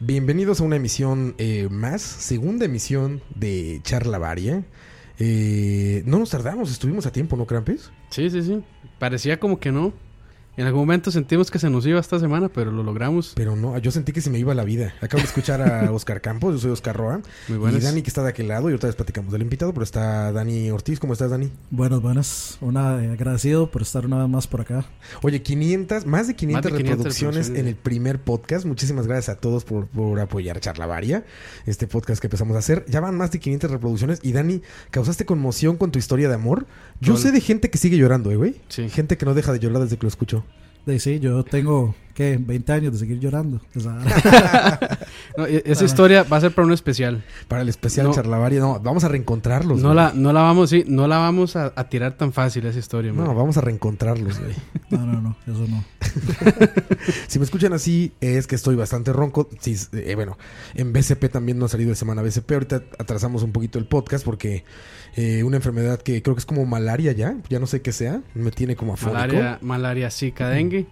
[0.00, 4.62] Bienvenidos a una emisión eh, más, segunda emisión de Charla Varia.
[5.18, 7.90] Eh, no nos tardamos, estuvimos a tiempo, ¿no, Krampus?
[8.10, 8.62] Sí, sí, sí.
[9.00, 9.92] Parecía como que no.
[10.58, 13.32] En algún momento sentimos que se nos iba esta semana, pero lo logramos.
[13.36, 14.92] Pero no, yo sentí que se me iba la vida.
[15.00, 17.20] Acabo de escuchar a Oscar Campos, yo soy Oscar Roa.
[17.46, 17.84] Muy Y buenas.
[17.84, 20.72] Dani que está de aquel lado y otra vez platicamos del invitado, pero está Dani
[20.72, 20.98] Ortiz.
[20.98, 21.52] ¿Cómo estás, Dani?
[21.70, 22.58] Buenas, buenas.
[22.60, 24.84] Una eh, agradecido por estar una vez más por acá.
[25.22, 28.66] Oye, 500, más de 500, Más de 500 reproducciones en el primer podcast.
[28.66, 31.24] Muchísimas gracias a todos por, por apoyar Charla Varia,
[31.66, 32.84] este podcast que empezamos a hacer.
[32.88, 36.66] Ya van más de 500 reproducciones y Dani, causaste conmoción con tu historia de amor.
[37.00, 38.56] Yo sé de gente que sigue llorando, ¿eh, güey?
[38.70, 38.88] Sí.
[38.88, 40.44] Gente que no deja de llorar desde que lo escucho.
[40.88, 42.38] De sí, yo tengo, ¿qué?
[42.40, 43.60] 20 años de seguir llorando.
[43.76, 43.98] O sea,
[45.36, 47.22] No, esa historia va a ser para un especial.
[47.46, 48.14] Para el especial No.
[48.14, 49.80] Charla Varia, no, vamos a reencontrarlos.
[49.80, 49.96] No güey.
[49.96, 53.12] la, no la vamos, sí, no la vamos a, a tirar tan fácil esa historia,
[53.12, 53.36] No, man.
[53.36, 54.54] vamos a reencontrarlos, güey.
[54.90, 55.84] no, no, no, eso no.
[57.28, 59.48] Si me escuchan así, es que estoy bastante ronco.
[59.60, 60.38] Sí, eh, bueno,
[60.74, 62.50] en BCP también no ha salido de semana BCP.
[62.52, 64.64] Ahorita atrasamos un poquito el podcast porque
[65.16, 68.22] eh, una enfermedad que creo que es como malaria ya, ya no sé qué sea,
[68.34, 69.14] me tiene como afónico.
[69.18, 70.86] Malaria, malaria, zika, dengue.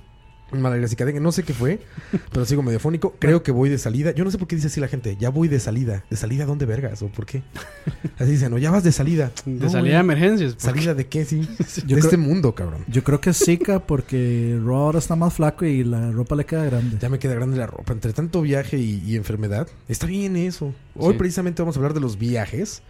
[0.52, 1.80] Malaria cicadengue, no sé qué fue,
[2.32, 3.16] pero sigo medio afónico.
[3.18, 4.12] Creo que voy de salida.
[4.12, 6.04] Yo no sé por qué dice así la gente, ya voy de salida.
[6.08, 7.02] ¿De salida a dónde vergas?
[7.02, 7.42] ¿O por qué?
[8.18, 9.32] Así dicen, no, ya vas de salida.
[9.44, 10.54] De No, salida de emergencias.
[10.56, 11.24] ¿Salida de qué?
[11.24, 11.40] Sí.
[11.58, 12.84] Yo de creo- este mundo, cabrón.
[12.86, 16.46] Yo creo que es Zika porque Ro ahora está más flaco y la ropa le
[16.46, 16.96] queda grande.
[17.00, 17.92] Ya me queda grande la ropa.
[17.92, 19.66] Entre tanto viaje y, y enfermedad.
[19.88, 20.72] Está bien eso.
[20.94, 21.18] Hoy Sí.
[21.18, 22.82] precisamente vamos a hablar de los viajes.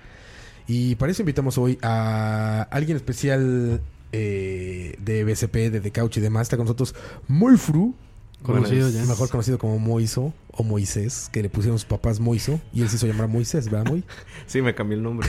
[0.67, 3.81] Y para eso invitamos hoy a alguien especial
[4.13, 6.43] eh, de BCP, de The Couch y demás.
[6.43, 6.95] Está con nosotros
[7.29, 7.95] Moifru,
[8.43, 9.05] Conocido ya.
[9.07, 12.61] mejor conocido como Moiso o Moisés, que le pusieron sus papás Moiso.
[12.73, 14.05] Y él se hizo llamar Moisés, ¿verdad, Moy?
[14.47, 15.29] Sí, me cambié el nombre.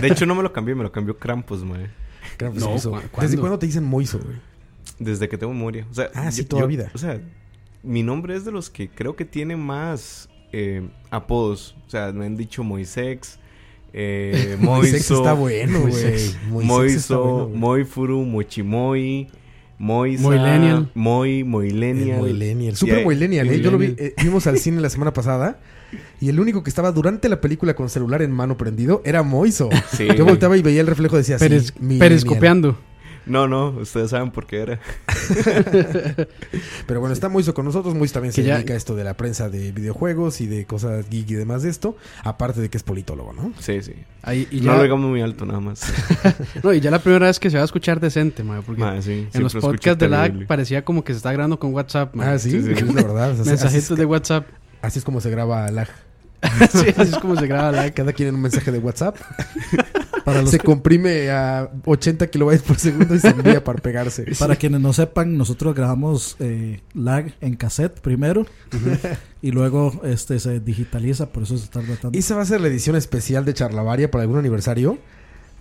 [0.00, 1.60] De hecho, no me lo cambié, me lo cambió Krampus.
[2.36, 2.90] Claro, pues, No, Moiso.
[2.90, 3.40] ¿cu- ¿Desde cuándo?
[3.40, 4.36] cuándo te dicen Moiso, güey?
[4.98, 5.86] Desde que tengo memoria.
[5.90, 6.90] O sea, Ah, sí, yo- toda yo- vida.
[6.94, 7.20] O sea,
[7.82, 11.74] mi nombre es de los que creo que tiene más eh, apodos.
[11.86, 13.38] O sea, me han dicho Moisex,
[13.94, 15.92] eh, Moisés Moiso, está bueno, güey.
[15.92, 16.36] Moisés.
[16.50, 17.56] Moisés está Moiso, bueno.
[17.58, 19.28] Moifuru, Mochimoy,
[19.78, 20.90] Moisa, Moilenial.
[20.94, 22.18] El Moilenial.
[22.18, 22.76] Moilenial.
[22.76, 23.60] Super ahí- Moilenial, ¿eh?
[23.60, 24.14] Yo lo vi, Moilenial.
[24.18, 25.60] eh, vimos al cine la semana pasada
[26.20, 29.68] y el único que estaba durante la película con celular en mano prendido era Moiso.
[29.92, 30.08] Sí.
[30.16, 31.44] Yo volteaba y veía el reflejo y decía así.
[31.44, 32.00] Peris- millennial.
[33.26, 34.80] No, no, ustedes saben por qué era.
[36.86, 37.94] Pero bueno, está Moiso con nosotros.
[37.94, 40.66] Moiso también se Que ya- dedica a esto de la prensa de videojuegos y de
[40.66, 41.96] cosas geek y demás de esto.
[42.22, 43.52] Aparte de que es politólogo, ¿no?
[43.60, 43.94] Sí, sí.
[44.22, 45.84] Ahí, y, no lo digamos muy alto nada más.
[46.62, 49.28] no, y ya la primera vez que se va a escuchar decente, man, porque sí,
[49.32, 50.46] en los podcasts de lag terrible.
[50.46, 52.14] parecía como que se está grabando con WhatsApp.
[52.18, 52.72] Ah, sí, Sí, sí.
[52.72, 53.30] es la verdad.
[53.32, 54.46] O sea, así, Mensajitos es, de WhatsApp.
[54.82, 55.88] así es como se graba lag.
[56.70, 57.94] sí, así es como se graba lag.
[57.94, 59.16] Cada quien en un mensaje de WhatsApp.
[60.24, 64.24] Para, los se que- comprime a 80 kilobytes por segundo y se envía para pegarse.
[64.38, 68.46] para quienes no sepan, nosotros grabamos eh, lag en cassette primero
[69.42, 72.18] y luego este se digitaliza, por eso se tarda tanto.
[72.18, 74.98] Esa va a ser la edición especial de Charlavaria para algún aniversario.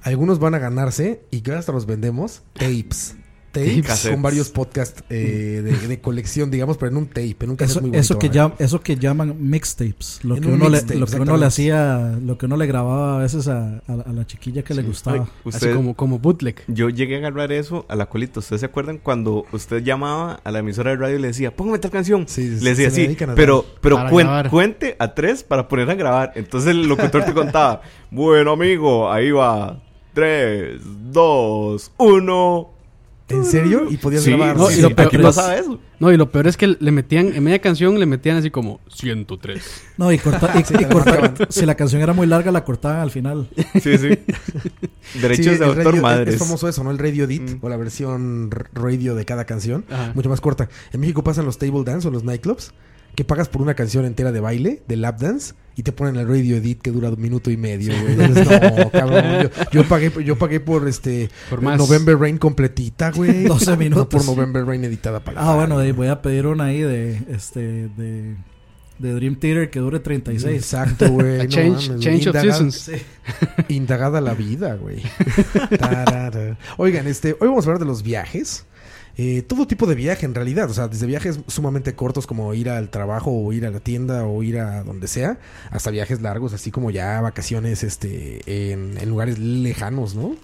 [0.02, 3.16] Algunos van a ganarse y que hasta los vendemos tapes.
[3.54, 7.56] Tapes con varios podcasts eh, de, de colección, digamos, pero en un tape, en un
[7.56, 8.02] cassette Eso, muy bonito.
[8.02, 8.32] eso, que ¿eh?
[8.32, 11.46] llam- eso que llaman mixtapes, lo En que, un uno le, lo que uno le
[11.46, 14.74] hacía, lo que uno le grababa a veces a, a la- a la chiquilla que
[14.74, 15.18] le gustaba.
[15.18, 16.64] Ay, Así usted- como, como bootleg.
[16.68, 18.40] Yo llegué a agarrar eso a la colita.
[18.40, 21.78] ¿Ustedes se acuerdan cuando usted llamaba a la emisora de radio y le decía, póngame
[21.80, 22.28] tal canción?
[22.28, 26.32] Sí, sí, le decía así, pero, pero cuen- cuente a tres para poner a grabar.
[26.36, 27.82] Entonces el locutor te contaba,
[28.12, 29.80] bueno amigo, ahí va.
[30.14, 30.80] Tres,
[31.12, 32.73] dos, uno.
[33.34, 33.88] ¿En serio?
[33.90, 34.58] Y podías Sí, grabar.
[34.58, 35.80] no, sí, y lo peor- pasaba eso.
[36.00, 38.80] No, y lo peor es que le metían, en media canción le metían así como
[38.94, 39.64] 103.
[39.98, 42.52] No, y, corta- y- Sí, y te la cortaban- si la canción era muy larga,
[42.52, 43.50] la cortaban al final.
[43.82, 44.10] Sí, sí.
[45.22, 46.34] Derechos Sí, de autor, radio- madres.
[46.36, 46.92] Es famoso eso, ¿no?
[46.92, 47.60] El radio edit Mm.
[47.66, 49.86] o la versión radio de cada canción.
[49.90, 50.12] Ajá.
[50.16, 50.70] Mucho más corta.
[50.92, 52.74] En México pasan los table dance o los nightclubs
[53.16, 56.28] que pagas por una canción entera de baile, de lap dance, y te ponen el
[56.28, 58.14] radio edit que dura un minuto y medio, güey.
[58.14, 58.48] Entonces,
[58.78, 59.24] no, cabrón.
[59.44, 61.78] Yo, yo pagué, yo pagué por este Por más.
[61.78, 63.44] November Rain completita, güey.
[63.46, 64.08] 12 No minutos.
[64.08, 67.20] por November Rain editada para la Ah, bueno, ahí voy a pedir una ahí de
[67.30, 67.60] este
[67.90, 68.36] de,
[69.00, 70.56] de Dream Theater que dure 36.
[70.56, 71.38] Exacto, güey.
[71.44, 72.92] No change, mames, change of Indagada- seasons.
[73.70, 75.02] Indagada la vida, güey.
[75.80, 76.58] Tarara.
[76.78, 78.66] Oigan, este, hoy vamos a hablar de los viajes.
[79.18, 82.70] Eh, todo tipo de viaje en realidad, o sea, desde viajes sumamente cortos como ir
[82.70, 85.40] al trabajo o ir a la tienda o ir a donde sea,
[85.70, 90.36] hasta viajes largos, así como ya vacaciones este, en, en lugares lejanos, ¿no?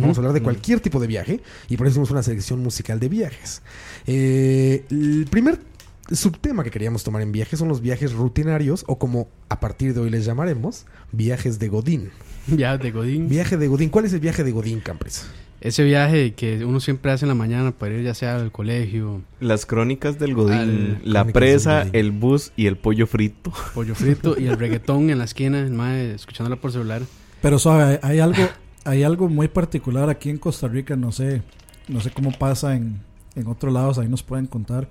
[0.00, 2.98] Vamos a hablar de cualquier tipo de viaje y por eso hicimos una selección musical
[2.98, 3.62] de viajes.
[4.06, 5.58] Eh, el primer
[6.10, 10.00] subtema que queríamos tomar en viajes son los viajes rutinarios o como a partir de
[10.00, 12.10] hoy les llamaremos viajes de Godín.
[12.48, 13.28] Ya, de Godín.
[13.28, 13.88] Viaje de Godín.
[13.88, 15.26] ¿Cuál es el viaje de Godín, Campres?
[15.62, 19.22] Ese viaje que uno siempre hace en la mañana para ir ya sea al colegio,
[19.40, 21.90] Las crónicas del Godín, Al- la presa, Godín.
[21.96, 23.52] el bus y el pollo frito.
[23.74, 27.02] pollo frito y el reggaetón en la esquina, el mae escuchándola por celular.
[27.40, 28.42] Pero suave, hay algo,
[28.84, 31.42] hay algo muy particular aquí en Costa Rica, no sé,
[31.88, 33.00] no sé cómo pasa en,
[33.34, 34.88] en otros lados, ahí nos pueden contar.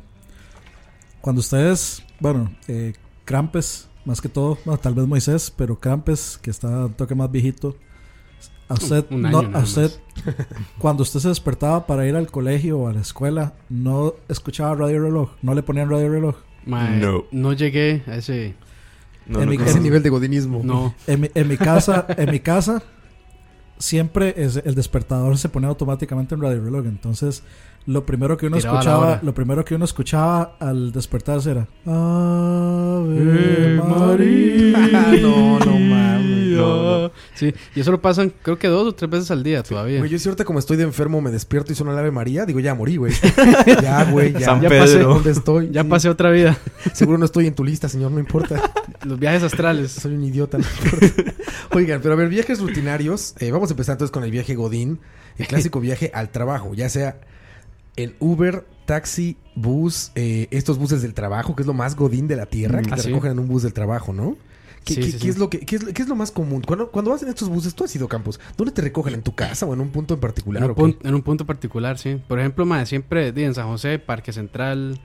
[1.21, 2.93] Cuando ustedes, bueno, eh,
[3.25, 7.31] Krampes, más que todo, bueno, tal vez Moisés, pero Krampes, que está un toque más
[7.31, 7.75] viejito,
[8.71, 9.91] a usted, Un año no, nada a usted,
[10.77, 15.01] cuando usted se despertaba para ir al colegio o a la escuela, no escuchaba radio
[15.01, 16.35] reloj, no le ponían radio reloj.
[16.65, 17.25] No.
[17.31, 18.55] no llegué a ese...
[19.27, 19.69] No, En no mi creo.
[19.69, 20.61] Ese nivel de godinismo.
[20.63, 22.83] No, En mi, en mi casa, en mi casa,
[23.77, 26.85] siempre es, el despertador se pone automáticamente en radio reloj.
[26.85, 27.43] Entonces,
[27.87, 33.15] lo primero que uno Tiraba escuchaba, lo primero que uno escuchaba al despertarse era Ave
[33.19, 35.11] Eh, María.
[35.21, 36.51] no, no mames.
[36.57, 37.11] No, no.
[37.33, 39.97] Sí, y eso lo pasan creo que dos o tres veces al día todavía.
[39.99, 42.45] Güey, yo si ahorita como estoy de enfermo me despierto y suena la Ave María,
[42.45, 43.13] digo, ya morí, güey.
[43.81, 44.39] ya, güey, ya.
[44.41, 44.83] San ya Pedro.
[44.85, 45.69] pasé dónde estoy.
[45.71, 45.89] ya Sí.
[45.89, 46.57] pasé otra vida.
[46.93, 48.61] Seguro no estoy en tu lista, señor, no importa.
[49.03, 49.91] Los viajes astrales.
[49.91, 50.57] Soy un idiota.
[50.59, 51.33] no importa.
[51.73, 53.33] Oigan, pero a ver, viajes rutinarios.
[53.39, 54.99] eh, vamos a empezar entonces con el viaje Godín.
[55.37, 57.21] El clásico viaje al trabajo, ya sea
[57.95, 62.35] el Uber, taxi, bus, eh, estos buses del trabajo, que es lo más Godín de
[62.35, 63.07] la tierra, que Ah, te sí.
[63.09, 64.37] recogen en un bus del trabajo, ¿no?
[64.83, 65.29] ¿Qué, Sí, qué- sí, qué sí.
[65.29, 66.63] es lo que, qué, es, qué es lo más común?
[66.65, 69.13] Cuando, cuando vas en estos buses, tú has ido campos, ¿dónde te recogen?
[69.13, 70.63] ¿En tu casa o en un punto en particular?
[70.63, 72.19] En un, punto, en un punto particular, sí.
[72.27, 74.99] Por ejemplo, siempre en San José, Parque Central.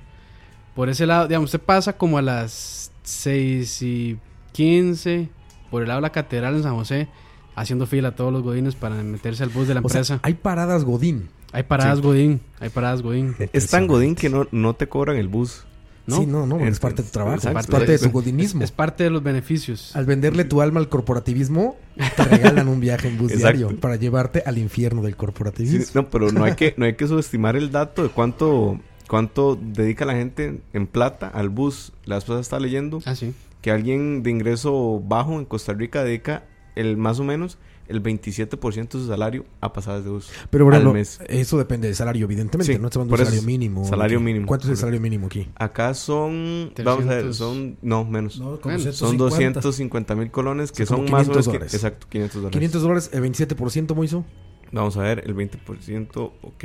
[0.75, 4.19] Por ese lado, digamos, usted pasa como a las 6 y
[4.53, 5.29] 15
[5.71, 7.09] por el lado de la catedral en San José,
[7.55, 10.21] haciendo fila a todos los godines para meterse al bus de la O sea, empresa.
[10.23, 11.29] hay paradas Godín.
[11.57, 12.05] Hay paradas sí.
[12.05, 13.35] Godín, hay paradas Godín.
[13.53, 15.65] Es tan godín que no, no te cobran el bus.
[16.07, 16.19] ¿no?
[16.19, 17.59] Sí, no, no, es Es- parte de tu trabajo, exacto.
[17.59, 18.63] es parte de tu godinismo.
[18.63, 19.97] Es parte de los beneficios.
[19.97, 21.77] Al venderle tu alma al corporativismo,
[22.17, 23.59] te regalan un viaje en bus Exacto.
[23.59, 26.03] diario para llevarte al infierno del Sí, corporativismo.
[26.03, 30.05] no, pero no hay que no hay que subestimar el dato de cuánto cuánto dedica
[30.05, 31.93] la gente en plata al bus.
[32.05, 33.35] La esposa está leyendo Ah, sí.
[33.61, 36.45] que alguien de ingreso bajo en Costa Rica dedica
[36.77, 37.59] el más o menos
[37.89, 40.29] el 27% de su salario a pasadas de bus.
[40.51, 41.19] Pero bueno, al mes.
[41.29, 42.73] eso depende del salario, evidentemente.
[42.73, 43.85] Sí, no estamos hablando de salario mínimo.
[43.87, 44.25] salario ¿Qué?
[44.25, 45.49] mínimo, ¿Cuánto es el salario mínimo aquí?
[45.57, 47.37] Acá son vamos a ver, 300.
[47.37, 48.39] son no menos.
[48.39, 49.61] No, como Bueno, Son 150.
[49.61, 51.75] 250 mil colones que Son más o 500 menos que- dólares.
[51.75, 52.53] exacto 500 dólares.
[52.53, 54.25] 500 dólares, el 27%, Moiso.
[54.73, 56.65] Vamos a ver el 20%, ok.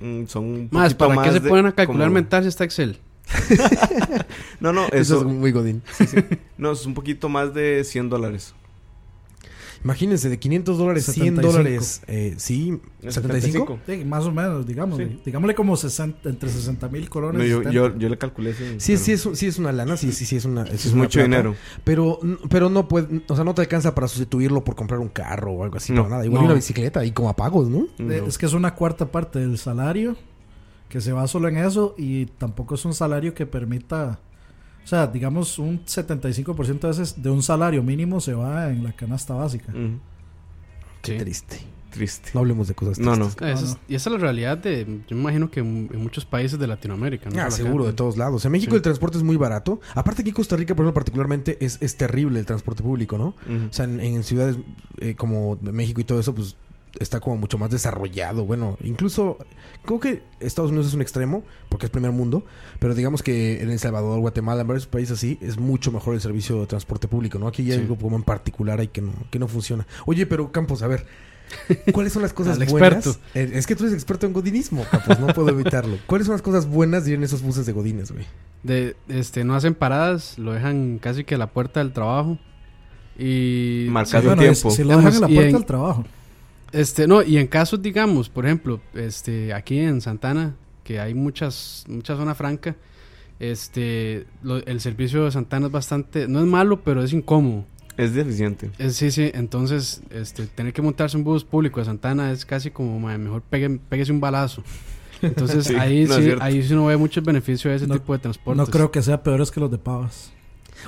[0.00, 2.98] Mm, son un Más, ¿para qué se de- a calcular como- mental si está Excel?
[4.60, 5.82] No, no, Eso, eso, es muy godín.
[6.58, 8.54] no, es un poquito más de 100 dólares.
[9.84, 11.52] Imagínense, de 500 dólares, 100 75.
[11.52, 12.02] dólares.
[12.06, 13.78] Eh, sí, 75.
[13.86, 14.98] Sí, más o menos, digamos.
[14.98, 15.20] Sí.
[15.24, 17.40] Digámosle como 60, entre 60 mil colones.
[17.40, 17.72] No, yo, 70.
[17.72, 20.24] yo, yo le calculé ese, Sí, pero sí es, sí es una lana, sí, sí,
[20.24, 20.64] sí es una.
[20.66, 21.24] sí es una mucho plata.
[21.28, 21.54] dinero.
[21.84, 25.52] Pero, pero no puede, o sea, no te alcanza para sustituirlo por comprar un carro
[25.52, 26.24] o algo así, No, para nada.
[26.26, 26.46] Igual no.
[26.46, 27.86] una bicicleta y como a pagos, ¿no?
[27.98, 28.26] De- No.
[28.28, 30.16] Es que es una cuarta parte del salario
[30.88, 34.20] que se va solo en eso y tampoco es un salario que permita,
[34.84, 38.92] o sea, digamos un 75% de, veces de un salario mínimo se va en la
[38.92, 39.72] canasta básica.
[41.02, 41.18] Qué Sí.
[41.18, 41.60] triste.
[41.90, 42.30] Triste.
[42.32, 43.18] No hablemos de cosas tristes.
[43.18, 43.26] no.
[43.46, 43.78] Es- no.
[43.86, 46.66] y esa es la realidad de, yo me imagino que en, en muchos países de
[46.66, 47.28] Latinoamérica.
[47.28, 47.38] ¿no?
[47.42, 48.44] Ah, seguro, de todos lados.
[48.46, 48.76] En México Sí.
[48.76, 49.78] el transporte es muy barato.
[49.94, 53.34] Aparte aquí en Costa Rica, por ejemplo, particularmente es, es terrible el transporte público, ¿no?
[53.68, 54.56] O sea, en, en ciudades
[55.00, 56.56] eh, como México y todo eso, pues
[56.98, 58.44] está como mucho más desarrollado.
[58.44, 59.38] Bueno, incluso
[59.84, 62.44] creo que Estados Unidos es un extremo, porque es primer mundo,
[62.78, 66.20] pero digamos que en El Salvador, Guatemala, en varios países así, es mucho mejor el
[66.20, 67.46] servicio de transporte público, ¿no?
[67.48, 67.82] Aquí ya hay Sí.
[67.84, 69.86] algo como en particular ahí que no, que no funciona.
[70.06, 71.06] Oye, pero Campos, a ver,
[71.92, 73.06] ¿cuáles son las cosas Al buenas?
[73.06, 73.20] experto.
[73.34, 75.96] Eh, es que tú eres experto en godinismo, Campos, no puedo evitarlo.
[76.06, 78.24] ¿Cuáles son las cosas buenas de ir en esos buses de godines, güey?
[78.62, 82.38] De, este, no hacen paradas, lo dejan casi que a la puerta del trabajo.
[83.18, 84.68] Y Marcado Bueno, tiempo.
[84.68, 86.04] es- si lo dejan en la puerta en- del trabajo.
[86.72, 91.84] Este, no, y en casos, digamos, por ejemplo, este, aquí en Santana, que hay muchas,
[91.88, 92.76] mucha zona franca,
[93.40, 97.64] este, lo- el servicio de Santana es bastante, no es malo, pero es incómodo.
[97.96, 98.70] Es deficiente.
[98.78, 102.70] Es- sí, sí, entonces, este, tener que montarse un bus público de Santana es casi
[102.70, 103.68] como, "Mae, mejor pegue,
[104.10, 104.62] un balazo.
[105.20, 107.94] Entonces, Sí, ahí, no es sí, ahí sí uno ve muchos beneficios de ese No-
[107.94, 108.56] tipo de transportes.
[108.58, 110.32] No creo que sea peores que los de Pavas.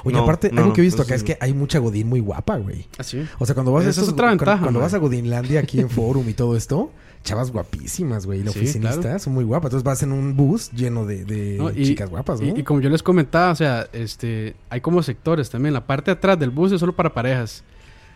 [0.03, 2.09] Oye, No, aparte, no, algo que he visto eso acá es que hay mucha godín
[2.09, 2.87] muy guapa, güey.
[2.99, 3.25] Así.
[3.39, 6.29] O sea, cuando vas a estos- otra ventaja, cuando vas a Godinlandia aquí en Forum
[6.29, 6.91] y todo esto,
[7.23, 8.43] chavas guapísimas, güey.
[8.43, 9.19] Los Sí, oficinistas claro.
[9.19, 9.69] son muy guapas.
[9.69, 12.47] Entonces vas en un bus lleno de, de No, y- chicas guapas, ¿no?
[12.49, 15.73] Y, y como yo les comentaba, o sea, este, hay como sectores también.
[15.73, 17.65] La parte de atrás del bus es solo para parejas.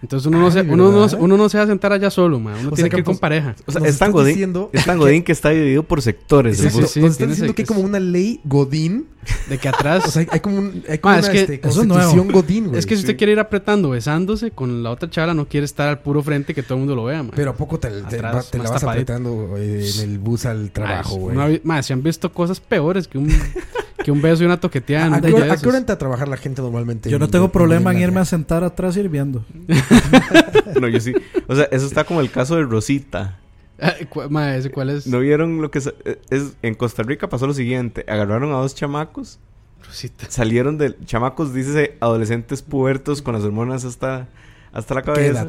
[0.01, 2.53] Entonces uno, no se, uno, no, uno no se va a sentar allá solo, ma.
[2.61, 3.57] Uno O tiene sea, que ir con pareja.
[3.67, 6.59] O sea, es tan godín, diciendo es tan godín que está dividido por sectores.
[6.59, 6.69] sí,
[7.17, 9.07] tiene diciendo que hay como una ley Godín.
[9.49, 10.05] De que atrás...
[10.09, 12.79] O sea, hay, como, un, hay como una es que este, es constitución Godín, güey.
[12.79, 15.89] es que si usted quiere ir apretando, besándose con la otra chavala, no quiere estar
[15.89, 17.33] al puro frente que todo el mundo lo vea, ma.
[17.35, 19.13] Pero ¿a poco te, te, Atrás, va- te la vas tapadito.
[19.13, 21.61] apretando eh, en el bus al trabajo, güey?
[21.65, 23.29] ma, se han visto cosas peores que un,
[24.05, 25.17] que un beso y una toqueteada.
[25.17, 27.11] ¿A qué, hora, a qué hora entra a trabajar la gente normalmente?
[27.11, 29.45] Yo no en- tengo problema en irme a sentar atrás hirviendo.
[30.81, 31.13] No, yo sí.
[31.49, 33.39] O sea, eso está como el caso de Rosita.
[33.79, 35.07] ¿ese cuál es?
[35.07, 35.93] ¿No vieron lo que es,
[36.31, 38.05] es- En Costa Rica pasó lo siguiente.
[38.09, 39.39] Agarraron a dos chamacos.
[39.85, 40.27] Rosita.
[40.29, 40.97] Salieron de...
[41.05, 44.29] Chamacos, dice adolescentes pubertos con las hormonas hasta,
[44.73, 45.43] hasta la cabeza.
[45.43, 45.49] edad?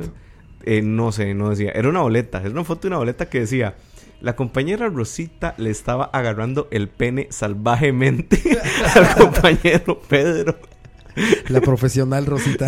[0.64, 1.72] Eh, no sé, no decía.
[1.72, 2.40] Era una boleta.
[2.40, 3.76] Era una foto de una boleta que decía...
[4.22, 8.42] La compañera Rosita le estaba agarrando el pene salvajemente
[8.96, 10.58] al compañero Pedro.
[11.48, 12.68] La profesional Rosita.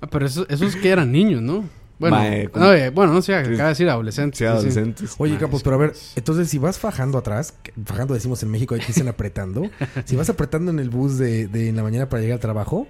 [0.00, 1.64] Ah, pero esos, esos que eran niños, ¿no?
[1.98, 2.18] Bueno,
[2.54, 4.38] no, eh, bueno, no sé, acaba de decir adolescentes.
[4.38, 4.54] Sí, sí, sí.
[4.54, 5.14] adolescentes.
[5.18, 8.50] Oye, Ma, Campos, es pero a ver, entonces si vas fajando atrás, fajando decimos en
[8.50, 9.68] México, ahí te dicen apretando.
[10.04, 12.86] si vas apretando en el bus de, de en la mañana para llegar al trabajo,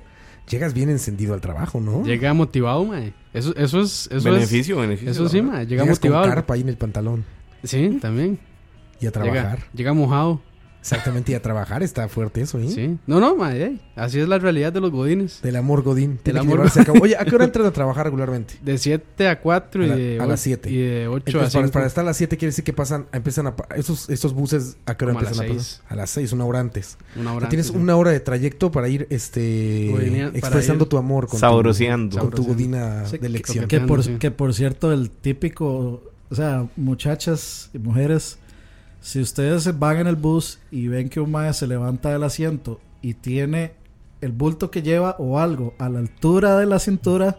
[0.51, 2.05] llegas bien encendido al trabajo, ¿no?
[2.05, 3.01] Llega motivado, ma.
[3.33, 4.09] Eso, eso es...
[4.13, 5.13] Eso beneficio, es, beneficio.
[5.13, 5.63] Eso sí, ma.
[5.63, 6.35] Llega Llegas con motivado.
[6.35, 8.39] carpa ahí en el pantalón Sí, también.
[9.01, 9.59] y a trabajar.
[9.59, 10.41] Llega, llega mojado.
[10.81, 12.69] Exactamente, y a trabajar está fuerte eso, ¿eh?
[12.71, 12.97] Sí.
[13.07, 13.55] No, no, ma.
[13.55, 15.43] ey, Así es la realidad de los godines.
[15.43, 16.19] Del amor Godín.
[16.23, 17.01] Que amor a cabo.
[17.03, 18.55] Oye, ¿a qué hora entran a trabajar regularmente?
[18.63, 20.71] De 7 a 4 A y la- de a o- las siete.
[20.71, 21.73] Y de 8 a Entonces, para, 5.
[21.73, 24.97] para estar a las 7 quiere decir que pasan, empiezan a esos, esos buses a
[24.97, 25.93] qué hora Como a empiezan a, las pasar?
[25.93, 26.97] A las 6, una hora antes.
[27.17, 29.91] Una O hora sea, tienes antes, una hora de trayecto para ir este
[30.39, 32.17] expresando ir tu amor con Sabroseando.
[32.17, 33.67] tu, con tu godina Sí, de elección.
[33.67, 34.15] que- Que por, sí.
[34.21, 38.39] que por cierto, el típico, o sea, muchachas y mujeres,
[39.01, 42.81] si ustedes van en el bus y ven que un maestro se levanta del asiento
[43.03, 43.73] y tiene
[44.21, 47.39] el bulto que lleva o algo a la altura de la cintura,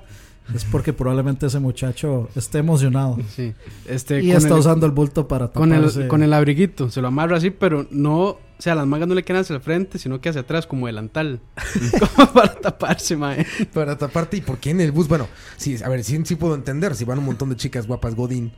[0.55, 3.53] es porque probablemente ese muchacho esté emocionado Sí.
[3.85, 6.03] Este, y con está el- usando el bulto para con taparse.
[6.03, 6.89] el, con el abriguito.
[6.89, 8.37] Se lo amarra así, pero no...
[8.59, 10.87] O sea, las mangas no le quedan hacia el frente, sino que hacia atrás, como
[10.87, 11.39] delantal.
[12.15, 13.45] como para taparse, mae.
[13.73, 15.07] Para taparte, ¿y por qué en el bus?
[15.07, 16.95] Bueno, sí, a ver, sí, sí puedo entender.
[16.95, 18.51] Si van un montón de chicas guapas Godín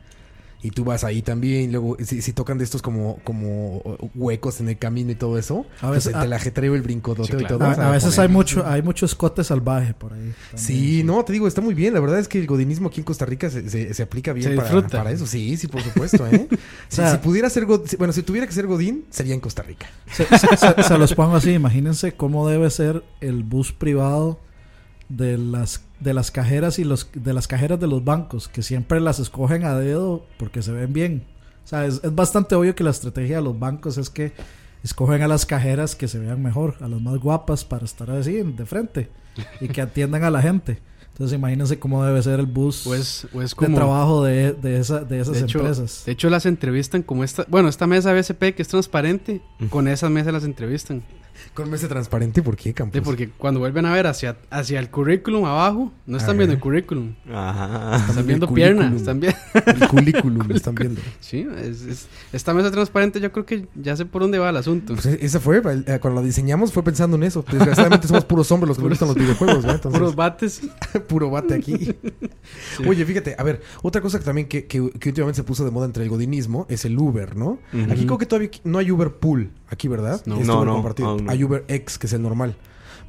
[0.62, 3.82] y tú vas ahí también, luego si, si tocan de estos como, como
[4.14, 7.38] huecos en el camino y todo eso, A pues veces- te la jetreo el brincototeo
[7.40, 7.64] Sí, y todo.
[7.64, 10.32] a, a veces hay mucho, hay mucho escote salvaje por ahí.
[10.54, 11.94] Sí, no, te digo, está muy bien.
[11.94, 14.50] La verdad es que el godinismo aquí en Costa Rica se, se- se aplica bien
[14.50, 14.98] Se para, disfruta.
[14.98, 15.26] para eso.
[15.26, 16.48] Sí, sí, por supuesto, ¿eh?
[16.88, 19.62] si, sea- si pudiera ser God- bueno, si tuviera que ser Godín, sería en Costa
[19.62, 19.86] Rica.
[20.12, 24.38] Se, se- se- se los pongo así, imagínense cómo debe ser el bus privado
[25.16, 29.00] de las de las cajeras y los de las cajeras de los bancos, que siempre
[29.00, 31.24] las escogen a dedo porque se ven bien.
[31.64, 34.32] O sea, es, es bastante obvio que la estrategia de los bancos es que
[34.82, 38.36] escogen a las cajeras que se vean mejor, a las más guapas para estar así
[38.38, 39.10] en- de frente
[39.60, 40.80] y que atiendan a la gente.
[41.12, 44.78] Entonces imagínense cómo debe ser el bus O es, o es de trabajo de, de,
[44.78, 46.02] esa, de esas de hecho, empresas.
[46.06, 47.44] de hecho, las entrevistan como esta...
[47.48, 51.02] Bueno, esta mesa BSP que es transparente, con esa mesa las entrevistan.
[51.54, 52.94] Con mesa transparente, ¿por qué, Campos?
[52.98, 56.60] Sí, porque cuando vuelven a ver hacia, hacia el currículum abajo, no están viendo el
[56.60, 57.14] currículum.
[57.32, 57.96] Ajá.
[58.08, 58.92] Están viendo piernas.
[58.94, 59.38] Están viendo...
[59.66, 61.00] El currículum, lo están viendo.
[61.20, 64.56] Sí, es- es- esta mesa transparente yo creo que ya sé por dónde va el
[64.56, 64.94] asunto.
[64.94, 67.44] Pues esa fue, eh, cuando la diseñamos fue pensando en eso.
[67.50, 69.64] Desgraciadamente somos puros hombres los que nos gustan los videojuegos.
[69.64, 70.62] Entonces, Puros bates.
[71.08, 71.94] puro bate aquí.
[72.88, 75.70] Oye, fíjate, a ver, otra cosa que también que, que- que últimamente se puso de
[75.70, 77.58] moda entre el godinismo es el Uber, ¿no?
[77.90, 80.22] Aquí creo que todavía no hay Uber Pool, aquí, ¿verdad?
[80.26, 80.36] No.
[80.40, 80.82] No, no.
[81.32, 82.56] Hay Uber X, que es el normal.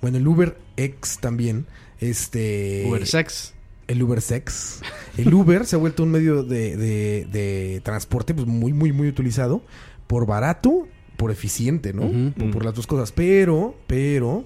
[0.02, 1.66] Bueno, el Uber X también,
[2.00, 2.86] este...
[2.88, 3.54] Uber sex.
[3.86, 4.82] El Uber Sex.
[5.18, 9.10] El Uber se ha vuelto un medio de, de- de transporte pues, muy, muy, muy
[9.10, 9.62] utilizado.
[10.08, 10.88] Por barato,
[11.18, 12.10] por eficiente, ¿no?
[12.52, 13.12] Por las dos cosas.
[13.12, 14.46] Pero, pero,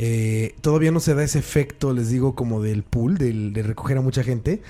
[0.00, 3.96] eh, todavía no se da ese efecto, les digo, como del pool, del, de recoger
[3.98, 4.60] a mucha gente.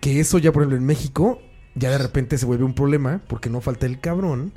[0.00, 1.40] Que eso ya, por ejemplo, en México,
[1.74, 4.52] ya de repente se vuelve un problema porque no falta el cabrón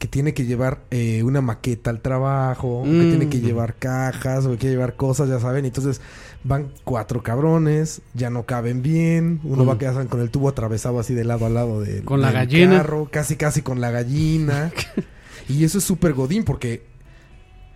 [0.00, 3.08] que tiene que llevar eh, una maqueta al trabajo, que Mm.
[3.10, 5.66] tiene que llevar cajas, o que quiere llevar cosas, ya saben.
[5.66, 6.00] Entonces
[6.42, 9.40] van cuatro cabrones, ya no caben bien.
[9.44, 9.68] Uno Mm.
[9.68, 12.28] va a quedar con el tubo atravesado así de lado a lado de, Con la
[12.28, 12.78] del gallina.
[12.78, 14.72] carro, casi casi con la gallina.
[15.50, 16.82] y eso es súper godín porque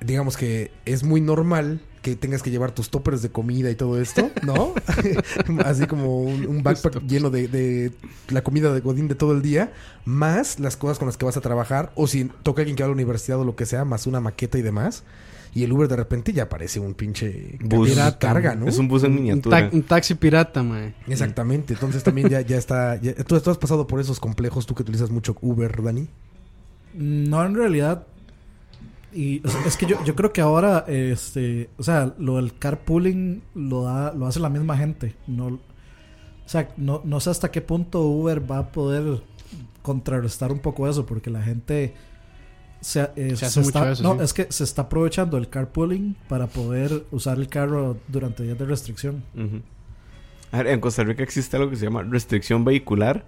[0.00, 3.98] digamos que es muy normal que tengas que llevar tus toppers de comida y todo
[4.00, 4.74] esto, ¿no?
[5.64, 7.92] Así como un, un backpack lleno de, de
[8.28, 9.72] la comida de Godín de todo el día,
[10.04, 12.86] más las cosas con las que vas a trabajar, o si toca alguien que va
[12.86, 15.02] a la universidad o lo que sea, más una maqueta y demás.
[15.54, 17.94] Y el Uber de repente ya parece un pinche Bus.
[17.94, 18.66] de carga, ¿no?
[18.66, 19.70] Es un bus en Un, miniatura.
[19.70, 20.94] ta- un taxi pirata, mae.
[21.06, 21.74] Exactamente.
[21.74, 23.00] Entonces también ya, ya está.
[23.00, 26.08] ya- ¿tú, tú has pasado por esos complejos, tú que utilizas mucho Uber, Dani.
[26.94, 28.06] No, en realidad.
[29.14, 32.59] Y o sea, es que yo, yo creo que ahora, este, o sea, lo del
[32.59, 35.14] carpooling lo da, lo hace la misma gente.
[35.26, 39.23] No, o sea, no, no sé hasta qué punto Uber va a poder
[39.83, 41.94] contrarrestar un poco eso, porque la gente
[42.80, 44.25] se, eh, Se hace mucho está, eso, no, sí.
[44.25, 48.64] es que se está aprovechando el carpooling para poder usar el carro durante días de
[48.66, 49.25] restricción.
[50.52, 53.25] A ver, en Costa Rica existe algo que se llama restricción vehicular.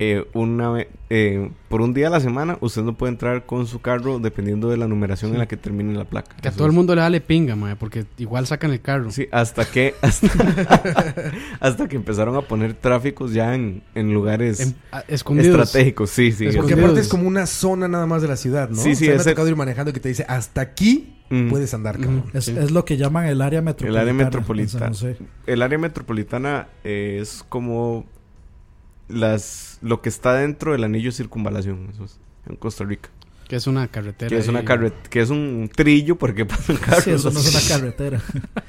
[0.00, 3.80] Eh, una eh, por un día a la semana usted no puede entrar con su
[3.80, 6.34] carro dependiendo de la numeración en la que termine la placa.
[6.42, 9.10] Que a Eso todo el mundo le vale pinga, mae, porque igual sacan el carro.
[9.12, 10.28] Sí, hasta que hasta,
[11.60, 15.60] hasta que empezaron a poner tráficos ya en, en lugares En- a- escondidos.
[15.60, 16.10] estratégicos.
[16.10, 16.46] Sí, sí.
[16.46, 16.56] Escondidos.
[16.66, 18.76] Porque aparte es como una zona nada más de la ciudad, ¿no?
[18.76, 21.10] Sí, sí, O sea, me ese- ha tocado ir manejando que te dice, hasta aquí
[21.30, 21.48] Mm.
[21.48, 22.04] puedes andar, Ujú.
[22.04, 22.24] cabrón.
[22.34, 22.54] Es, Sí.
[22.58, 24.00] es lo que llaman el área metropolitana.
[24.02, 24.92] área en metropolitana.
[25.46, 28.04] El área metropolitana eh, es como
[29.08, 32.18] las lo que está dentro del anillo de circunvalación, eso es,
[32.48, 33.10] en Costa Rica.
[33.48, 34.30] Que es una carretera.
[34.30, 34.64] Que es una ahí.
[34.64, 37.04] carret que es un trillo porque pasan carros.
[37.04, 38.20] Sí, eso no es una carretera.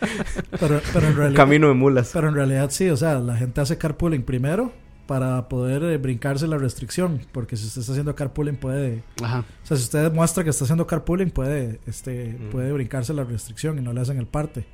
[0.60, 2.10] pero, pero en realidad, Camino de mulas.
[2.14, 4.74] pero en realidad sí, o sea, la gente hace carpooling primero
[5.08, 9.46] para poder eh, brincarse la restricción, porque si usted está haciendo carpooling puede, Ajá.
[9.64, 12.50] o sea, si usted demuestra que está haciendo carpooling puede, este, Mm.
[12.50, 14.66] puede brincarse la restricción y no le hacen el parte.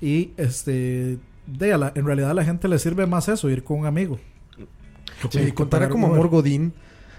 [0.00, 3.80] Y este, de, la- en realidad a la gente le sirve más eso, ir con
[3.80, 4.18] un amigo.
[5.30, 6.18] Sí, contará como Uber.
[6.18, 6.72] amor Godín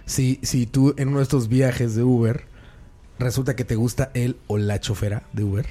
[0.05, 2.45] si, si tú en uno de estos viajes de Uber
[3.19, 5.65] resulta que te gusta él o la chofera de Uber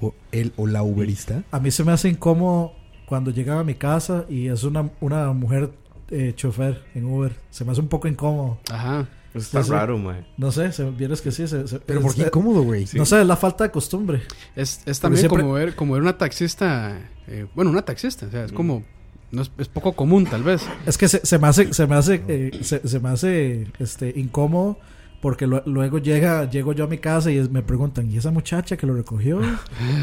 [0.00, 1.44] o él o la Uberista.
[1.50, 2.72] A mí se me hace incómodo
[3.06, 5.70] cuando llegaba a mi casa y es una, una mujer
[6.10, 7.34] eh, chofer en Uber.
[7.50, 8.58] Se me hace un poco incómodo.
[8.70, 9.08] Ajá.
[9.34, 9.72] Está Sí, sí.
[9.74, 10.24] raro, mae.
[10.38, 11.46] No sé, se, vieras que sí.
[11.46, 12.86] se- se- Pero es- ¿por qué incómodo, güey?
[12.94, 14.22] No sé, es la falta de costumbre.
[14.56, 16.98] Es, también siempre- como, ver, como ver una taxista.
[17.26, 18.26] eh, bueno, una taxista.
[18.26, 18.84] O sea, es como.
[19.30, 20.62] No es, es poco común, tal vez.
[20.86, 24.12] Es que se, se me hace, se me hace, eh, se, se me hace este,
[24.16, 24.78] incómodo
[25.20, 28.30] porque lo- luego llega, llego yo a mi casa y es- me preguntan, ¿y esa
[28.30, 29.40] muchacha que lo recogió?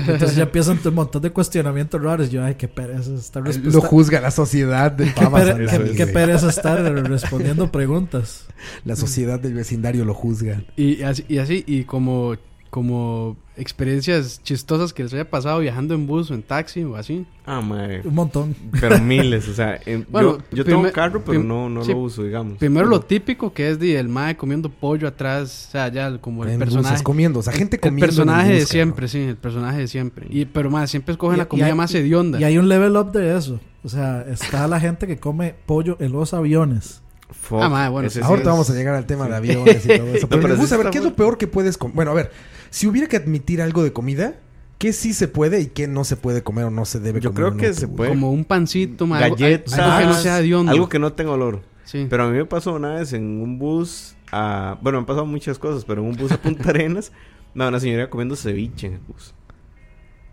[0.07, 2.29] Entonces ya empiezan un montón de cuestionamientos raros.
[2.29, 6.49] Yo, ay, qué pereza estar Lo respuesta- juzga la sociedad de qué, pere- qué- pereza
[6.49, 8.45] estar respondiendo preguntas.
[8.83, 10.61] La sociedad del vecindario lo juzga.
[10.75, 12.35] Y así, y así, y como,
[12.75, 17.25] como experiencias chistosas que les haya pasado viajando en bus o en taxi o así.
[17.45, 18.01] Ah, mae.
[18.03, 18.53] Un montón.
[18.81, 21.99] Pero miles, o sea, en- Bueno, yo, yo tengo carro, pero no, no sí, lo
[21.99, 22.57] uso, digamos.
[22.57, 26.17] Primero Pero- lo típico que es de el mae comiendo pollo atrás, o sea, ya
[26.17, 26.89] como el en personaje.
[26.89, 27.39] buses comiendo.
[27.39, 28.03] O sea, gente el comiendo.
[28.07, 30.27] en personaje bus, de siempre, sí, el personaje de siempre.
[30.29, 32.41] Y, pero más, siempre escogen Y- la comida hay- más hedionda.
[32.41, 33.61] Y hay un level up de eso.
[33.85, 37.01] O sea, está la gente que come pollo en los aviones.
[37.31, 39.85] Fuck, Ah, mae, bueno, ese sí Ahorita es- vamos a llegar al tema de aviones
[39.85, 40.21] y todo eso.
[40.23, 41.95] No, Pero, pero me sí gusta ver está qué es lo peor que puedes comer.
[41.95, 42.31] Bueno, a ver,
[42.69, 44.35] si hubiera que admitir algo de comida,
[44.77, 47.31] ¿qué sí se puede y qué no se puede comer o no se debe Yo
[47.31, 47.35] comer?
[47.35, 48.09] creo en que se puede.
[48.09, 50.71] Como un pancito, algo- Galletas, algo que no sea hediondo.
[50.71, 51.61] algo que no tenga olor.
[51.83, 52.07] Sí.
[52.09, 54.77] Pero a mí me pasó una vez en un bus a...
[54.81, 57.11] Bueno, me han pasado muchas cosas, pero en un bus a Punta Arenas,
[57.53, 59.33] no, una señora comiendo ceviche en el bus.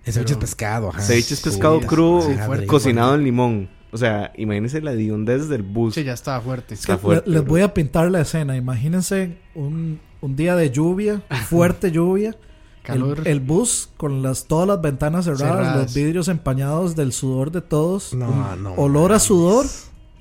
[0.04, 1.00] El ceviche es Pero- pescado, ajá.
[1.00, 2.26] ceviche es pescado crudo,
[2.66, 3.68] cocinado en limón.
[3.92, 5.94] O sea, imagínense la hediondez del bus.
[5.94, 6.74] Sí, ya estaba fuerte.
[6.74, 8.56] Está Le- fuerte, les voy a pintar la escena.
[8.56, 12.34] Imagínense un, un día de lluvia, fuerte lluvia.
[12.82, 13.20] Calor.
[13.20, 15.82] El, el bus con las, todas las ventanas cerradas, Cerradas.
[15.82, 18.12] los vidrios empañados del sudor de todos.
[18.14, 18.72] No, un no.
[18.74, 19.66] olor a sudor.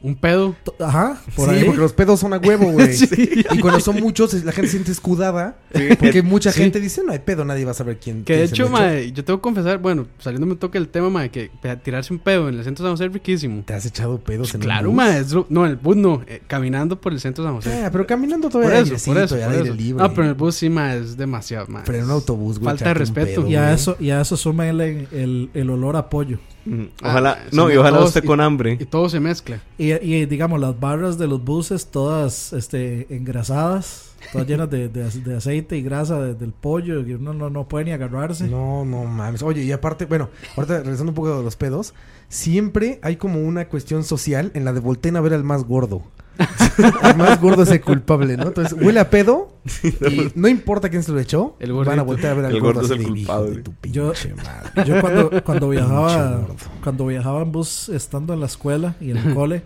[0.03, 0.55] Un pedo.
[0.79, 1.63] Ajá, por sí, ahí.
[1.65, 2.91] porque los pedos son a huevo, güey.
[2.97, 3.43] Sí.
[3.51, 5.57] Y cuando son muchos, la gente se siente escudada.
[5.75, 5.89] Sí.
[5.99, 6.59] Porque mucha Sí.
[6.61, 8.23] gente dice, no hay pedo, nadie va a saber quién.
[8.23, 8.77] Que de quién se hecho, lo echó".
[8.77, 11.51] mae, yo tengo que confesar, bueno, saliéndome un toque del tema, mae, que
[11.83, 13.63] tirarse un pedo en el centro de San José es riquísimo.
[13.65, 15.05] ¿Te has echado pedos en Claro, un bus?
[15.05, 17.55] mae, es lo- no, en el bus no, eh, caminando por el centro de San
[17.57, 17.83] José.
[17.85, 19.73] Ah, pero caminando por todavía eso, por eso, por aire eso.
[19.75, 20.01] libre.
[20.03, 21.83] No, pero en el bus sí, mae, es demasiado, mae.
[21.85, 22.69] Pero en un autobús, güey.
[22.71, 23.41] Falta de respeto.
[23.41, 26.39] pedo, Y a eso, y a eso súmenle el, el olor a pollo.
[26.65, 28.77] Mm, Ah, Ojalá, no, y ojalá todos- usted y- con hambre.
[28.79, 29.61] Y todo se mezcla.
[29.77, 35.09] Y, y digamos, las barras de los buses todas este, engrasadas, todas llenas de, de,
[35.09, 38.47] de aceite y grasa de- del pollo, uno no, no puede ni agarrarse.
[38.47, 39.41] No, no mames.
[39.43, 41.93] Oye, y aparte, bueno, ahorita regresando un poco de los pedos,
[42.29, 46.01] siempre hay como una cuestión social en la de volteen a ver al más gordo.
[47.03, 48.47] el más gordo es el culpable, ¿no?
[48.47, 49.53] Entonces, huele a pedo
[49.83, 52.61] y no importa quién se lo echó, El van a voltear a ver al El
[52.61, 53.55] gordo, gordo es así el de, "Hijo culpable".
[53.57, 54.89] de tu Yo- madre.
[54.89, 56.47] Yo cuando, cuando viajaba
[56.81, 59.63] cuando viajaba en bus estando en la escuela y en el cole,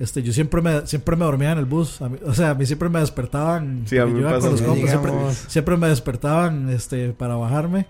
[0.00, 2.02] este, yo siempre me, siempre me dormía en el bus.
[2.02, 3.82] A mí- o sea, a mí siempre me despertaban.
[3.86, 6.68] Sí, a mí yo me iba pasa con los lo Ya compas, siempre, me despertaban
[6.70, 7.86] este, para bajarme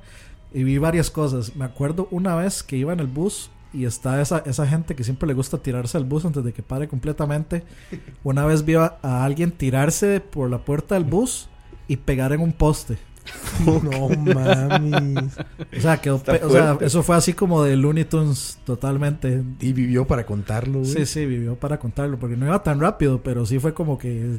[0.53, 1.57] y vi varias cosas.
[1.57, 5.05] Me acuerdo una vez que iba en el bus y está esa, esa gente que
[5.05, 7.63] siempre le gusta tirarse al bus antes de que pare completamente.
[8.25, 11.49] Una vez vi a, a alguien tirarse por la puerta del bus
[11.87, 12.99] y pegar en un poste.
[13.65, 15.37] No mames.
[15.77, 19.43] O sea, quedó o sea, eso fue así como de Looney Tunes totalmente.
[19.61, 20.91] Y vivió para contarlo, güey.
[20.91, 24.39] Sí, sí, vivió para contarlo, porque no iba tan rápido, pero sí fue como que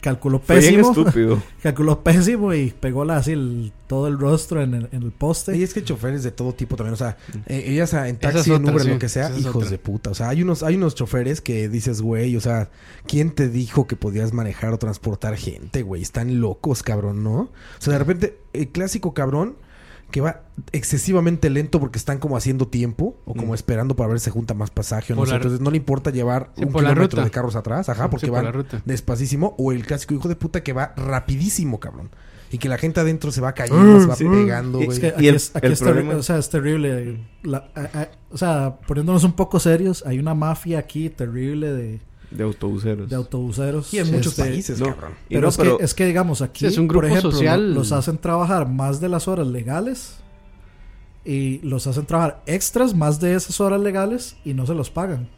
[0.00, 0.90] calculó pésimo.
[0.90, 1.42] estúpido.
[1.62, 5.56] calculó pésimo y pegó la, así el- todo el rostro en el, en el poste.
[5.56, 8.46] Y es que choferes de todo tipo también, o sea, eh, ellas en taxi, es
[8.48, 9.70] en Uber, sí, lo que sea, esa hijos otra.
[9.70, 10.10] de puta.
[10.10, 12.68] O sea, hay unos, hay unos choferes que dices, güey, o sea,
[13.06, 16.02] ¿quién te dijo que podías manejar o transportar gente, güey?
[16.02, 17.36] Están locos, cabrón, ¿no?
[17.42, 19.56] O sea, de repente, el clásico cabrón
[20.16, 23.54] que va excesivamente lento porque están como haciendo tiempo o como Mm.
[23.54, 26.10] esperando para ver si se junta más pasaje o no Por Entonces no le importa
[26.10, 27.24] llevar Sí, un por la kilómetro ruta.
[27.26, 28.80] de carros atrás, ajá, porque Sí, por van ruta.
[28.86, 29.54] despacísimo.
[29.58, 32.08] O el clásico hijo de puta que va rapidísimo, cabrón.
[32.50, 34.24] Y que la gente adentro se va cayendo, se va sí.
[34.24, 34.96] pegando, Y güey.
[34.96, 37.18] es que Y aquí, el- es, aquí el es terri- problema- o sea, es terrible.
[37.42, 42.00] La- a- a- o sea, poniéndonos un poco serios, hay una mafia aquí terrible de,
[42.36, 43.08] De autobuseros.
[43.10, 43.92] de autobuseros.
[43.94, 44.86] Y en muchos Este, países, no.
[44.86, 45.12] cabrón.
[45.28, 47.68] Pero, no, es, pero- que, es que, digamos, aquí, es un por grupo ejemplo, social.
[47.70, 50.16] lo- los hacen trabajar más de las horas legales
[51.24, 55.28] y los hacen trabajar extras más de esas horas legales y no se los pagan.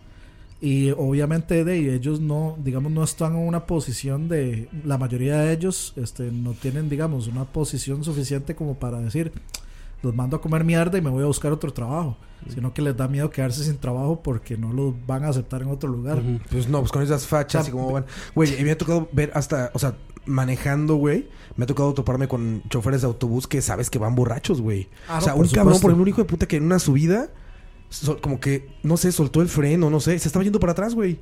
[0.61, 5.53] Y obviamente de ellos no, digamos, no están en una posición de, la mayoría de
[5.53, 9.31] ellos este, no tienen, digamos, una posición suficiente como para decir,
[10.03, 12.17] los mando a comer mierda y me voy a buscar otro trabajo,
[12.49, 15.69] sino que les da miedo quedarse sin trabajo porque no los van a aceptar en
[15.69, 16.23] otro lugar.
[16.51, 18.07] Pues no, pues con esas fachas O sea, y cómo van.
[18.35, 21.29] Güey, me ha tocado ver hasta, o sea, manejando, güey.
[21.57, 24.89] Me ha tocado toparme con choferes de autobús que sabes que van borrachos, güey.
[25.09, 25.81] Ah, o sea, un cabrón, supuesto.
[25.83, 27.31] por ejemplo, un hijo de puta que en una subida,
[27.89, 30.95] so- como que, no sé, soltó el freno, no sé, se estaba yendo para atrás,
[30.95, 31.19] güey.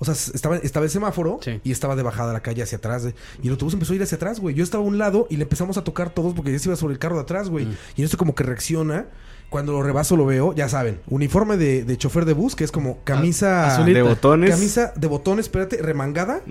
[0.00, 1.60] O sea, estaba, estaba el semáforo Sí.
[1.64, 3.02] y estaba de bajada la calle hacia atrás.
[3.02, 3.14] güey.
[3.42, 4.54] Y el autobús empezó a ir hacia atrás, güey.
[4.54, 6.76] Yo estaba a un lado y le empezamos a tocar todos porque ya se iba
[6.76, 7.66] sobre el carro de atrás, güey.
[7.66, 7.76] Mm.
[7.96, 9.06] Y en eso como que reacciona.
[9.50, 12.70] Cuando lo rebaso lo veo, ya saben, uniforme de, de chofer de bus, que es
[12.70, 13.74] como camisa...
[13.74, 13.98] azulita.
[13.98, 14.50] de botones.
[14.50, 16.42] Camisa de botones, espérate, remangada,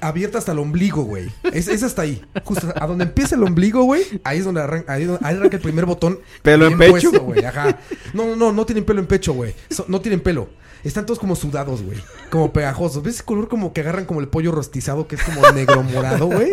[0.00, 1.30] abierta hasta el ombligo, güey.
[1.52, 2.22] Es, es hasta ahí.
[2.44, 4.02] Justo a donde empieza el ombligo, güey.
[4.24, 6.20] Ahí es donde arranca, ahí, donde- ahí arranca el primer botón.
[6.42, 6.90] Pelo en pecho.
[7.10, 7.44] puesto, güey.
[7.44, 7.78] Ajá.
[8.14, 9.54] No, no, no, no tienen pelo en pecho, güey.
[9.70, 10.48] So- no tienen pelo.
[10.84, 11.98] Están todos como sudados, güey.
[12.30, 13.02] Como pegajosos.
[13.02, 16.26] ¿Ves ese color como que agarran como el pollo rostizado que es como negro morado,
[16.26, 16.52] güey?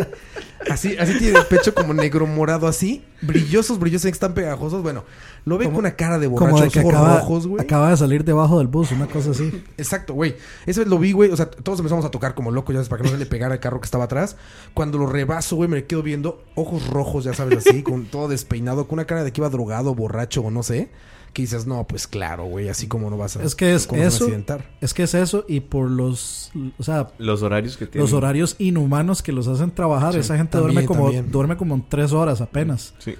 [0.67, 3.03] Así, así tiene el pecho como negro morado, así.
[3.21, 4.81] Brillosos, brillosos, están pegajosos.
[4.81, 5.03] Bueno,
[5.45, 7.63] lo Como- con una cara de Como de que ojos acaba, rojos, güey.
[7.63, 9.63] acaba de salir debajo del bus, una cosa así.
[9.77, 10.35] Exacto, güey.
[10.65, 11.29] Esa vez lo vi, güey.
[11.31, 13.25] O sea, todos empezamos a tocar como locos, ya sabes, para que no se le
[13.27, 14.35] pegara el carro que estaba atrás.
[14.73, 18.87] Cuando lo rebaso, güey, me quedo viendo ojos rojos, ya sabes, así, con todo despeinado,
[18.87, 20.89] con una cara de que iba drogado, borracho o no sé.
[21.33, 23.43] Que dices, no, pues claro, güey, así como no vas a.
[23.43, 24.23] Es que es ¿cómo se va a eso.
[24.23, 24.71] accidentar?
[24.79, 28.03] Es que es eso y por los, o sea, Los horarios que tienen.
[28.09, 30.13] los horarios inhumanos que los hacen trabajar.
[30.13, 31.31] Sí, Esa gente también, duerme como también.
[31.31, 32.93] duerme como en tres horas apenas.
[32.99, 33.15] Sí.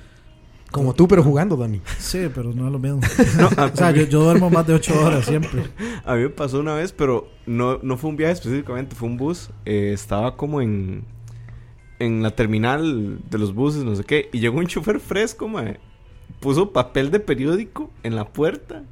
[0.72, 1.82] Como tú, pero jugando, Dani.
[2.00, 3.00] Sí, pero no es lo mismo.
[3.40, 5.64] No, O sea, yo, yo duermo más de ocho horas siempre.
[6.06, 9.18] a mí me pasó una vez, pero no, no fue un viaje específicamente, fue un
[9.18, 9.50] bus.
[9.66, 11.06] Eh, estaba como en,
[12.00, 14.30] en la terminal de los buses, no sé qué.
[14.34, 15.80] Y llegó un chofer fresco, mae.
[16.40, 18.84] Puso papel de periódico en la puerta.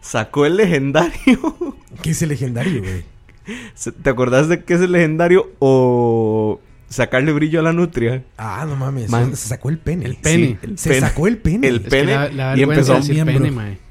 [0.00, 1.76] Sacó el legendario.
[2.02, 3.04] ¿Qué es el legendario, güey?
[4.02, 5.50] ¿Te acordás de qué es el legendario?
[5.58, 6.60] O
[6.90, 8.22] sacarle brillo a la nutria.
[8.36, 9.08] Ah, no mames.
[9.08, 9.34] Man.
[9.34, 10.04] Se sacó el pene.
[10.04, 10.58] El pene.
[10.62, 11.00] el Se pene.
[11.00, 11.68] sacó el pene.
[11.68, 12.12] El Es que pene.
[12.12, 13.02] la, la y empezó, pene,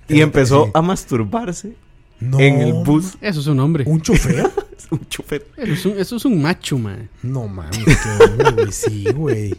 [0.07, 0.71] y Sí.
[0.73, 1.73] a masturbarse
[2.19, 2.39] No.
[2.39, 3.17] en el bus.
[3.21, 3.85] Eso es un hombre.
[3.87, 4.47] ¿Un chofer?
[4.91, 5.45] Un chofer.
[5.55, 7.09] Eso es un, eso es un macho, mae.
[7.21, 8.71] No mames, qué hombre, güey.
[8.71, 9.55] Sí, güey.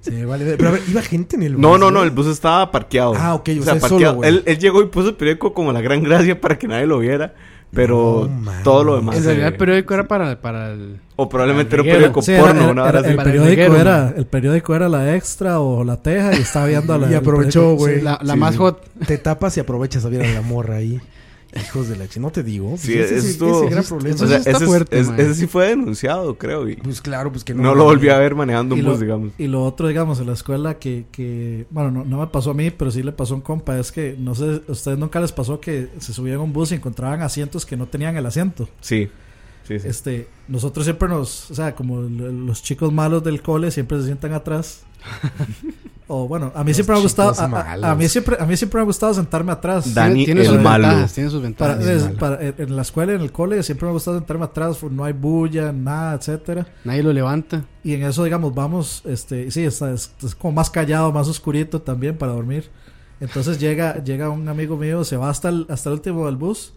[0.00, 0.44] Se me vale.
[0.56, 2.08] Pero a ver, ¿iba gente en el No, bus, no, no, güey?
[2.08, 3.14] el bus estaba parqueado.
[3.16, 4.24] Ah, ok, o o sea, solo, parqueado.
[4.24, 7.32] él llegó y puso el periódico como la gran gracia para que nadie lo viera.
[7.74, 9.16] Pero No, todo lo demás.
[9.16, 11.00] En realidad el periódico era para, para el...
[11.16, 15.14] o probablemente era un periódico Sí, porno, era- el, periódico era, el periódico era la
[15.16, 17.10] extra o la teja y estaba viendo a la.
[17.10, 17.96] Y aprovechó, güey.
[17.96, 18.02] sí.
[18.02, 18.58] La, la Sí, más sí.
[18.58, 18.84] hot.
[19.06, 21.00] Te tapas y aprovechas a ver a la morra ahí.
[21.54, 22.06] Hijos de la.
[22.16, 22.76] No te digo.
[22.78, 24.14] Sí, ese, eso ese- ese gran problema.
[24.14, 25.20] eso O sea, está ese, es- fuerte, es- man.
[25.20, 26.66] ese sí fue denunciado, creo.
[26.68, 27.62] Y Pues claro, pues que no.
[27.62, 29.32] no, lo volví a ver manejando un bus, digamos.
[29.36, 32.54] y lo otro, digamos, en la escuela que, que bueno, no, no me pasó a
[32.54, 35.20] mí, pero sí le pasó a un compa, es que, no sé, ¿a ustedes nunca
[35.20, 38.24] les pasó que se subían a un bus y encontraban asientos que no tenían el
[38.24, 38.68] asiento?
[38.80, 39.10] Sí.
[39.68, 39.86] Sí, sí.
[39.88, 44.32] Este, nosotros siempre nos, o sea, como los chicos malos del cole siempre se sientan
[44.32, 44.82] atrás.
[46.14, 47.96] o bueno, a mí Los siempre me ha gustado, a, a- a malos.
[47.98, 49.94] mí siempre, a mí siempre me ha gustado sentarme atrás.
[49.94, 50.86] Dani tiene el sus malo.
[50.88, 52.02] ventajas, tiene sus Para, ventajas.
[52.12, 55.04] es- para- en la escuela en el cole siempre me ha gustado sentarme atrás, no
[55.04, 56.66] hay bulla, nada, etcétera.
[56.84, 57.64] Nadie lo levanta.
[57.82, 61.80] Y en eso, digamos, vamos, este, sí, está, es, es como más callado, más oscurito
[61.80, 62.70] también para dormir.
[63.20, 66.74] Entonces llega, llega un amigo mío, se va hasta el, hasta el último del bus,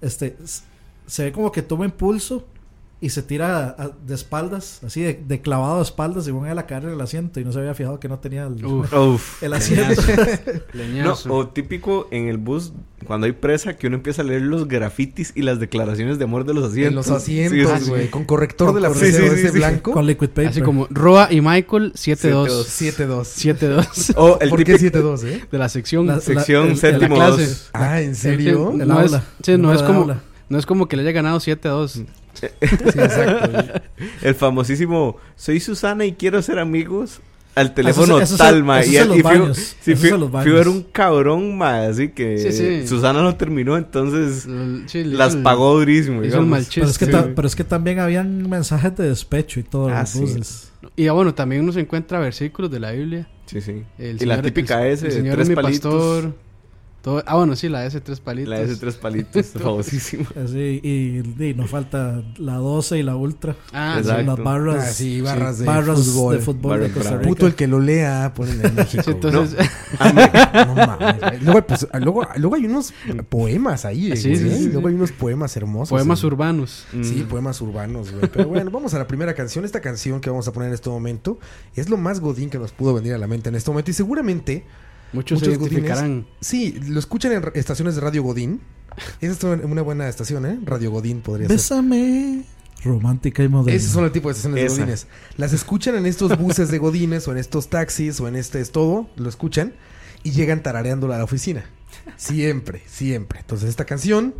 [0.00, 0.36] este,
[1.06, 2.46] se ve como que toma impulso
[3.02, 6.66] y se tira a- de espaldas, así de, de clavado de espaldas, según él a
[6.66, 9.42] caer en el asiento y no se había fijado que no tenía el, Uf, Uf.
[9.42, 10.00] el asiento.
[10.72, 11.34] No, leñazo.
[11.34, 12.72] o típico en el bus,
[13.06, 16.44] cuando hay presa, que uno empieza a leer los grafitis y las declaraciones de amor
[16.44, 16.90] de los asientos.
[16.90, 17.90] En los asientos, sí, sí.
[17.90, 18.08] güey.
[18.10, 19.90] Con corrector Con de la fresa sí, sí, blanco.
[19.92, 20.46] con liquid paper.
[20.48, 22.46] Así como Roa y Michael 7-2.
[22.64, 23.56] 7-2.
[23.56, 25.44] 7-2 O el ¿Por qué típico 7-2, eh?
[25.50, 26.06] de la sección.
[26.06, 27.46] La- sección el- séptimo la clase.
[27.46, 27.70] 2.
[27.72, 28.70] Ah, ¿en el- serio?
[28.70, 29.18] el no, aula.
[29.18, 30.22] es, sí, no Número es de como aula.
[30.48, 32.02] No es como que le haya ganado 7 a 2.
[32.60, 33.80] Sí, exacto.
[34.22, 37.20] El famosísimo, soy Susana y quiero ser amigos.
[37.54, 38.80] Al teléfono Eso- eso- tal, ma.
[38.80, 39.76] eso Y, es los y Fiu- baños.
[39.78, 41.82] sí, es Fiu- era un cabrón, ma.
[41.82, 42.86] Así que Sí, sí.
[42.88, 46.22] Susana no terminó, entonces las el- pagó durísimo.
[46.22, 50.06] el Pero es, que pero es también habían mensajes de despecho y todo Ah.
[50.96, 53.28] Y ah, bueno, también uno se encuentra versículos de la Biblia.
[53.44, 53.82] Sí, sí.
[53.98, 55.92] El y la típica el- S, El de Señor tres es mi palitos.
[56.22, 56.34] pastor.
[57.02, 58.48] Todo, ah, bueno, sí, la S, tres palitos.
[58.50, 60.26] La S tres palitos, famosísima.
[60.42, 63.56] Así, y, y nos falta la 12 y la ultra.
[63.72, 64.08] Ah, sí.
[64.08, 64.22] Exacto.
[64.36, 66.36] las barras, Ah, sí, barras de barras fútbol.
[66.36, 67.16] de fútbol Barras de Costa.
[67.16, 67.28] Rica.
[67.28, 69.02] Puto el que lo lea, ponen en México.
[69.02, 69.58] Sí, entonces,
[69.98, 71.40] No mames, güey.
[71.40, 72.94] Luego, pues, luego, luego hay unos
[73.28, 74.36] poemas ahí, Sí, güey.
[74.36, 74.92] sí, sí, Luego sí.
[74.92, 75.88] hay unos poemas hermosos.
[75.90, 76.32] poemas güey.
[76.32, 76.86] urbanos.
[77.02, 77.28] Sí, Mm.
[77.28, 78.28] poemas urbanos, güey.
[78.32, 79.64] Pero bueno, vamos a la primera canción.
[79.64, 81.38] Esta canción que vamos a poner en este momento
[81.74, 83.90] es lo más godín que nos pudo venir a la mente en este momento.
[83.90, 84.64] Y seguramente,
[85.12, 86.26] Muchos, se Muchos identificarán.
[86.40, 88.60] sí, lo escuchan en estaciones de Radio Godín.
[89.20, 90.58] Esa es una buena estación, ¿eh?
[90.64, 91.56] Radio Godín podría ser.
[91.56, 92.44] Bésame.
[92.84, 93.76] Romántica y moderna.
[93.78, 94.74] Esos son el tipo de estaciones Esa.
[94.74, 95.06] de Godines.
[95.36, 98.72] Las escuchan en estos buses de Godines o en estos taxis o en este es
[98.72, 99.08] todo.
[99.16, 99.74] Lo escuchan
[100.24, 101.64] y llegan tarareándola a la oficina.
[102.16, 103.40] Siempre, siempre.
[103.40, 104.34] Entonces esta canción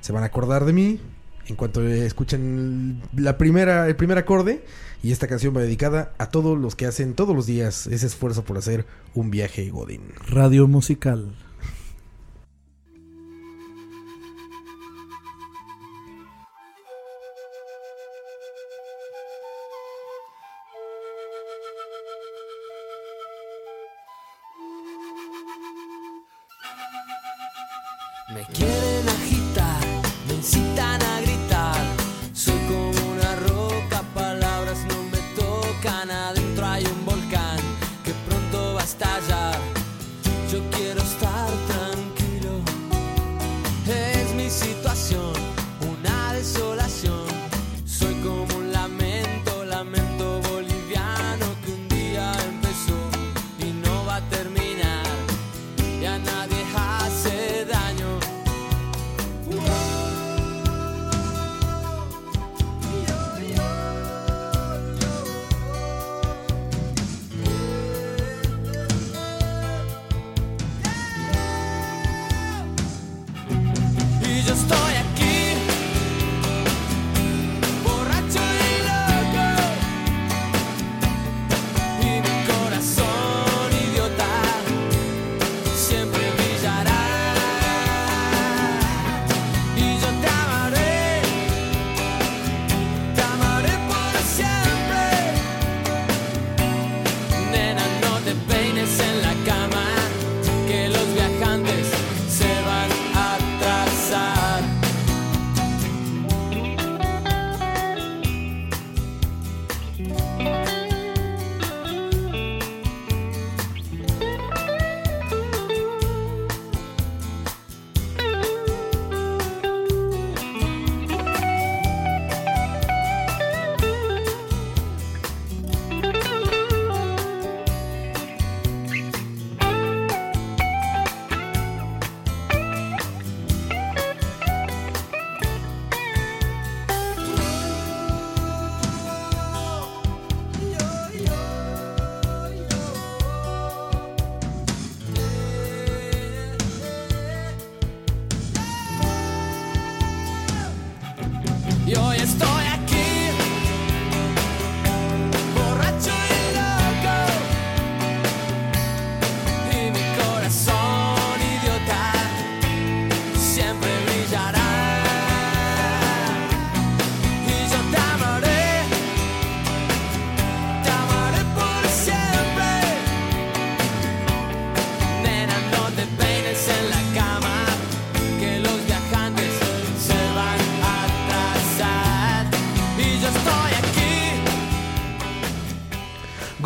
[0.00, 1.00] se van a acordar de mí
[1.48, 4.64] en cuanto escuchen la primera, el primer acorde.
[5.02, 8.44] Y esta canción va dedicada a todos los que hacen todos los días ese esfuerzo
[8.44, 10.02] por hacer un viaje Godín.
[10.28, 11.45] Radio musical.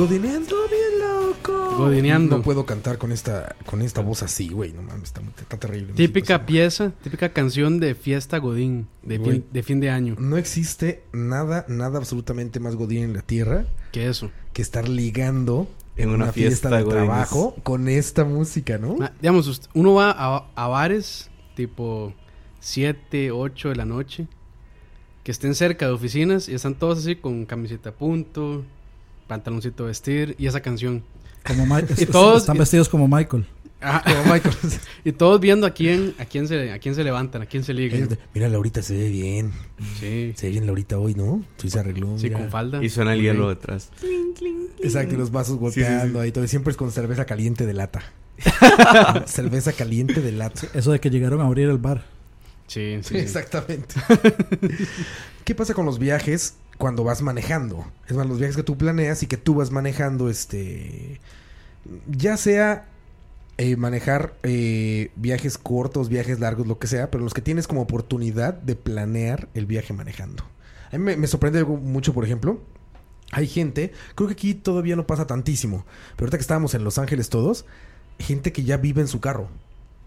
[0.00, 1.76] Godineando bien loco.
[1.76, 2.36] Godineando.
[2.38, 4.72] No puedo cantar con esta, con esta voz así, güey.
[4.72, 5.92] No mames, está, muy- está terrible.
[5.92, 9.30] Típica pieza, típica canción de fiesta Godín, de Güey.
[9.32, 10.16] fin, de fin de año.
[10.18, 14.30] No existe nada, nada absolutamente más godín en la tierra Que eso.
[14.54, 17.04] que estar ligando En una una, fiesta, fiesta de godines.
[17.06, 18.96] trabajo con esta música, ¿no?
[19.02, 22.14] Ah, Digamos, uno va a, a bares tipo
[22.60, 24.28] 7, 8 de la noche,
[25.24, 28.64] que estén cerca de oficinas y están todos así con camiseta a punto,
[29.30, 31.02] pantaloncito vestir y esa canción.
[31.46, 33.46] Como Ma- Y todos- están vestidos como Michael.
[33.80, 34.02] Ajá.
[34.04, 34.54] Como Michael.
[35.06, 37.72] Y todos viendo a quién, a quién se, a quién se levantan, a quién se
[37.72, 38.18] ligan.
[38.34, 39.52] Mira, Laurita se ve bien.
[39.98, 41.42] Sí, Se ve bien Laurita hoy, ¿no?
[41.56, 42.18] Sí se arregló.
[42.18, 42.38] sí, mira.
[42.40, 42.84] con falda.
[42.84, 43.24] Y suena el Sí.
[43.24, 43.88] hielo detrás.
[44.82, 45.60] Exacto, y los vasos sí, sí.
[45.80, 46.46] golpeando ahí todo.
[46.46, 48.02] Siempre es con cerveza caliente de lata.
[49.26, 50.66] cerveza caliente de lata.
[50.74, 52.04] Eso de que llegaron a abrir el bar.
[52.66, 53.08] Sí, sí.
[53.14, 53.16] sí.
[53.16, 53.94] Exactamente.
[55.44, 57.86] ¿Qué pasa con los viajes cuando vas manejando?
[58.08, 61.20] Es más, los viajes que tú planeas y que tú vas manejando, este.
[62.08, 62.88] Ya sea
[63.58, 67.82] eh, manejar eh, viajes cortos, viajes largos, lo que sea, pero los que tienes como
[67.82, 70.42] oportunidad de planear el viaje manejando.
[70.90, 72.60] A mí me, me sorprende mucho, por ejemplo.
[73.32, 76.98] Hay gente, creo que aquí todavía no pasa tantísimo, pero ahorita que estábamos en Los
[76.98, 77.64] Ángeles todos,
[78.18, 79.48] gente que ya vive en su carro.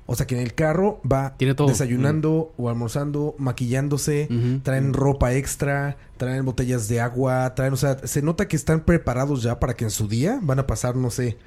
[0.06, 1.68] O sea, que en el carro va Tiene todo.
[1.68, 4.28] desayunando o almorzando, maquillándose,
[4.64, 9.44] traen ropa extra, traen botellas de agua, traen, o sea, se nota que están preparados
[9.44, 11.38] ya para que en su día van a pasar, no sé,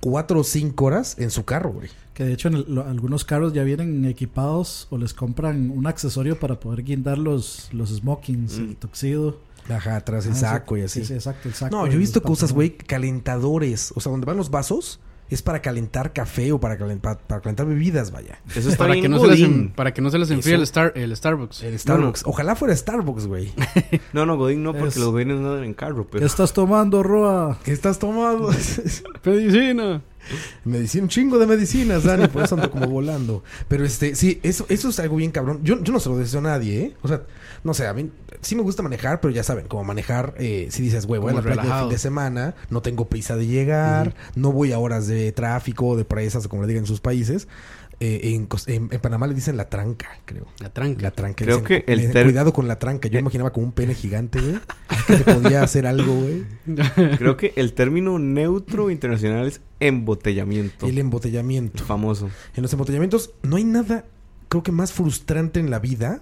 [0.00, 1.88] cuatro o cinco horas en su carro, güey.
[2.14, 5.86] Que de hecho en el- lo- algunos carros ya vienen equipados o les compran un
[5.86, 9.38] accesorio para poder guindar los, los smokings, el tuxedo.
[9.68, 10.40] Ajá, atrás el Ah, sí.
[10.40, 11.00] saco y así.
[11.00, 11.76] Sí, sí, exacto, el saco.
[11.76, 13.92] no, yo he visto cosas, güey, calentadores.
[13.96, 15.00] O sea, donde van los vasos
[15.30, 18.38] es para calentar café o para calentar, para calentar bebidas, vaya.
[18.54, 19.54] Eso está Para bien que, no se les, godín.
[19.54, 21.62] en- para que no se les enfríe el, Star, el Starbucks.
[21.62, 22.22] El Starbucks.
[22.26, 23.52] Ojalá fuera Starbucks, güey.
[24.12, 26.26] No, no, Godín no, porque Es- los godines no deben carro, ¿Qué pero...
[26.26, 27.58] estás tomando, Roa?
[27.64, 28.50] ¿Qué estás tomando?
[29.24, 30.02] Medicina.
[30.64, 33.44] Medicina, un chingo de medicinas, Dani, por eso ando como volando.
[33.68, 35.60] Pero este, sí, eso, eso es algo bien cabrón.
[35.62, 36.94] Yo, yo no se lo deseo a nadie, ¿eh?
[37.02, 37.22] O sea,
[37.66, 40.82] no sé, a mí sí me gusta manejar, pero ya saben, como manejar, eh, si
[40.82, 44.52] dices, güey, voy a la playa fin de semana, no tengo prisa de llegar, no
[44.52, 47.48] voy a horas de tráfico, de presas, o como le digan en sus países.
[47.98, 50.44] Eh, en, en- en Panamá le dicen la tranca, creo.
[50.60, 51.00] La tranca.
[51.00, 51.44] La tranca.
[51.46, 53.08] Creo dicen, que el le dicen, ter- Cuidado con la tranca.
[53.08, 54.58] Yo imaginaba como un pene gigante, güey.
[55.06, 56.44] Que te podía hacer algo, güey.
[57.18, 60.86] Creo que el término neutro internacional es embotellamiento.
[60.86, 61.84] El embotellamiento.
[61.84, 62.28] Famoso.
[62.54, 64.04] En los embotellamientos no hay nada,
[64.50, 66.20] creo que más frustrante en la vida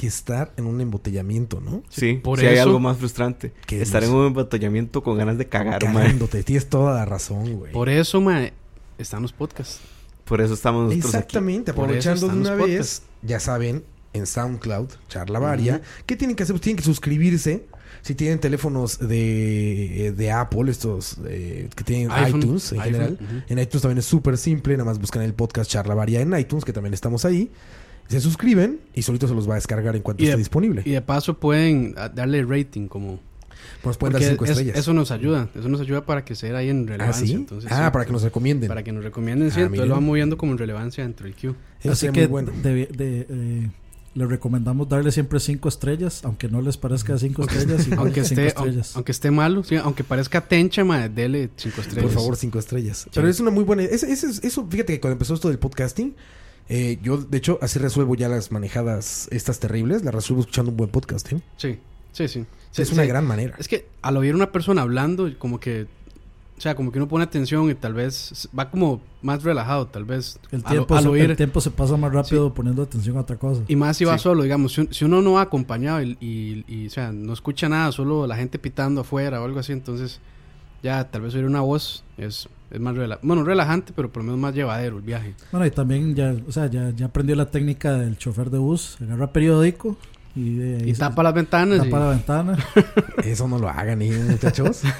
[0.00, 1.82] que estar en un embotellamiento, ¿no?
[1.90, 3.52] Sí, por sí hay algo más frustrante.
[3.66, 5.94] ¿Qué Estar en un embotellamiento con ganas de cagar, man.
[5.94, 6.42] Cagándote.
[6.42, 7.70] Tienes toda la razón, güey.
[7.70, 8.54] Por eso, mae,
[8.96, 9.78] están los podcasts.
[10.24, 11.74] Por eso estamos nosotros Exactamente.
[11.74, 13.84] Por eso Aprovechando de están una los vez, ya saben,
[14.14, 16.54] en SoundCloud, Charla Varia, ¿qué tienen que hacer?
[16.54, 17.66] Pues tienen que suscribirse.
[18.00, 23.18] Si tienen teléfonos de, eh, de Apple, estos eh, que tienen iPhone, iTunes en iPhone,
[23.18, 23.44] general.
[23.50, 24.72] En iTunes también es súper simple.
[24.78, 27.50] Nada más buscan el podcast Charla Varia en iTunes, que también estamos ahí.
[28.10, 30.82] Se suscriben y solito se los va a descargar en cuanto Y esté de- disponible.
[30.84, 33.20] Y de paso pueden ah, darle rating como...
[33.82, 34.76] Pues pueden dar cinco es- estrellas.
[34.76, 35.48] Eso nos ayuda.
[35.54, 37.26] Eso nos ayuda para que sea ahí en ah, relevancia.
[37.26, 37.32] sí.
[37.34, 38.68] Entonces, ah, sí, para que nos recomienden.
[38.68, 39.60] Para que nos recomienden, sí.
[39.60, 41.54] Ah, entonces lo vamos viendo como en relevancia dentro del queue.
[41.80, 42.52] Eso Así sería que muy bueno.
[42.62, 43.70] de- de- eh,
[44.14, 47.86] les recomendamos darle siempre cinco estrellas, aunque no les parezca cinco estrellas.
[47.96, 48.96] Aunque cinco esté, aun- estrellas.
[48.96, 52.04] aunque esté malo, sí, aunque parezca tencha, mae, dele cinco estrellas.
[52.04, 53.06] Por favor, cinco estrellas.
[53.14, 53.84] Pero es una muy buena.
[53.84, 56.14] ese- ese es- eso, fíjate que cuando empezó esto del podcasting,
[56.70, 60.02] eh, yo de hecho así resuelvo ya las manejadas estas terribles.
[60.04, 61.30] Las resuelvo escuchando un buen podcast.
[61.32, 61.40] ¿eh?
[61.58, 61.78] Sí,
[62.12, 62.46] sí, sí.
[62.76, 63.08] es Sí, una sí.
[63.08, 63.54] gran manera.
[63.58, 65.86] Es que al oír una persona hablando, como que...
[66.56, 70.04] O sea, como que uno pone atención y tal vez va como más relajado, tal
[70.04, 70.38] vez.
[70.50, 73.20] El al- tiempo, al se, oír- el tiempo se pasa más rápido poniendo atención a
[73.20, 73.62] otra cosa.
[73.66, 74.24] Y más si va Sí.
[74.24, 77.32] solo, digamos, si, un- si uno no va acompañado y, y- y, o sea, no
[77.32, 80.20] escucha nada, solo la gente pitando afuera o algo así, entonces
[80.82, 83.26] ya tal vez oír una voz es, es más relajante.
[83.26, 85.34] Bueno, relajante, pero por lo menos más llevadero el viaje.
[85.52, 88.96] Bueno, y también ya, o sea, ya, ya aprendió la técnica del chofer de bus.
[89.02, 89.96] Agarra periódico
[90.36, 91.78] y de ahí Y se- tapa las ventanas.
[91.78, 92.58] y- tapa la ventana.
[93.24, 94.82] Eso no lo hagan, ¿eh, muchachos.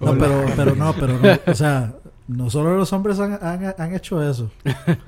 [0.00, 1.28] No, pero, pero no, pero no.
[1.50, 1.92] O sea,
[2.28, 4.48] no solo los hombres han, han, han hecho eso.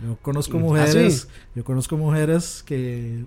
[0.04, 1.28] Yo conozco ¿Ah, mujeres, sí?
[1.54, 3.24] yo conozco mujeres que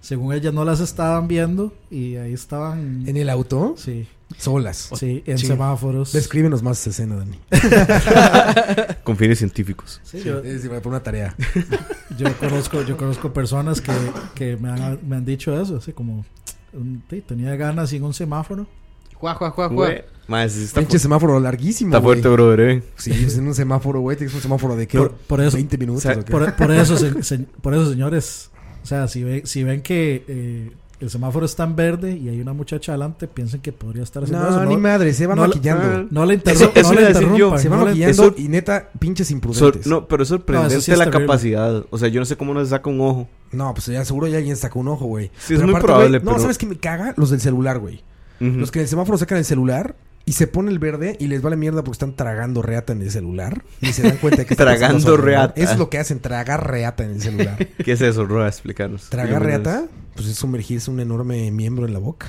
[0.00, 4.90] según ellas no las estaban viendo y ahí estaban, En el auto, sí, solas.
[4.96, 5.46] sí, en Sí.
[5.46, 6.12] semáforos.
[6.12, 7.38] Descríbenos más esa escena, Dani.
[9.04, 10.00] Con fines científicos.
[10.04, 10.42] Sí, yo,
[10.82, 11.34] por una tarea.
[12.18, 13.92] yo conozco, yo conozco personas que,
[14.34, 16.24] que me, han, me han dicho eso, así como
[16.72, 18.66] un- sí, tenía ganas en un semáforo.
[19.14, 19.90] Juá, juá, juá, juá.
[20.28, 21.90] Más, sí está, Pinche semáforo larguísimo.
[21.90, 22.82] está fuerte, brother, eh.
[22.96, 24.16] Sí, es en un semáforo, güey.
[24.16, 24.98] Tienes un semáforo de qué?
[24.98, 26.04] Por, por eso, 20 minutos.
[26.04, 26.30] O sea, ¿o qué?
[26.30, 28.50] por, por eso, se- se- por eso, señores,
[28.82, 32.40] o sea, si, ve- si ven que eh, el semáforo está en verde y hay
[32.40, 34.64] una muchacha adelante, piensen que podría estar haciendo No, eso.
[34.66, 36.08] ni madre, se van no maquillando.
[36.10, 37.32] No le, interru- Eso- eso no le iba a decir yo.
[37.34, 37.58] interrumpan.
[37.60, 39.86] se van no le- maquillando eso- y neta, pinches imprudentes.
[39.86, 40.00] no.
[40.00, 41.26] no, pero es sorprendente No, eso sí es la terrible.
[41.26, 41.84] capacidad.
[41.90, 43.28] O sea, yo no sé cómo nos saca un ojo.
[43.74, 45.30] pues ya seguro ya alguien sacó un ojo, güey.
[45.38, 47.14] Sí, es muy probable, No, pero- ¿sabes qué me caga?
[47.16, 48.02] Los del celular, güey.
[48.40, 49.94] Los que en el semáforo sacan el celular
[50.28, 53.10] y se pone el verde y les vale mierda porque están tragando reata en el
[53.10, 53.64] celular.
[53.80, 55.58] Y se dan cuenta de que Tragando reata.
[55.58, 57.56] Es lo que hacen, tragar reata en el celular.
[57.82, 58.46] ¿Qué es eso, Roa?
[58.46, 59.08] Explícanos.
[59.08, 62.26] Tragar reata, pues es sumergirse un enorme miembro en la boca.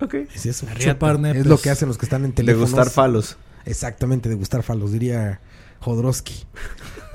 [0.00, 0.14] Ok.
[0.32, 0.64] Es eso.
[0.78, 1.18] Chupar.
[1.34, 2.70] Es lo que hacen los que están en De teléfonos.
[2.70, 3.36] gustar falos.
[3.64, 5.40] Exactamente, de gustar falos, diría
[5.80, 6.44] Jodorowsky.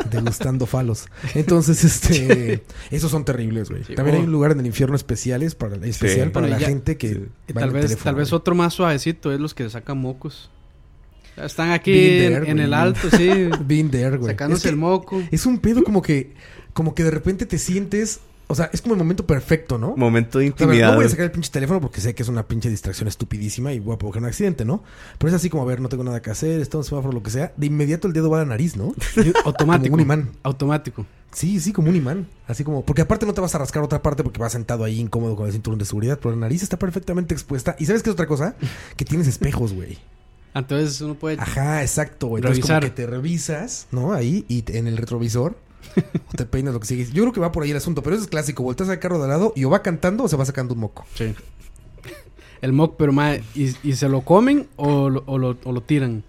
[0.10, 1.08] Degustando falos.
[1.34, 3.84] Entonces, este, esos son terribles, güey.
[3.84, 6.98] Sí, También hay un lugar en el infierno especiales para, especial para la ya- gente
[6.98, 7.54] que sí.
[7.56, 10.50] Va tal vez, teléfono, tal vez otro más suavecito es los que sacan mocos.
[11.38, 13.28] Están aquí en, el alto, sí.
[13.92, 14.32] There, güey.
[14.32, 15.22] sacándose Es que el moco.
[15.32, 16.34] Es un pedo como que,
[16.74, 19.96] como que de repente te sientes, o sea, es como el momento perfecto, ¿no?
[19.98, 20.92] Momento de O sea, a ver, intimidad.
[20.92, 23.74] no voy a sacar el pinche teléfono porque sé que es una pinche distracción estupidísima
[23.74, 24.84] y voy a provocar un accidente, ¿no?
[25.18, 27.14] Pero es así como, a ver, no tengo nada que hacer, estoy en un semáforo,
[27.14, 27.54] lo que sea.
[27.58, 28.94] De inmediato el dedo va a la nariz, ¿no?
[29.46, 29.86] Automático.
[29.92, 30.30] Como un imán.
[30.44, 31.06] Automático.
[31.32, 32.28] Sí, sí, como un imán.
[32.48, 35.00] Así como, porque aparte no te vas a rascar otra parte porque vas sentado ahí
[35.00, 37.76] incómodo con el cinturón de seguridad, pero la nariz está perfectamente expuesta.
[37.78, 38.56] ¿Y sabes qué es otra cosa?
[38.96, 39.98] Que tienes espejos, güey.
[40.54, 41.38] Entonces uno puede...
[41.42, 42.40] Ajá, exacto, güey.
[42.40, 42.90] Entonces como Revisar.
[42.96, 44.14] que te revisas, ¿no?
[44.14, 45.58] Ahí y en el retrovisor.
[46.34, 47.12] o te peinas lo que sigues.
[47.12, 48.64] Yo creo que va por ahí el asunto, pero eso es clásico.
[48.64, 50.82] Volteas al carro de al lado y o va cantando o se va sacando un
[50.82, 51.06] moco.
[51.16, 51.34] Sí.
[52.62, 55.82] El moco, pero mae, ¿y, y se lo comen o lo, o lo, o lo
[55.82, 56.24] tiran?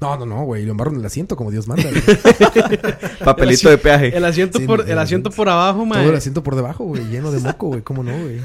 [0.00, 0.64] No, no, no, güey.
[0.64, 1.88] Lo embarro en el asiento como Dios manda.
[3.24, 4.14] Papelito de peaje.
[4.14, 6.00] El asiento, Sí, por, el asiento por abajo, mae.
[6.00, 7.04] Todo el asiento por debajo, güey.
[7.04, 7.82] Lleno de moco, güey.
[7.82, 8.40] ¿Cómo no, güey?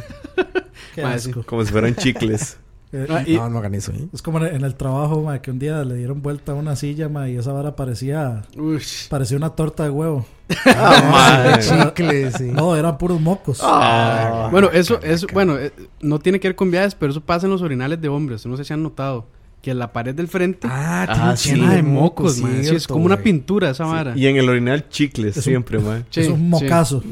[1.45, 2.57] Como si fueran chicles.
[2.91, 4.07] Eh, Ah, y- No, no hagan eso, ¿eh?
[4.13, 7.07] Es como en el trabajo, ma, que un día le dieron vuelta a una silla,
[7.07, 9.07] ma, y esa vara parecía, Ush.
[9.09, 10.25] parecía una torta de huevo.
[10.65, 12.45] Ah, Chicle, sí.
[12.45, 13.59] No, eran puros mocos.
[13.63, 14.47] Ah.
[14.51, 15.71] Bueno, eso, eso, bueno, eh,
[16.01, 18.45] no tiene que ver con viajes, pero eso pasa en los orinales de hombres.
[18.45, 19.27] No sé si han notado.
[19.61, 21.53] Que la pared del frente Ah, Ah, tiene sí.
[21.53, 22.63] llena de mocos, man.
[22.63, 24.13] Sí, es como una pintura esa vara.
[24.15, 26.05] Y en el orinal chicles, Es un- siempre, man.
[26.09, 26.41] Sí, es un sí.
[26.43, 27.03] mocazo.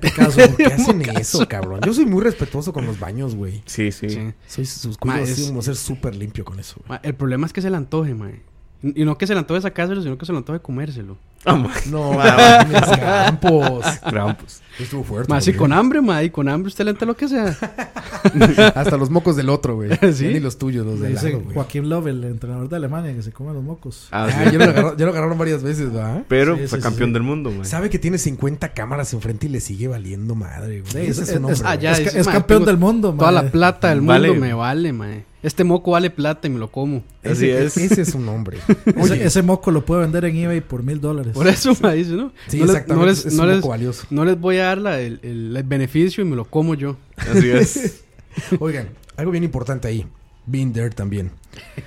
[0.00, 0.40] Picasso.
[0.40, 1.80] ¿Por qué hacen eso, cabrón?
[1.84, 3.62] Yo soy muy respetuoso con los baños, güey.
[3.66, 4.10] Sí, sí.
[4.10, 4.32] sí.
[4.46, 6.98] Soy sus es- como ser súper limpio con eso, güey.
[7.02, 8.42] El problema es que se le antoje, mae.
[8.82, 11.16] Y no que se le antoje sacárselo, sino que se le antoje comérselo.
[11.44, 11.64] Ah.
[11.90, 13.84] No, mames, campos.
[14.00, 14.60] Trampos.
[14.78, 15.32] Estuvo fuerte.
[15.32, 15.58] Más si güey.
[15.58, 17.56] con hambre, mae, y con hambre usted le entra lo que sea.
[18.76, 19.90] Hasta los mocos del otro, güey.
[20.12, 20.26] ¿Sí?
[20.28, 21.54] Ni los tuyos, los del güey.
[21.54, 24.08] Joaquín Love, el entrenador de Alemania, que se come los mocos.
[24.12, 24.52] Ah, Ah, sí.
[24.52, 26.22] ya lo, agarraron, ya lo agarraron varias veces, ¿verdad?
[26.28, 27.14] Pero Sí, fue sí, campeón sí.
[27.14, 27.64] del mundo, man.
[27.64, 30.92] Sabe que tiene 50 cámaras enfrente y le sigue valiendo madre, güey.
[30.92, 31.54] Sí, Ese es- es, su nombre.
[31.54, 31.80] es- Ah, güey.
[31.80, 33.42] ya, es, es ma, campeón del mundo, Toda ma.
[33.42, 34.34] la plata del mundo Vale.
[34.34, 35.24] me vale, mae.
[35.42, 37.04] Este moco vale plata y me lo como.
[37.22, 37.76] Así Ese, es.
[37.76, 38.58] ese es su nombre.
[38.86, 41.32] Ese, Oye, ese moco lo puede vender en eBay por mil dólares.
[41.32, 42.32] Por eso me dice, ¿no?
[42.48, 42.94] sí, no, les, exactamente.
[42.94, 44.06] no, les, es no, un les, moco valioso.
[44.10, 46.96] no les voy a dar la- el, el- el beneficio y me lo como yo.
[47.16, 48.02] Así es.
[48.58, 50.06] Oigan, algo bien importante ahí.
[50.46, 51.30] Being there también.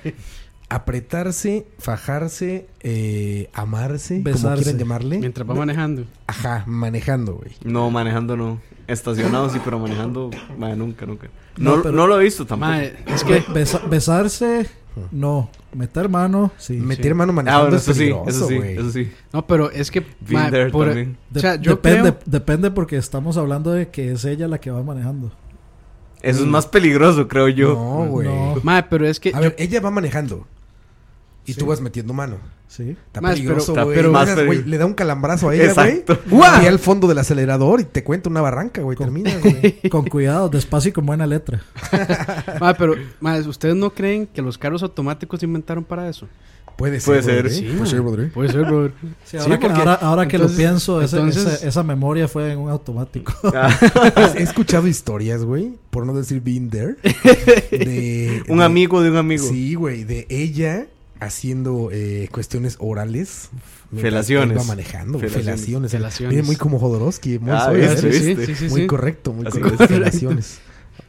[0.74, 4.76] Apretarse, fajarse, eh, amarse, como Besarse.
[4.78, 5.18] llamarle.
[5.18, 6.06] Mientras va manejando.
[6.26, 7.50] Ajá, manejando, güey.
[7.62, 8.58] No, manejando no.
[8.86, 11.28] Estacionado sí, pero manejando, man, nunca, nunca.
[11.58, 12.70] No, No, lo he visto tampoco.
[12.70, 13.42] Mae, es que...
[13.52, 14.66] Besa- besarse,
[15.10, 15.50] no.
[15.74, 16.72] Meter mano, sí.
[16.74, 18.76] Meter mano ah, manejando bueno, es eso sí, eso sí, güey.
[18.76, 19.12] eso sí.
[19.32, 20.00] No, pero es que...
[20.26, 21.18] There por- también.
[21.28, 24.58] De- o sea, yo depende, creo- depende porque estamos hablando de que es ella la
[24.58, 25.32] que va manejando.
[26.22, 27.74] Eso es más peligroso, creo yo.
[27.74, 28.28] No, güey.
[28.28, 28.54] No.
[28.62, 29.32] Mae, pero es que...
[29.34, 30.46] A ver, ella va manejando.
[31.44, 31.58] Y Sí.
[31.58, 32.36] tú vas metiendo mano.
[32.68, 32.96] Sí.
[33.06, 33.96] Está Más, peligroso, pero- güey.
[33.96, 34.28] pero- más.
[34.66, 36.04] Le da un calambrazo a ella, güey.
[36.62, 38.96] Y al fondo del acelerador y te cuenta una barranca, güey.
[38.96, 39.80] Terminas, güey.
[39.90, 41.62] Con cuidado, despacio y con buena letra.
[42.60, 42.94] mae, pero...
[43.20, 46.28] mae, ¿ustedes no creen que los carros automáticos se inventaron para eso?
[46.78, 47.20] Puede ser.
[47.20, 47.50] Puede ser.
[47.50, 48.32] Sí, Puede ser, brother.
[48.32, 48.92] Puede ser, brother.
[49.26, 52.26] Sí, ahora, que, porque- ahora, ahora que entonces- lo pienso, ese- entonces- esa, esa memoria
[52.28, 53.34] fue en un automático.
[53.54, 53.68] Ah,
[54.34, 55.74] He escuchado historias, güey.
[55.90, 56.96] Por no decir being there.
[57.70, 59.46] De, un de- amigo de un amigo.
[59.46, 60.04] Sí, güey.
[60.04, 60.86] De ella
[61.24, 63.50] haciendo eh, cuestiones orales.
[63.94, 64.54] Felaciones.
[64.56, 65.18] iba manejando.
[65.18, 65.44] Felaciones.
[65.44, 65.90] Felaciones.
[65.92, 66.34] Felaciones.
[66.34, 67.38] Mire, muy como Jodorowsky.
[67.38, 68.86] Muy Ah, muy sí.
[68.86, 69.84] correcto, muy Así correcto.
[69.84, 69.90] es.
[69.90, 70.58] Felaciones.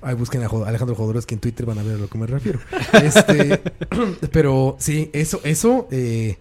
[0.02, 2.60] Ay, busquen a Alejandro Jodorowsky en Twitter, van a ver a lo que me refiero.
[3.02, 3.62] Este,
[4.32, 6.38] pero sí, eso, eso, eh,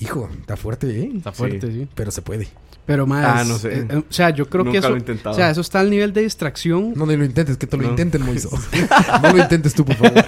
[0.00, 1.10] hijo, está fuerte, ¿eh?
[1.16, 1.88] Está fuerte, sí.
[1.94, 2.48] Pero se puede.
[2.88, 3.24] Pero más...
[3.24, 3.86] Ah, no sé.
[3.94, 4.88] o sea, yo creo Nunca que eso...
[4.88, 5.34] lo he intentado.
[5.34, 6.94] O sea, eso está al nivel de distracción.
[6.96, 7.90] No, no lo intentes, que te lo No.
[7.90, 8.48] intenten, Moiso.
[9.22, 10.24] no lo intentes tú, por favor.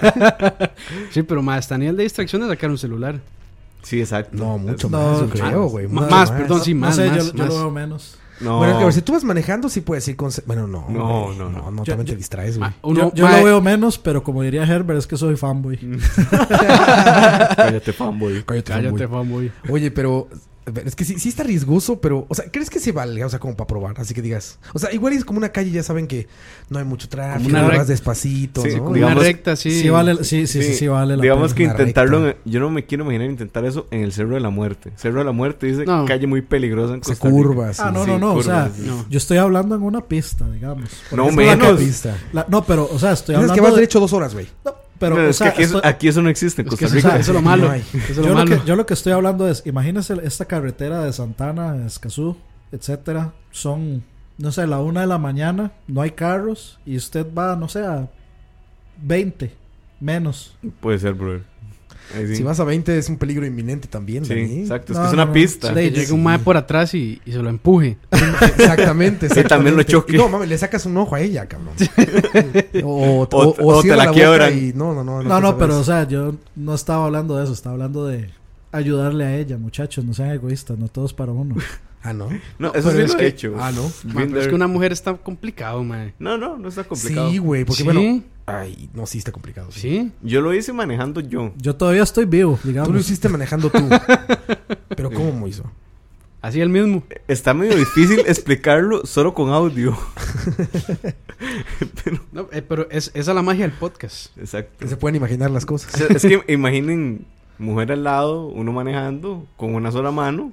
[1.09, 3.19] Sí, pero más está a nivel de distracción de sacar un celular.
[3.81, 4.37] Sí, exacto.
[4.37, 5.87] No, mucho No, más, yo creo, güey.
[5.87, 8.17] Más, perdón, sí, no más, sé, más, yo, lo veo menos.
[8.39, 8.57] No.
[8.59, 10.29] Bueno, claro, si tú vas manejando, sí puedes ir con...
[10.45, 10.85] Bueno, no.
[10.87, 11.37] No, güey.
[11.39, 11.71] no, no.
[11.71, 12.69] No, Yo- también te yo- distraes, güey.
[13.15, 15.77] Yo lo veo menos, pero como diría Herbert, es que soy fanboy.
[17.55, 18.43] Cállate, fanboy.
[18.43, 19.49] Cállate, Cállate, fanboy.
[19.49, 19.51] fanboy.
[19.73, 20.27] Oye, pero...
[20.85, 22.27] Es que sí, sí está riesgoso, pero...
[22.29, 23.25] O sea, ¿crees que se valga?
[23.25, 23.95] O sea, como para probar.
[23.99, 24.59] Así que digas...
[24.73, 26.27] O sea, igual es como una calle, ya saben que
[26.69, 27.51] no hay mucho tráfico.
[27.51, 28.77] vas rec- despacito, Sí, ¿no?
[28.77, 29.71] como Una Digamos- recta, sí.
[29.81, 31.73] Sí, vale, sí, sí, sí, sí, vale la Digamos pena.
[31.75, 34.51] que intentarlo, en- yo no me quiero imaginar intentar eso en el Cerro de la
[34.51, 34.91] Muerte.
[34.97, 36.05] Cerro de la Muerte dice No.
[36.05, 37.37] calle muy peligrosa en Se Costa Rica.
[37.37, 37.79] curvas.
[37.79, 38.83] Ah, no, Sí, no, no, o sea, curvas, sí.
[38.85, 39.05] No.
[39.09, 40.89] yo estoy hablando en una pista, digamos.
[41.11, 42.05] No, es menos.
[42.33, 44.47] la- no, pero, o sea, estoy hablando que vas de- derecho dos horas, güey.
[44.63, 46.67] no, pero, Pero o es sea, que aquí, eso, estoy- aquí eso no existe en
[46.69, 47.19] Es que Costa eso, Rica.
[47.19, 47.69] eso es lo No malo.
[47.69, 47.81] hay.
[47.81, 48.49] Eso es yo, lo lo malo.
[48.61, 52.37] que, yo lo que estoy hablando es, imagínese esta carretera de Santana, Escazú,
[52.71, 54.03] etcétera, son,
[54.37, 57.83] no sé, la una de la mañana, no hay carros y usted va, no sé,
[57.83, 58.07] a
[59.01, 59.53] 20,
[59.99, 60.55] menos.
[60.79, 61.43] Puede ser, brother.
[62.27, 62.35] Sí.
[62.37, 64.59] Si vas a 20 es un peligro inminente también, Sí, Dani.
[64.61, 64.93] exacto.
[64.93, 65.33] Es No, que es no, una no.
[65.33, 65.73] pista.
[65.73, 67.97] Llegue un mae por atrás y, y se lo empuje.
[68.11, 69.25] Exactamente.
[69.31, 69.85] Y también lo exactamente.
[69.91, 70.15] choque.
[70.15, 71.73] Y No, mames, le sacas un ojo a ella, cabrón.
[72.83, 74.57] O, O- o te cierra la boca quiebran.
[74.57, 75.21] y- No, no, no.
[75.23, 78.29] No, no, pero o sea, yo no estaba hablando de eso, estaba hablando de
[78.71, 81.55] ayudarle a ella, muchachos, no sean egoístas, no todos para uno.
[82.03, 82.29] Ah, ¿no?
[82.57, 83.55] No, eso pero sí es lo que- he hecho.
[83.59, 83.91] Ah, ¿no?
[84.13, 86.13] Pero es que una mujer está complicado, mae.
[86.19, 87.29] No, no, no está complicado.
[87.29, 87.63] Sí, güey.
[87.65, 87.83] Porque Sí.
[87.83, 88.23] bueno.
[88.47, 89.71] Ay, no, sí está complicado.
[89.71, 89.79] Sí.
[89.81, 90.11] Sí.
[90.23, 91.53] Yo lo hice manejando yo.
[91.57, 93.87] Yo todavía estoy vivo, Tú lo hiciste manejando tú.
[94.89, 95.63] pero ¿cómo me hizo?
[96.41, 97.03] Así el mismo.
[97.27, 99.95] Está medio difícil explicarlo solo con audio.
[102.31, 104.37] No, eh, pero es, esa es la magia del podcast.
[104.37, 104.77] Exacto.
[104.79, 105.91] Que se pueden imaginar las O cosas.
[105.91, 107.25] sea, es que imaginen
[107.57, 110.51] mujer al lado, uno manejando con una sola mano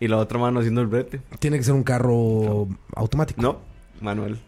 [0.00, 1.20] y la otra mano haciendo el brete.
[1.38, 3.40] Tiene que ser un carro automático.
[3.42, 3.60] No,
[4.00, 4.38] Manuel.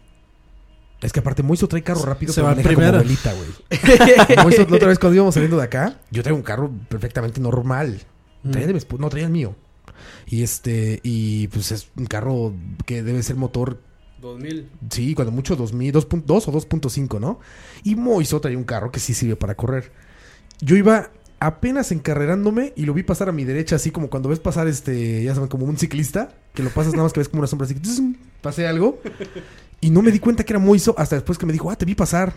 [1.01, 2.99] Es que aparte Moiso trae carro rápido, Se pero va maneja como primera.
[2.99, 3.49] abuelita, güey.
[4.43, 8.01] Moiso, la otra vez cuando íbamos saliendo de acá, yo traigo un carro perfectamente normal.
[8.49, 9.55] Traía de mi esp- no, traía el mío.
[10.27, 12.53] Y este, y pues es un carro
[12.85, 13.81] que debe ser motor,
[14.21, 14.69] 2000.
[14.91, 17.39] sí, cuando mucho 2000, 2.2 o 2.5, ¿no?
[17.83, 19.91] Y Moiso traía un carro que sí sirve para correr.
[20.59, 21.09] Yo iba
[21.41, 25.23] apenas encarrerándome y lo vi pasar a mi derecha, así como cuando ves pasar este,
[25.23, 27.65] ya saben, como un ciclista, que lo pasas nada más que ves como una sombra
[27.65, 27.75] así,
[28.41, 29.01] pasé algo.
[29.81, 31.85] Y no me di cuenta que era Moiso hasta después que me dijo, ah, te
[31.85, 32.31] vi pasar.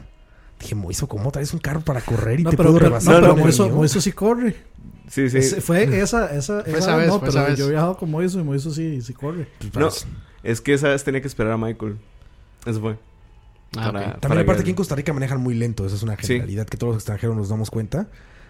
[0.59, 3.15] Dije, Moiso, ¿cómo traes un carro para correr y No, te pero, puedo pero, rebasar?
[3.15, 4.57] no, pero Moiso, mío?" Moiso sí corre.
[5.09, 5.61] Sí, sí.
[5.61, 7.59] Fue esa, esa, Fue esa esa vez, no, fue pero esa vez.
[7.59, 9.47] yo he viajado con Moiso y Moiso sí, sí corre.
[9.59, 10.07] Pues, No, pues,
[10.43, 11.99] es que esa vez tenía que esperar a Michael.
[12.65, 12.93] Eso fue.
[13.77, 13.93] Ah, Para-.
[13.93, 16.27] También para aparte que- aquí en Costa Rica manejan muy lento, esa es una Sí.
[16.29, 18.09] generalidad que todos los extranjeros nos damos cuenta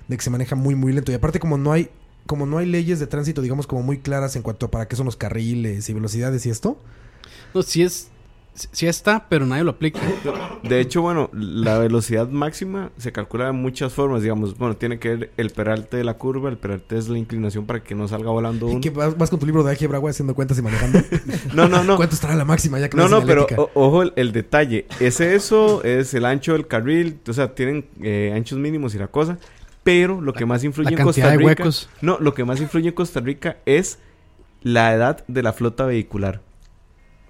[0.08, 1.88] de que se maneja muy muy lento y aparte como no hay
[2.26, 4.96] como no hay leyes de tránsito digamos como muy claras en cuanto a para qué
[4.96, 6.78] son los carriles y velocidades y esto,
[7.54, 8.08] No, sí es.
[8.70, 9.98] Sí está, pero nadie lo aplica.
[10.62, 14.56] De hecho, bueno, la velocidad máxima se calcula de muchas formas, digamos.
[14.56, 17.82] Bueno, tiene que ver el peralte de la curva, el peralte es la inclinación para
[17.82, 20.36] que no salga volando ¿Y que vas, vas con tu libro de álgebra güey, haciendo
[20.36, 21.00] cuentas y manejando?
[21.52, 21.96] No, no, no.
[21.96, 24.86] ¿Cuánto estará la máxima ya que No, no, pero o- ojo el, el detalle.
[25.00, 29.08] Es eso, es el ancho del carril, o sea, tienen eh, anchos mínimos y la
[29.08, 29.36] cosa.
[29.84, 31.44] Pero lo que más influye La en Costa de Rica...
[31.46, 31.88] huecos.
[32.02, 33.98] No, lo que más influye en Costa Rica es
[34.62, 36.40] la edad de la flota vehicular.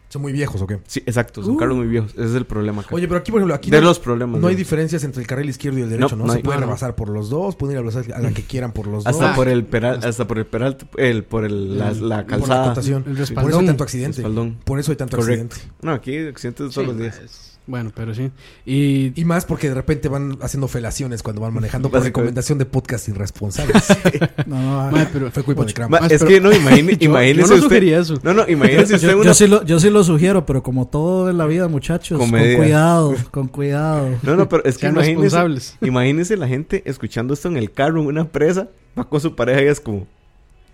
[0.08, 0.78] ¿Son muy viejos o qué?
[0.86, 1.56] Sí, exacto, son Uh.
[1.56, 2.12] carros muy viejos.
[2.12, 2.94] Ese es el problema acá.
[2.94, 4.40] Oye, pero aquí por ejemplo, aquí de no, los problemas.
[4.40, 6.26] no hay diferencias entre el carril izquierdo y el derecho, ¿no?
[6.26, 6.42] no Se hay.
[6.44, 6.66] puede No, no.
[6.68, 9.04] rebasar por los dos, pueden ir a la velocidad a la que quieran por los
[9.04, 9.36] Hasta dos.
[9.36, 12.74] por el peral, hasta por el peral, el, por el, la, la por la calzada.
[12.74, 14.22] Por eso hay tanto accidente.
[14.22, 14.58] Respaldón.
[14.64, 15.46] Por eso hay tanto Correcto.
[15.56, 15.76] accidente.
[15.82, 17.18] No, aquí accidentes todos Sí, los días.
[17.18, 18.30] es- Bueno, pero sí.
[18.66, 22.66] Y, Y más porque de repente van haciendo felaciones cuando van manejando por recomendación de
[22.66, 23.84] podcast irresponsables.
[24.46, 27.08] No, no, ah, Mae, pero, Fue culpa de Más, es pero- que no, imagine, yo,
[27.10, 27.82] imagínese yo no usted.
[27.84, 28.18] eso.
[28.22, 29.24] No, no, imagínese usted yo, una.
[29.26, 32.28] yo sí lo, yo sí lo sugiero, pero como todo en la vida, muchachos, Con
[32.30, 34.10] cuidado, con cuidado.
[34.22, 35.38] No, no, pero es que imagínese.
[35.80, 39.62] Imagínese la gente escuchando esto en el carro, en una presa, va con su pareja
[39.62, 40.06] y es como.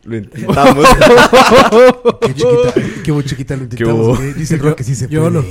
[0.02, 0.86] Lo intentamos.
[2.22, 2.74] Qué chiquita,
[3.04, 4.34] qué chiquita, lo intentamos.
[4.34, 5.34] Dice el Rock que sí se Yo puede.
[5.34, 5.44] lo-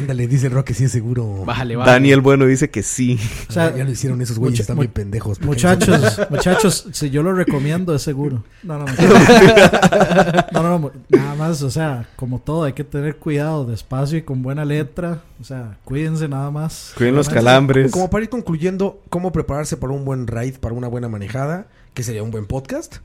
[0.00, 1.44] Ándale, dice el Rock que sí es seguro.
[1.44, 1.92] Bájale, bájale.
[1.94, 3.18] Daniel Bueno dice que sí.
[3.48, 5.40] O sea, ya lo hicieron esos güeyes, están mu- bien pendejos.
[5.40, 8.42] Muchachos, muchachos, si yo lo recomiendo es seguro.
[8.62, 8.92] No, no, no.
[10.52, 14.22] No, no, no, nada más, o sea, como todo, hay que tener cuidado, despacio y
[14.22, 15.22] con buena letra.
[15.40, 16.92] O sea, cuídense nada más.
[16.96, 17.92] Cuiden los calambres.
[17.92, 22.02] Como para ir concluyendo, cómo prepararse para un buen ride, para una buena manejada, que
[22.02, 22.96] sería un buen podcast,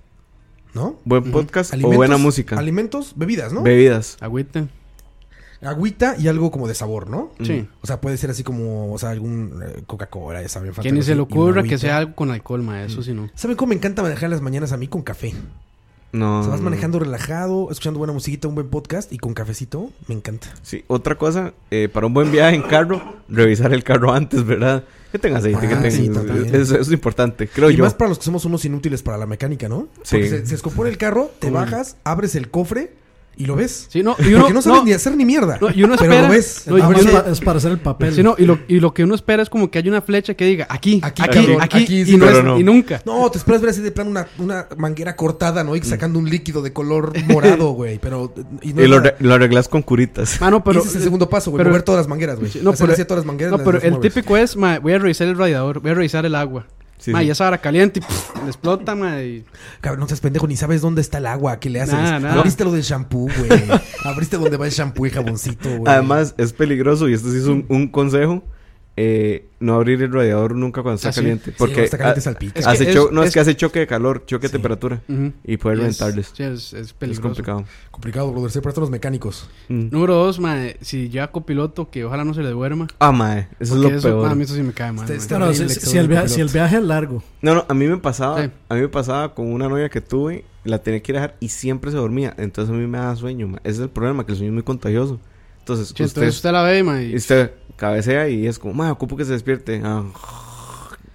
[0.74, 1.00] ¿no?
[1.06, 2.58] Buen podcast o Alimentos, buena música.
[2.58, 3.62] Alimentos, bebidas, ¿no?
[3.64, 4.18] Bebidas.
[4.20, 4.68] Agüita.
[5.62, 7.32] Agüita y algo como de sabor, ¿no?
[7.42, 7.68] Sí.
[7.82, 10.72] O sea, puede ser así como, o sea, algún eh, Coca-Cola, ya saben.
[10.74, 12.84] Que ni se le y ocurra que sea algo con alcohol, ma.
[12.84, 13.30] Eso sí no.
[13.36, 15.34] ¿Saben cómo me encanta manejar las mañanas a mí con café?
[16.12, 16.40] No.
[16.40, 20.16] O sea, vas manejando relajado, escuchando buena musiquita, un buen podcast y con cafecito, me
[20.16, 20.48] encanta.
[20.62, 24.86] Sí, otra cosa, eh, para un buen viaje en carro, revisar el carro antes, ¿verdad?
[25.12, 26.48] Que tenga aceite, Ah, que sí, también.
[26.56, 27.84] eso, eso es importante, creo y yo.
[27.84, 29.88] más para los que somos unos inútiles para la mecánica, ¿no?
[30.04, 30.16] Sí.
[30.18, 32.94] Porque se, se el carro, te bajas, abres el cofre
[33.38, 33.88] y lo ves.
[33.90, 34.16] Sí, no.
[34.20, 35.58] Y uno, Porque no sabes no, ni hacer ni mierda.
[35.60, 36.28] no, y uno pero espera.
[36.28, 36.64] lo ves.
[36.68, 38.14] No, Ah, es para hacer el papel.
[38.16, 40.34] Sí, no, y lo, y lo que uno espera es como que hay una flecha
[40.34, 42.60] que diga aquí, Aquí, aquí, aquí, cabrón, aquí, aquí, sí, y, no pero es- no.
[42.60, 43.02] y nunca.
[43.06, 45.76] No, te esperas ver así de plano una, una manguera cortada, ¿no?
[45.76, 48.00] Y sacando un líquido de color morado, güey.
[48.00, 48.34] Pero.
[48.62, 50.40] Y, no y es lo, lo arreglas con curitas.
[50.40, 50.80] Mano, pero.
[50.80, 51.60] ese es el segundo paso, güey.
[51.60, 52.52] pero- Mover todas las mangueras, güey.
[52.62, 53.52] No, pero- así todas las mangueras.
[53.52, 55.94] No, las- pero las el típico es, ma, voy a revisar el radiador, voy a
[55.94, 56.66] revisar el agua.
[56.98, 57.26] Sí, ma, sí.
[57.28, 59.22] ya estaba caliente y pff, le explota, ma.
[59.22, 59.44] Y...
[59.82, 61.60] Cabrón, no seas pendejo, ni sabes dónde está el agua.
[61.60, 61.94] ¿Qué le haces?
[61.94, 62.36] Nada, nada.
[62.36, 63.64] Abriste lo del shampoo, güey.
[64.04, 65.94] Abriste donde va el shampoo y jaboncito, güey.
[65.94, 68.44] Además, es peligroso y esto sí es un, un consejo.
[68.98, 71.20] Eh, no abrir el radiador nunca cuando está Ah, sí.
[71.22, 71.46] caliente.
[71.52, 72.60] Sí, Porque cuando está caliente ha- salpica.
[72.70, 74.52] Hace es- no es, es- que hace choque de calor, choque de Sí.
[74.54, 75.02] temperatura.
[75.44, 77.22] Y puede Y es- sí, es, es Es peligroso.
[77.24, 77.66] complicado.
[77.92, 78.52] Complicado, brother.
[78.52, 79.50] Se para los mecánicos.
[79.68, 79.88] Mm.
[79.92, 82.88] Número dos, mae, si lleva copiloto, que ojalá no se le duerma.
[83.00, 84.28] Ah, mae, eso es lo peor.
[84.28, 85.10] ah, a mí eso sí me cae mal.
[85.12, 85.52] Este- mae.
[85.52, 87.24] este- si, el si viaje es largo.
[87.42, 88.52] No, no, a mí me pasaba, Sí.
[88.70, 91.38] a mí me pasaba con una novia que tuve, la tenía que ir a dejar
[91.42, 92.34] y siempre se dormía.
[92.38, 93.60] Entonces a mí me da sueño, mae.
[93.64, 95.20] Ese es el problema, que el sueño es muy contagioso.
[95.60, 98.92] Entonces, Sí, usted, entonces usted la ve, mae, y- usted cabecea y es como, mae,
[98.92, 99.82] ocupo que se despierte.
[99.84, 100.04] Ah,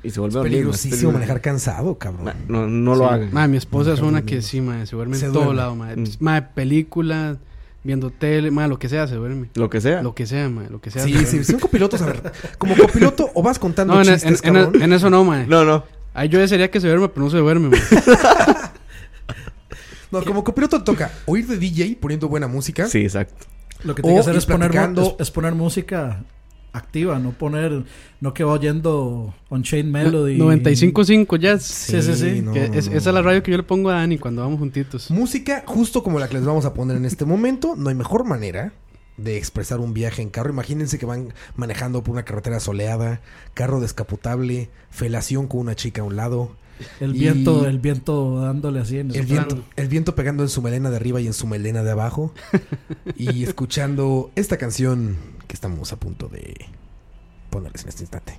[0.02, 0.52] y se vuelve Es a dormir.
[0.52, 0.61] mae.
[0.62, 2.24] peligrosísimo manejar cansado, cabrón.
[2.24, 3.14] Ma- No, no lo Sí.
[3.14, 3.28] hagan.
[3.32, 5.61] Mae, mi esposa es una que sí, mae, se duerme Se en todo duerme.
[5.61, 5.96] lado, mae.
[5.96, 6.04] Mm.
[6.20, 7.36] Mae, películas,
[7.84, 9.50] viendo tele, mae, lo que sea, se duerme.
[9.54, 10.02] Lo que sea.
[10.02, 11.02] Lo que sea, mae, lo que sea.
[11.04, 11.44] Sí, se sí, duerme.
[11.44, 14.64] si un copiloto, a ver, como copiloto o vas contando No, en, chistes, en- en-
[14.64, 14.82] cabrón.
[14.82, 15.46] en eso no, mae.
[15.46, 15.84] No, no.
[16.14, 17.80] Ahí yo desearía que se duerma, pero no se duerme, mae.
[20.11, 22.88] No, como copiloto te toca oír de DJ poniendo buena música.
[22.88, 23.46] Sí, exacto.
[23.84, 24.72] Lo que tiene que hacer es poner,
[25.20, 26.24] es poner música
[26.73, 27.85] activa, no poner,
[28.21, 30.39] no que va oyendo on chain melody.
[30.39, 31.59] 95.5 ya.
[31.59, 32.41] Sí, sí, sí.
[32.43, 32.97] no, que no, es- no.
[32.97, 35.11] Esa es la radio que yo le pongo a Dani cuando vamos juntitos.
[35.11, 37.75] Música justo como la que les vamos a poner en este momento.
[37.77, 38.73] No hay mejor manera
[39.16, 40.51] de expresar un viaje en carro.
[40.51, 43.21] Imagínense que van manejando por una carretera soleada,
[43.55, 46.57] carro descapotable, felación con una chica a un lado,
[47.01, 50.62] El Y- viento, el viento dándole así en el viento, el viento pegando en su
[50.62, 52.33] melena de arriba y en su melena de abajo,
[53.16, 55.16] y escuchando esta canción
[55.51, 56.55] que estamos a punto de
[57.51, 58.38] ponerles en este instante.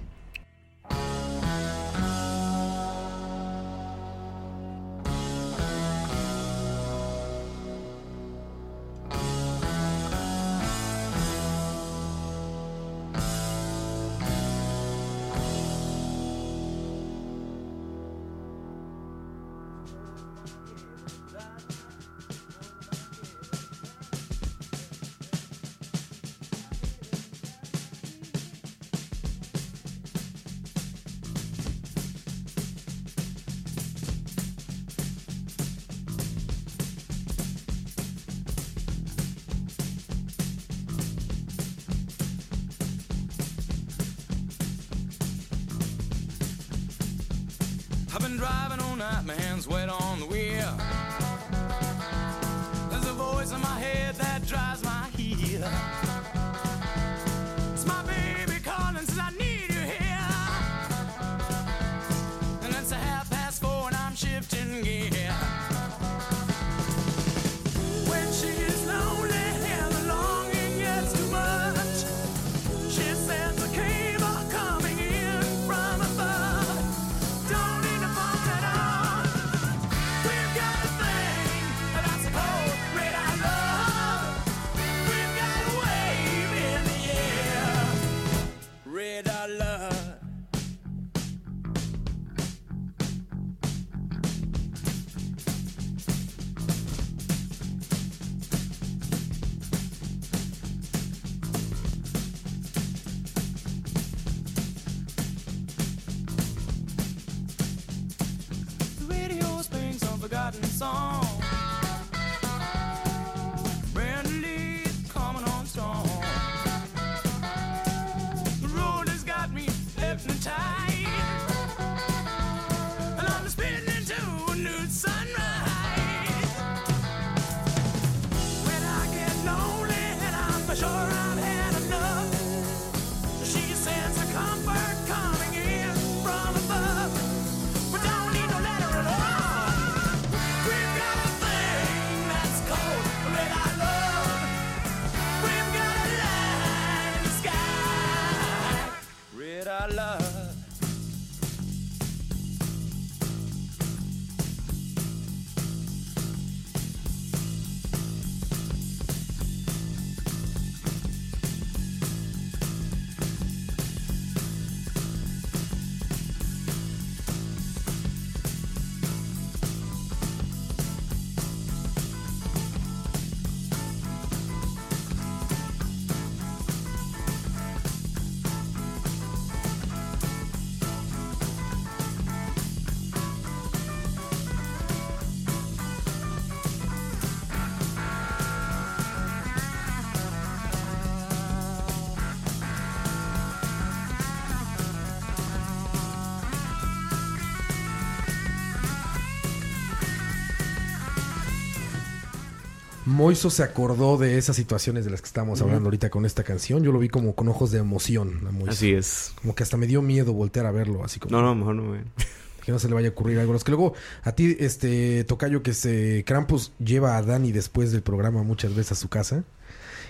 [203.22, 206.84] Moiso se acordó de esas situaciones de las que estábamos hablando ahorita con esta canción.
[206.84, 208.72] Yo lo vi como con ojos de emoción a Moiso.
[208.72, 209.34] Así es.
[209.41, 211.88] Como que hasta me dio miedo voltear a verlo, así como No, no, mejor no,
[211.89, 212.01] güey.
[212.65, 213.53] que no se le vaya a ocurrir algo.
[213.53, 213.93] Los que luego
[214.24, 218.93] a ti, este Tocayo, que se Krampus lleva a Dani después del programa muchas veces
[218.93, 219.43] a su casa.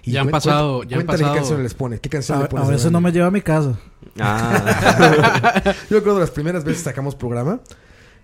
[0.03, 1.99] Ya han pasado- ya han cuéntale pasado- qué canción les pone.
[1.99, 3.78] ¿Qué canción A, le pones a veces no me lleva a mi casa.
[4.20, 7.59] Ah, Yo recuerdo las primeras veces sacamos programa.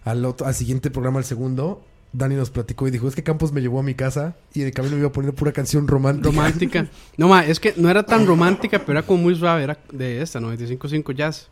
[0.04, 1.84] Al, otro- al siguiente programa, al segundo,
[2.14, 4.72] Dani nos platicó y dijo: Es que Campos me llevó a mi casa y de
[4.72, 6.30] camino me iba a poner pura canción romántica.
[6.30, 6.88] Romántica.
[7.18, 9.64] No, ma, es que no era tan romántica, pero era como muy suave.
[9.64, 11.48] Era de esta, 95.5 Jazz.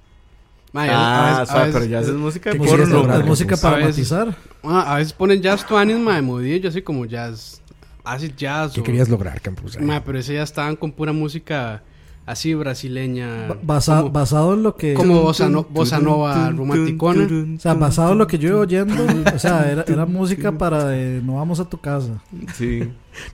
[0.73, 3.03] Ma, ah veces- a suave, veces- pero ya es música de ¿Qué Música, quieres porno.
[3.03, 3.21] lograr?
[3.21, 3.95] es música para A veces.
[4.11, 4.37] matizar.
[4.63, 7.61] ah, a veces ponen jazz tuanis, ma, de modillo, así como jazz.
[8.03, 8.73] Acid jazz.
[8.73, 9.79] ¿Qué o- querías lograr, Campos?
[9.79, 11.81] Ma, pero ese ya estaban con pura música
[12.25, 13.47] así brasileña.
[13.47, 14.93] Ba- basa- como, basado en lo que.
[14.93, 17.27] como bossa, no- bossa nova romanticona.
[17.55, 18.95] O sea, basado en lo que yo iba oyendo.
[19.35, 22.21] O sea, era, era música para no vamos a tu casa.
[22.55, 22.83] Sí.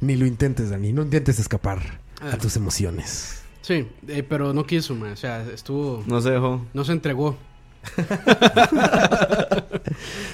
[0.01, 0.93] Ni lo intentes, Dani.
[0.93, 2.31] No intentes escapar Ah.
[2.33, 3.41] a tus emociones.
[3.61, 5.11] Sí, eh, pero no quiso, ma.
[5.11, 6.03] O sea, estuvo.
[6.07, 6.65] No se dejó.
[6.73, 7.37] No se entregó.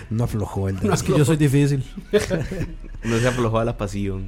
[0.10, 0.94] No aflojó el Dani.
[0.94, 1.84] Es que yo soy difícil.
[3.04, 4.26] No se aflojó a la pasión.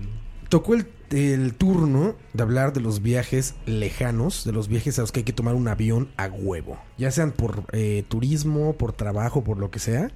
[0.50, 5.12] Tocó el, el turno de hablar de los viajes lejanos, de los viajes a los
[5.12, 6.78] que hay que tomar un avión a huevo.
[6.98, 10.12] Ya sean por eh, turismo, por trabajo, por lo que sea.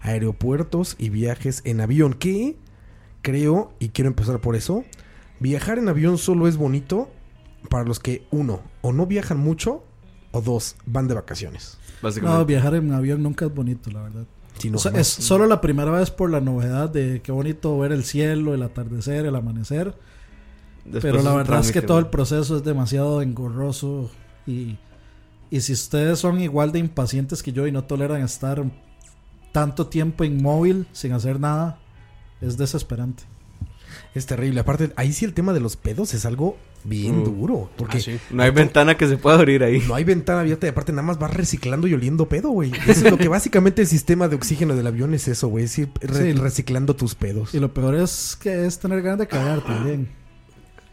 [0.00, 2.14] Aeropuertos y viajes en avión.
[2.14, 2.56] Que
[3.22, 4.84] creo, y quiero empezar por eso,
[5.40, 7.10] viajar en avión solo es bonito
[7.70, 9.84] para los que, uno, o no viajan mucho,
[10.32, 11.78] o dos, van de vacaciones.
[12.20, 14.26] No, viajar en avión nunca es bonito, la verdad.
[14.58, 15.18] Si no, O sea, jamás.
[15.18, 18.62] es solo la primera vez por la novedad de qué bonito ver el cielo, el
[18.62, 19.94] atardecer, el amanecer.
[20.84, 24.10] Después pero la verdad es que todo el proceso es demasiado engorroso.
[24.46, 24.76] Y,
[25.50, 28.64] y si ustedes son igual de impacientes que yo y no toleran estar
[29.52, 31.78] tanto tiempo inmóvil sin hacer nada,
[32.40, 33.24] es desesperante.
[34.14, 34.60] Es terrible.
[34.60, 37.24] Aparte, ahí sí el tema de los pedos es algo bien Mm.
[37.24, 37.70] duro.
[37.76, 38.18] Porque Ah, sí.
[38.30, 39.82] No hay ventana que se pueda abrir ahí.
[39.86, 42.72] No hay ventana abierta y aparte nada más vas reciclando y oliendo pedo, güey.
[42.88, 45.66] Eso es lo que básicamente el sistema de oxígeno del avión es eso, güey.
[45.66, 46.38] Es ir re- Sí.
[46.38, 47.54] reciclando tus pedos.
[47.54, 50.08] Y lo peor es que es tener ganas de cagar también.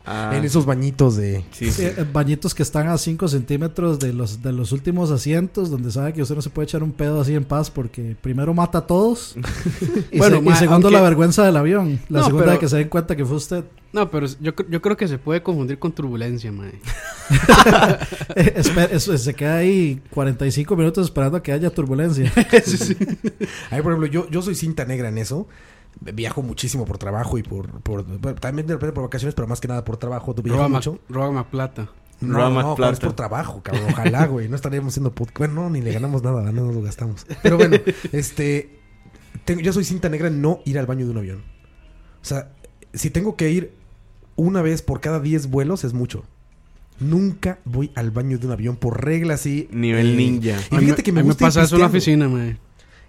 [0.06, 1.43] Ah, En esos bañitos de...
[1.52, 1.84] sí, sí.
[1.84, 6.14] Eh, bañitos que están a 5 centímetros de los, de los últimos asientos, donde sabe
[6.14, 8.88] que usted no se puede echar un pedo así en paz porque primero mata a
[8.88, 9.36] todos
[10.12, 12.00] y, Bueno, se- y ma, segundo aunque- la vergüenza del avión.
[12.10, 13.64] La No, segunda pero- de que se den cuenta que fue usted.
[13.91, 16.80] No, pero yo, yo creo que se puede confundir con turbulencia, mae.
[18.36, 18.64] Eh,
[19.00, 22.32] se queda ahí 45 minutos esperando a que haya turbulencia.
[23.72, 25.47] Ahí, por ejemplo, yo, yo soy cinta negra en eso.
[26.02, 27.82] Viajo muchísimo por trabajo y por...
[27.82, 30.34] por bueno, también de repente por vacaciones, pero más que nada por trabajo.
[30.34, 31.00] Tú viajas mucho.
[31.10, 31.90] roba plata.
[32.22, 32.94] No, Rama no, Plata.
[32.94, 33.86] es por trabajo, cabrón.
[33.92, 34.50] Ojalá, güey.
[34.50, 35.38] No estaríamos haciendo podcast.
[35.40, 37.26] Bueno, no, ni le ganamos nada, no nos lo gastamos.
[37.42, 37.78] Pero bueno,
[38.12, 38.78] este.
[39.46, 41.44] tengo- yo soy cinta negra en no ir al baño de un avión.
[42.22, 42.52] O sea,
[42.94, 43.74] si tengo que ir
[44.36, 46.26] una vez por cada 10 vuelos, es mucho.
[47.00, 49.70] Nunca voy al baño de un avión por regla así.
[49.72, 50.58] Nivel ninja.
[50.72, 52.30] Y fíjate que me gusta ir pasa eso en la oficina.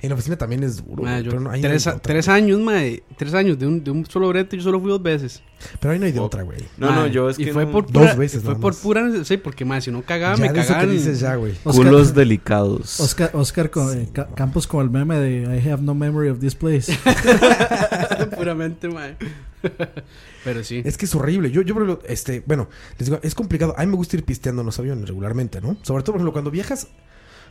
[0.03, 1.03] En la oficina también es duro.
[1.21, 2.01] Yo- pero no, ahí no hay tres, otra.
[2.01, 3.03] tres años, mae.
[3.19, 5.43] Tres años de un, de un solo brete, yo solo fui dos veces.
[5.79, 6.25] Pero ahí no hay de Oh.
[6.25, 6.61] otra, güey.
[6.79, 9.25] No, no, yo es y que fue no- por Dos veces Fue por pura...
[9.25, 10.97] Sí, porque, mae, si no cagaba, Ya me de eso que cagaban.
[10.97, 11.53] dices ya, güey.
[11.65, 12.99] Oscar, Culos delicados.
[13.01, 16.39] Oscar, Oscar con, eh, Ca- Campos con el meme de I have no memory of
[16.41, 16.97] this place.
[18.37, 19.17] Puramente, mae.
[20.45, 20.83] pero sí.
[20.85, 21.51] Es que es horrible.
[21.51, 23.75] Yo, yo, por ejemplo, este, bueno, les digo, es complicado.
[23.77, 25.77] A mí me gusta ir pisteando en los aviones regularmente, ¿no?
[25.83, 26.89] Sobre todo, por ejemplo, cuando viajas,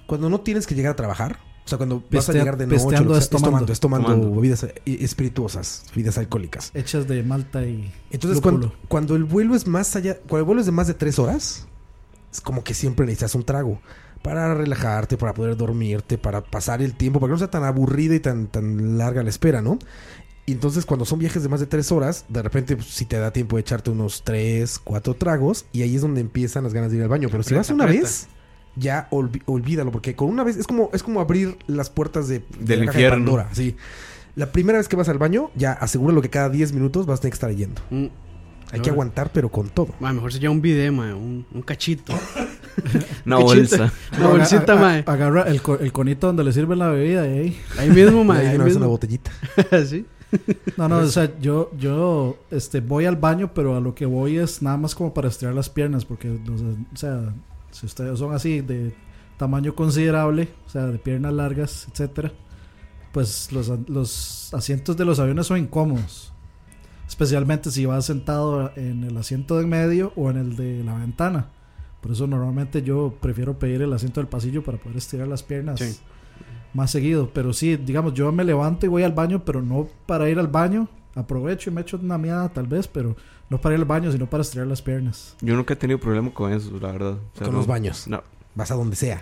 [0.09, 1.37] cuando no tienes que llegar a trabajar.
[1.63, 3.49] O sea, cuando vas a llegar de noche, lo que sea, es tomando.
[3.49, 4.35] tomando, es tomando Tomando.
[4.35, 6.71] bebidas eh, espirituosas, bebidas alcohólicas.
[6.73, 7.93] Hechas de malta y.
[8.09, 8.59] Entonces, lúpulo.
[8.59, 11.19] cuando, cuando el vuelo es más allá, cuando el vuelo es de más de tres
[11.19, 11.67] horas,
[12.33, 13.79] es como que siempre necesitas un trago
[14.23, 18.15] para relajarte, para poder dormirte, para pasar el tiempo, para que no sea tan aburrida
[18.15, 19.77] y tan, tan larga la espera, ¿no?
[20.47, 23.19] Y entonces, cuando son viajes de más de tres horas, de repente, pues, si te
[23.19, 26.89] da tiempo de echarte unos tres, cuatro tragos, y ahí es donde empiezan las ganas
[26.89, 27.27] de ir al baño.
[27.29, 28.07] Pero si vas una aprieta.
[28.07, 28.27] vez,
[28.79, 32.45] ya olvídalo, porque con una vez es como, es como abrir las puertas de, de
[32.59, 33.25] Del la caja de infierno.
[33.25, 33.75] Pandora, sí.
[34.35, 37.21] La primera vez que vas al baño, ya asegúralo que cada 10 minutos vas a
[37.21, 37.81] tener que estar yendo.
[37.89, 38.05] Mm,
[38.71, 39.89] Hay que aguantar, pero con todo.
[39.99, 40.93] mejor se lleva un video.
[40.93, 42.13] Un, un cachito.
[43.25, 43.91] Una bolsa.
[44.17, 45.03] Una bolsita, mae.
[45.05, 47.57] Agarra el, co- el conito donde le sirve la bebida y ahí.
[47.77, 49.31] Ahí mismo, Ahí de Ahí una vez una botellita.
[49.85, 50.05] sí.
[50.77, 54.37] No, no, o sea, yo, yo este, voy al baño, pero a lo que voy
[54.37, 57.33] es nada más como para estirar las piernas, porque, o sea,
[57.71, 58.93] si ustedes son así de
[59.37, 62.31] tamaño considerable, o sea, de piernas largas, etcétera,
[63.11, 66.33] pues los, los asientos de los aviones son incómodos.
[67.07, 70.93] Especialmente si vas sentado en el asiento de en medio o en el de la
[70.95, 71.47] ventana.
[72.01, 75.79] Por eso normalmente yo prefiero pedir el asiento del pasillo para poder estirar las piernas
[75.79, 75.97] Sí.
[76.73, 77.31] más seguido.
[77.33, 80.47] Pero sí, digamos, yo me levanto y voy al baño, pero no para ir al
[80.47, 83.15] baño, Aprovecho y me echo una miada tal vez, pero
[83.49, 85.35] no para ir al baño, sino para estirar las piernas.
[85.41, 87.13] Yo nunca he tenido problema con eso, la verdad.
[87.13, 88.07] O sea, Con no- los baños.
[88.07, 88.23] No,
[88.55, 89.21] Vas a donde sea.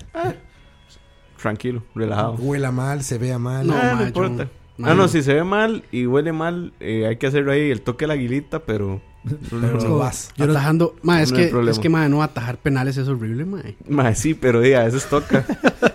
[1.42, 2.34] tranquilo, relajado.
[2.36, 3.68] Huela mal, se vea mal.
[3.68, 4.48] No, Ah, no yo- importa.
[4.84, 7.82] Ah, no, si se ve mal y huele mal, eh, hay que hacerlo ahí, el
[7.82, 9.02] toque de la aguilita, pero...
[9.50, 10.32] Pero como- vas.
[10.38, 11.72] Yo no- Atajando, ma, es No que, problema.
[11.72, 13.62] es que, ma, no atajar penales es horrible, ma.
[13.88, 15.46] Ma, sí, pero di, a veces toca.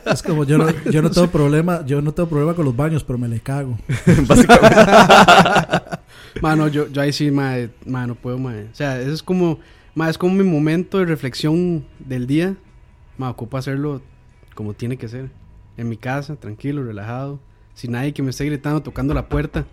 [0.07, 3.05] es como yo no, yo no tengo problema, yo no tengo problema con los baños,
[3.05, 3.79] pero me le cago.
[4.27, 4.83] Básicamente.
[6.41, 7.55] Ma, no, yo, yo ahí sí, ma,
[7.87, 8.53] ma, no puedo, ma.
[8.73, 9.59] O sea, eso es como,
[9.95, 12.55] ma, es como mi momento de reflexión del día.
[13.19, 14.01] Ma, ocupo hacerlo
[14.55, 15.31] como tiene que ser.
[15.77, 17.39] En mi casa, tranquilo, relajado.
[17.75, 19.67] Sin nadie que me esté gritando, tocando la puerta.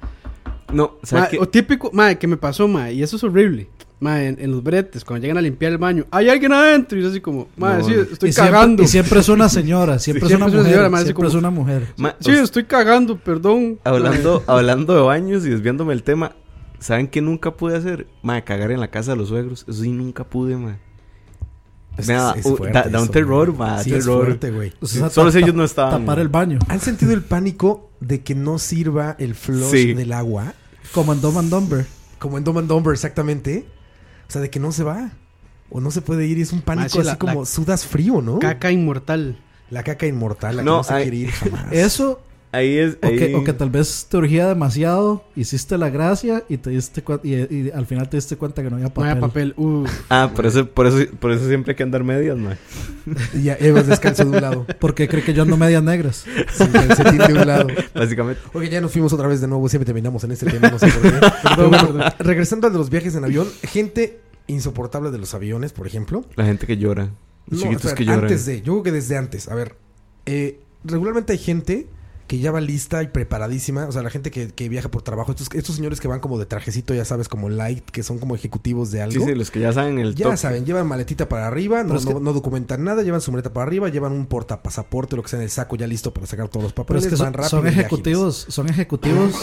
[0.71, 1.37] No, Ma, ¿sabes qué?
[1.39, 3.69] o típico, ma, que me pasó, ma, y eso es horrible.
[4.01, 6.97] Ma, en, en los bretes, cuando llegan a limpiar el baño, hay alguien adentro.
[6.97, 8.83] Y yo así como, ma, No, sí, estoy y, siempre, cagando.
[8.83, 10.71] y siempre es una señora, siempre, Sí, es una siempre es una mujer.
[10.73, 11.87] señora, siempre como- es una mujer.
[11.97, 13.77] Ma, Sí, o sea, estoy cagando, perdón.
[13.83, 16.33] hablando, hablando de baños y desviándome el tema,
[16.79, 18.07] ¿saben qué nunca pude hacer?
[18.23, 19.65] Ma, cagar en la casa de los suegros.
[19.67, 20.77] Eso sí, nunca pude, ma.
[21.97, 24.23] Es- Me da, es uh, fuerte da, da un terror, ma, Sí, es terror.
[24.25, 24.71] fuerte, güey.
[24.79, 25.99] O sea, Solo si ellos no estaban.
[25.99, 26.59] Tapar el baño.
[26.69, 29.93] ¿Han sentido el pánico de que no sirva el flush Sí.
[29.93, 30.53] del agua?
[30.93, 31.85] Como en Dumb and Dumber.
[32.17, 33.65] Como en Dumb and Dumber, exactamente.
[34.27, 35.11] O sea, de que no se va.
[35.69, 36.37] O no se puede ir.
[36.37, 38.39] Y es un pánico sí, así la- como la- sudas frío, ¿no?
[38.39, 39.39] Caca inmortal.
[39.69, 41.71] La caca inmortal, la que No, no, se hay- quiere ir jamás.
[41.71, 42.21] Eso,
[42.51, 42.95] Ahí es.
[43.03, 47.03] o que, o que tal vez te urgía demasiado, hiciste la gracia y te diste
[47.23, 49.09] y, y al final te diste cuenta que no había No papel.
[49.11, 49.53] había papel.
[49.55, 52.57] Uh, Ah, por eso, por, eso, por eso siempre hay que andar medias, ma.
[53.35, 54.65] Y ya Eva descansa de un lado.
[54.79, 56.25] Porque cree que yo ando medias negras.
[56.53, 57.67] Sin calcetín de un lado.
[57.93, 58.41] Básicamente.
[58.53, 59.69] Oye, ya nos fuimos otra vez de nuevo.
[59.69, 61.19] Siempre terminamos en este tema, no sé por qué.
[61.55, 63.47] Pero bueno, regresando al de los viajes en avión.
[63.63, 66.25] Gente insoportable de los aviones, por ejemplo.
[66.35, 67.11] La gente que llora.
[67.47, 68.21] Los No, chiquitos que lloran.
[68.23, 69.47] antes de, yo creo que desde antes.
[69.49, 69.75] A ver,
[70.25, 71.87] eh, regularmente hay gente
[72.29, 73.85] que ya va lista y preparadísima.
[73.87, 75.31] O sea, la gente que, que viaja por trabajo.
[75.31, 78.35] Estos, estos señores que van como de trajecito, ya sabes, como light, que son como
[78.35, 79.25] ejecutivos de Sí, algo.
[79.25, 82.05] sí, los que ya saben el Ya saben, llevan maletita para arriba, no, Pero es
[82.05, 85.29] que- no- no documentan nada, llevan su maleta para arriba, llevan un portapasaporte, lo que
[85.29, 87.03] sea en el saco ya listo para sacar todos los Pero papeles.
[87.05, 87.85] es que son, van rápido son y ágiles.
[87.85, 89.33] ejecutivos, son ejecutivos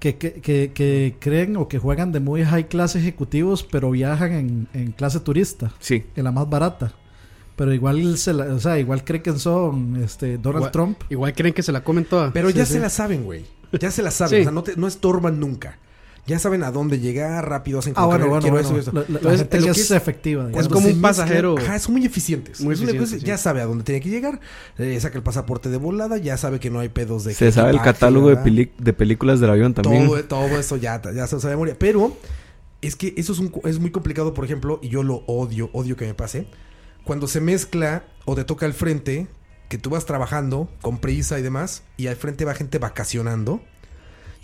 [0.00, 4.32] que, que, que, que creen o que juegan de muy high class ejecutivos, pero viajan
[4.32, 6.02] en, en clase turista, Sí.
[6.16, 6.92] en la más barata.
[7.56, 10.98] Pero igual se la- o sea, igual creen que son este Donald Igual- Trump.
[11.10, 12.32] igual creen que se la comen toda.
[12.32, 12.74] Pero Sí, ya sí.
[12.74, 13.44] se la saben, güey.
[13.78, 14.30] Ya se la saben.
[14.36, 14.40] Sí.
[14.40, 15.78] O sea, no, te- no estorban nunca.
[16.24, 18.68] Ya saben a dónde llegar, rápido hacen Ah, bueno, bueno, quiero bueno.
[18.68, 18.92] eso, eso.
[18.92, 20.46] La, la- la Entonces, gente es que es, es- efectiva.
[20.46, 20.68] digamos.
[20.68, 21.56] como un pasajero.
[21.58, 22.60] Ajá, son muy eficientes.
[22.60, 23.26] Muy Es una eficientes, cosa- sí.
[23.26, 24.38] Ya sabe a dónde tiene que llegar.
[24.78, 26.18] eh, saca el pasaporte de volada.
[26.18, 29.50] Ya sabe que no hay pedos de Se sabe el catálogo de, de películas del
[29.50, 30.06] avión también.
[30.06, 31.76] Todo, todo eso ya, ya se sabe de memoria.
[31.78, 32.16] Pero
[32.82, 35.96] es que eso es, un, es muy complicado, por ejemplo, y yo lo odio, odio
[35.96, 36.46] que me pase.
[37.04, 39.26] Cuando se mezcla o te toca al frente,
[39.68, 43.62] que tú vas trabajando con prisa y demás, y al frente va gente vacacionando,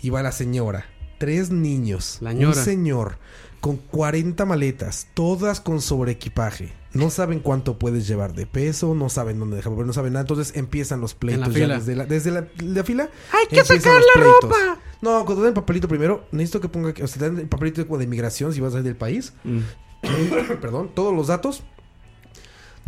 [0.01, 0.85] y va la señora,
[1.19, 3.17] tres niños, La un señor
[3.59, 6.71] con 40 maletas, todas con sobreequipaje.
[6.93, 10.21] No saben cuánto puedes llevar de peso, no saben dónde dejar, no saben nada.
[10.21, 13.09] Entonces empiezan los pleitos ya desde la, desde la, la fila.
[13.33, 14.79] ¡Hay que sacar la ropa!
[15.01, 17.47] No, cuando den el papelito primero, necesito que ponga, que- o sea, te dan el
[17.47, 19.33] papelito como de inmigración si vas a salir del país.
[19.43, 19.59] Mm.
[20.61, 21.63] Perdón, todos los datos.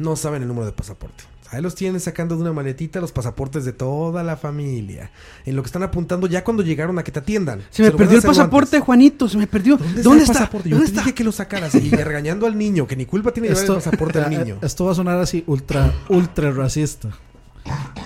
[0.02, 1.24] No saben el número de pasaporte.
[1.52, 5.12] Ahí los tienen sacando de una maletita los pasaportes de toda la familia.
[5.46, 7.62] En lo que están apuntando ya cuando llegaron a que te atiendan.
[7.70, 8.86] Se me perdió a el pasaporte, antes.
[8.86, 9.28] Juanito.
[9.28, 9.76] Se me perdió.
[9.76, 10.70] ¿Dónde, ¿Dónde, está, el pasaporte?
[10.70, 11.02] Yo ¿Dónde te está?
[11.04, 11.76] dije que lo sacaras.
[11.76, 14.60] Y regañando al niño, que ni culpa tiene de llevar el pasaporte al niño.
[14.62, 17.10] Esto va a sonar así ultra, ultra racista.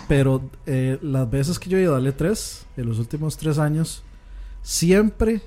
[0.08, 4.04] Pero eh, las veces que yo he ido al E3, en los últimos tres años,
[4.64, 5.42] siempre,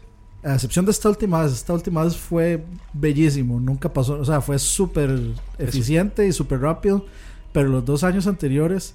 [0.51, 3.61] a excepción de esta última vez, esta última vez fue bellísimo.
[3.61, 5.18] Nunca pasó, o sea, fue súper
[5.59, 7.05] eficiente y súper rápido.
[7.53, 8.94] Pero los dos años anteriores,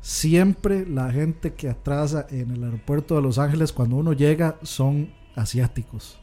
[0.00, 5.10] siempre la gente que atrasa en el aeropuerto de Los Ángeles cuando uno llega son
[5.34, 6.18] asiáticos.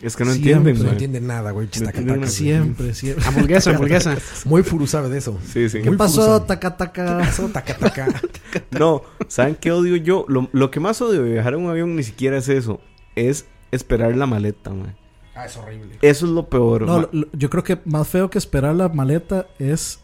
[0.00, 0.52] Es que no Siempre.
[0.52, 0.92] entienden, No güey.
[0.92, 1.66] entienden nada, güey.
[1.66, 2.60] No Chistaca, entienden taca, nada.
[2.60, 2.64] güey.
[2.86, 3.24] Siempre, siempre.
[3.26, 4.16] Hamburguesa, hamburguesa.
[4.44, 5.36] Muy furu sabe de eso.
[5.44, 5.80] Sí, sí.
[5.82, 6.40] ¿Qué Muy pasó?
[6.42, 7.18] Taca, taca.
[7.18, 8.06] Pasó, taca, taca.
[8.70, 10.24] No, ¿saben qué odio yo?
[10.28, 12.80] Lo, lo que más odio de viajar en un avión ni siquiera es eso.
[13.16, 14.94] Es esperar la maleta, man.
[15.34, 15.98] Ah, es horrible.
[16.02, 17.00] Eso es lo peor, No, ma.
[17.02, 20.00] lo- lo- yo creo que más feo que esperar la maleta es,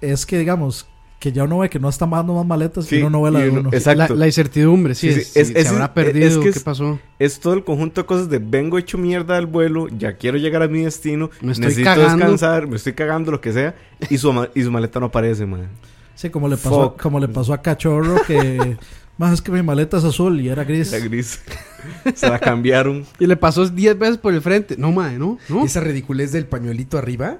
[0.00, 0.86] es que, digamos,
[1.20, 3.30] que ya uno ve que no está mandando más maletas Sí, y uno no ve
[3.30, 3.70] la de uno-.
[3.72, 4.12] Exacto.
[4.14, 5.08] La, la incertidumbre, sí.
[5.12, 6.26] Sí, sí, es- es- si es- se habrá perdido.
[6.28, 6.98] es que ¿Qué es- pasó?
[7.18, 10.62] Es todo el conjunto de cosas de vengo hecho mierda del vuelo, ya quiero llegar
[10.62, 12.16] a mi destino, Me estoy necesito cagando.
[12.16, 13.74] descansar, me estoy cagando, lo que sea,
[14.10, 15.68] y su, y su maleta no aparece, man.
[16.16, 17.00] Sí, como le pasó, Fuck.
[17.02, 18.76] como le pasó a Cachorro que...
[19.18, 20.90] más es que mi maleta es azul y era gris.
[20.92, 21.40] La gris.
[22.14, 23.04] Se la cambiaron.
[23.18, 24.76] Y le pasó 10 veces por el frente.
[24.78, 25.38] No, madre, no.
[25.48, 25.64] no.
[25.64, 27.38] Esa ridiculez del pañuelito arriba.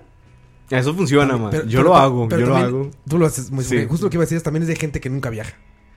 [0.71, 1.37] Eso funciona.
[1.51, 2.91] Pero- yo pero lo hago, pero yo lo hago.
[3.09, 3.77] Tú lo haces muy Sí.
[3.77, 3.89] bien.
[3.89, 5.53] Justo lo que iba a decir es también es de gente que nunca viaja.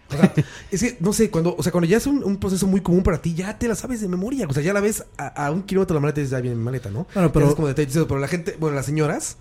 [0.10, 0.34] O sea,
[0.72, 3.04] es que, no sé, cuando, o sea, cuando ya es un, un proceso muy común
[3.04, 4.46] para ti, ya te la sabes de memoria.
[4.50, 6.42] O sea, ya la ves a, a un kilómetro de la maleta y dices, ya
[6.42, 7.08] viene mi maleta, ¿no?
[7.14, 9.38] Bueno, pero- es como detalle, pero la gente, bueno, las señoras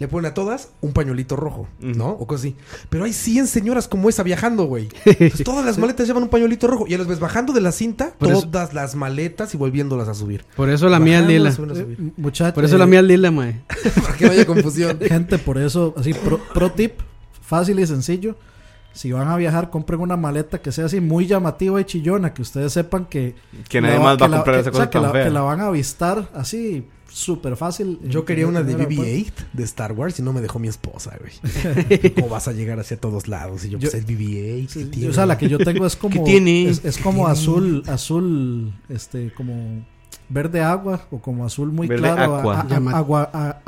[0.00, 2.08] le ponen a todas un pañuelito rojo, ¿no?
[2.08, 2.56] O cosas así.
[2.88, 4.88] Pero hay 100 señoras como esa viajando, güey.
[5.04, 6.86] Entonces, todas las maletas llevan un pañuelito rojo.
[6.86, 10.08] Y ya las ves bajando de la cinta, Por eso- todas las maletas y volviéndolas
[10.08, 10.44] a subir.
[10.56, 11.50] Por eso la mía lila.
[11.50, 12.12] a subir.
[12.16, 12.54] Muchachos.
[12.54, 13.60] Por eso la mía lila, mae.
[14.02, 14.98] Para que no haya confusión.
[15.00, 16.94] Gente, por eso, así, pro, pro tip,
[17.42, 18.36] fácil y sencillo.
[18.92, 22.42] Si van a viajar, compren una maleta que sea así muy llamativa y chillona, que
[22.42, 23.34] ustedes sepan que...
[23.68, 25.02] Que nadie más va a que la- comprar que- esa o sea, cosa que tan
[25.02, 25.24] la, fea.
[25.24, 27.98] que la van a avistar así, súper fácil.
[28.04, 29.12] Yo quería una de en el aeropuerto.
[29.12, 32.12] BB-8 de Star Wars y no me dejó mi esposa, güey.
[32.14, 33.64] ¿Cómo vas a llegar hacia todos lados?
[33.64, 34.68] Y yo, Yo- pues es BB-8.
[34.68, 36.24] Sí, ¿qué o sea, la que yo tengo es como...
[36.24, 36.68] tiene?
[36.68, 39.84] Es, es como ¿Qué azul, azul, este, como
[40.28, 42.56] verde agua o como azul muy Verde claro, aqua.
[42.56, 43.60] a- a- Llama- agua, a-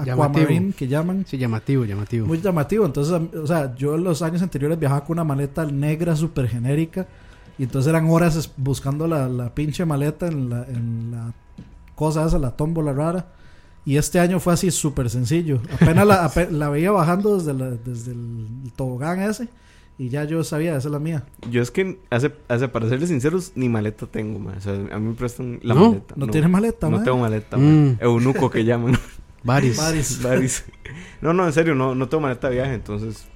[0.72, 1.24] que llaman.
[1.28, 2.26] Sí, llamativo, llamativo.
[2.26, 2.86] Muy llamativo.
[2.86, 7.06] Entonces, o sea, yo en los años anteriores viajaba con una maleta negra súper genérica.
[7.58, 11.32] Y entonces eran horas buscando la, la pinche maleta en la, en la
[11.94, 13.26] cosa esa, la tómbola rara.
[13.84, 15.60] Y este año fue así súper sencillo.
[15.74, 19.48] Apenas la, ape- la veía bajando desde, la- desde el tobogán ese.
[19.98, 21.24] Y ya yo sabía, esa es la mía.
[21.50, 24.54] Yo es que, hace, hace, para serles sinceros, ni maleta tengo, ma.
[24.56, 25.88] O sea, a mí me prestan la ¿No?
[25.90, 26.14] maleta.
[26.16, 27.86] No, tiene maleta, No tengo maleta, Mm.
[27.90, 27.96] ma.
[28.00, 28.98] Eunuco que llaman.
[29.44, 29.76] Varios.
[29.76, 30.22] Varios.
[30.22, 30.64] Varios.
[31.20, 33.26] No, no, en serio, no, no tengo maleta de viaje, entonces...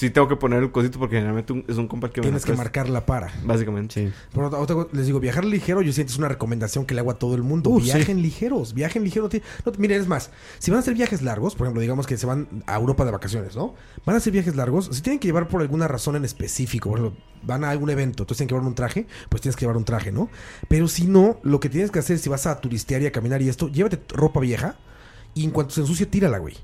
[0.00, 2.46] Sí tengo que poner el cosito porque generalmente un- es un compa que Tienes la
[2.46, 3.30] que presta, marcarla para.
[3.44, 4.06] Básicamente.
[4.08, 4.12] Sí.
[4.32, 7.18] Por otra- les digo, viajar ligero, yo siento es una recomendación que le hago a
[7.18, 7.68] todo el mundo.
[7.68, 9.28] Uh, viajen ligeros, viajen ligero.
[9.28, 12.16] ti- No, miren, es más, si van a hacer viajes largos, por ejemplo, digamos que
[12.16, 13.74] se van a Europa de vacaciones, ¿no?
[14.06, 16.98] Van a hacer viajes largos, si tienen que llevar por alguna razón en específico, por
[17.00, 19.76] ejemplo, van a algún evento, entonces tienen que llevar un traje, pues tienes que llevar
[19.76, 20.30] un traje, ¿no?
[20.68, 23.42] Pero si no, lo que tienes que hacer si vas a turistear y a caminar
[23.42, 24.76] y esto, llévate ropa vieja
[25.34, 26.56] y en cuanto se ensucie, tírala, güey.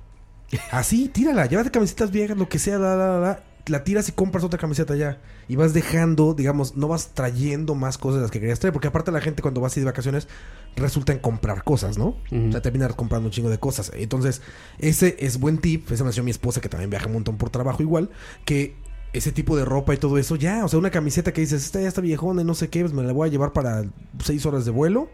[0.71, 4.13] Así, tírala, llévate camisetas viejas, lo que sea, la, la, la, la, la tiras y
[4.13, 5.21] compras otra camiseta ya.
[5.49, 8.89] Y vas dejando, digamos, no vas trayendo más cosas de las que querías traer, porque
[8.89, 10.29] aparte la gente cuando vas a ir de vacaciones
[10.77, 12.17] resulta en comprar cosas, ¿no?
[12.31, 12.49] Ujú.
[12.49, 13.91] O sea, terminar comprando un chingo de cosas.
[13.95, 14.43] Entonces,
[14.79, 17.51] ese es buen tip, esa me enseñó mi esposa que también viaja un montón por
[17.51, 18.11] trabajo igual,
[18.45, 18.77] que
[19.13, 21.81] ese tipo de ropa y todo eso, ya, o sea, una camiseta que dices, esta
[21.81, 23.85] ya está viejona y no sé qué, pues me la voy a llevar para
[24.23, 25.11] seis horas de vuelo.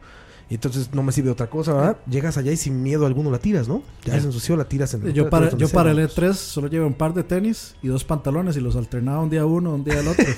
[0.52, 1.96] Y entonces no me sirve otra cosa, ¿verdad?
[2.06, 3.82] Llegas allá y sin miedo alguno la tiras, ¿no?
[4.04, 6.02] Ya se ensució, la tiras en el Yo hotel, para, yo para el ¿no?
[6.02, 9.46] E3 solo llevé un par de tenis y dos pantalones y los alternaba un día
[9.46, 10.26] uno, un día el otro.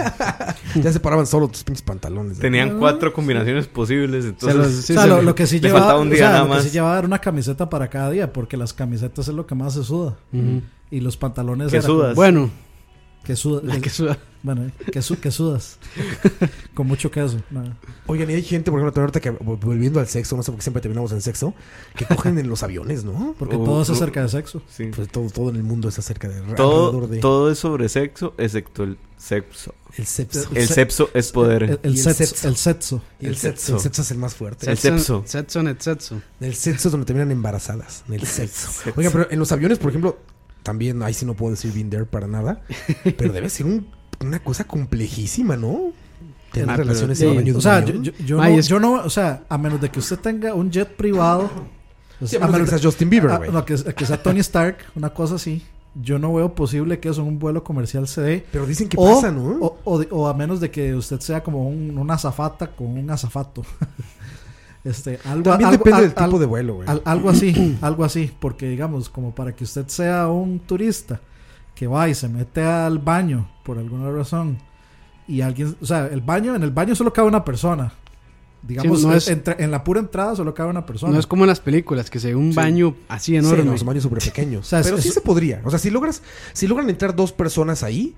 [0.77, 2.39] Ya se paraban solo tus pinches pantalones.
[2.39, 2.41] ¿eh?
[2.41, 4.57] Tenían cuatro combinaciones posibles, entonces...
[4.57, 6.45] los- sí, o sea, lo, que sí le llevaba, faltaba un o día sea, nada
[6.45, 9.49] lo que sí llevaba era una camiseta para cada día, porque las camisetas es lo
[9.49, 10.17] que más se suda.
[10.93, 12.15] Y los pantalones ¿Qué sudas?
[12.15, 12.51] Bueno,
[13.25, 14.19] que suda, la que suda.
[14.43, 15.79] bueno, eh, que, su- que sudas.
[16.75, 17.39] Con mucho queso.
[17.51, 17.63] no.
[18.07, 20.59] Oigan, y hay gente, por ejemplo, ahorita que vol- volviendo al sexo, no sé por
[20.59, 21.55] qué siempre terminamos en sexo,
[21.97, 23.35] que cogen en los aviones, ¿no?
[23.39, 24.63] Porque Uh, todo es uh, acerca de sexo.
[24.69, 24.91] Sí.
[24.95, 28.35] Pues todo, todo en el mundo es acerca de todo, de todo es sobre sexo,
[28.37, 29.75] excepto el sexo.
[29.97, 30.49] el sexo.
[30.51, 31.63] El El se- sexo es poder.
[31.63, 33.03] El, el el sexo, el sexo.
[33.21, 33.79] Y el el sexo.
[33.83, 34.71] El es el más fuerte.
[34.71, 35.23] El sexo.
[35.27, 36.21] Sexo net sexo.
[36.41, 38.05] El sexo es donde terminan embarazadas.
[38.09, 38.71] En el sexo.
[38.71, 38.93] Sexo.
[39.01, 40.19] Oigan, pero en los aviones, por ejemplo,
[40.65, 42.63] también ahí sí no puedo decir been there para nada.
[43.17, 43.87] Pero debe ser un-
[44.21, 45.93] una cosa complejísima, ¿no?
[46.53, 48.67] Tener Ah, pero- relaciones sí, en el baño de O sea, yo, yo, no, es-
[48.67, 51.51] yo no, o sea, a menos de que usted tenga un jet privado.
[52.21, 53.51] o Sí, sea, a menos de que sea Justin Bieber, güey.
[53.53, 55.63] no, que, que sea Tony Stark, una cosa así.
[56.01, 58.47] Yo no veo posible que eso en un vuelo comercial se dé.
[58.51, 59.59] Pero dicen que o, pasa, ¿no?
[59.61, 59.79] O,
[60.11, 63.63] o a menos de que usted sea como un, una azafata con un azafato.
[64.85, 66.89] este, algo, También algo- depende al- del tipo al- de vuelo, güey.
[66.89, 68.31] al- algo así, algo así.
[68.39, 71.21] Porque digamos, como para que usted sea un turista
[71.75, 74.59] que va y se mete al baño por alguna razón
[75.27, 77.93] y alguien, o sea, el baño, en el baño solo cabe una persona.
[78.67, 81.13] Digamos, Sí, no es- entre- en la pura entrada solo cabe una persona.
[81.13, 82.57] No es como en las películas, que se ve un Sí.
[82.57, 83.63] baño así Sí, enorme.
[83.65, 84.67] no, son baños súper pequeños.
[84.67, 85.61] O sea, es- pero sí es- se podría.
[85.65, 86.23] O sea, si logras,
[86.55, 88.15] si logran entrar dos personas ahí,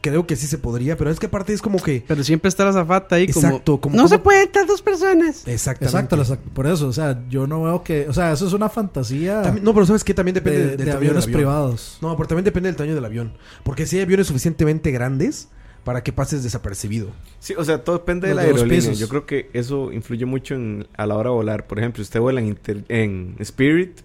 [0.00, 0.96] creo que sí se podría.
[0.96, 2.04] Pero es que aparte es como que.
[2.06, 3.80] Pero siempre está la zafata ahí Exacto, como...
[3.80, 5.46] como- no como- se puede entrar dos personas.
[5.46, 5.84] Exactamente.
[5.86, 8.68] Exacto, las- por eso, o sea, yo no veo que, o sea, eso es una
[8.68, 11.38] fantasía También- no, pero sabes que también de, depende del, de tamaño aviones del avión.
[11.50, 11.98] privados.
[12.02, 13.32] No, pero también depende del tamaño del avión.
[13.62, 15.48] Porque si hay aviones suficientemente grandes
[15.84, 17.10] para que pases desapercibido.
[17.38, 18.80] Sí, o sea, todo depende de Los la de aerolínea.
[18.80, 18.98] pisos.
[18.98, 21.66] Yo creo que eso influye mucho en, a la hora de volar.
[21.68, 24.00] Por ejemplo, usted vuela en, Inter- en Spirit,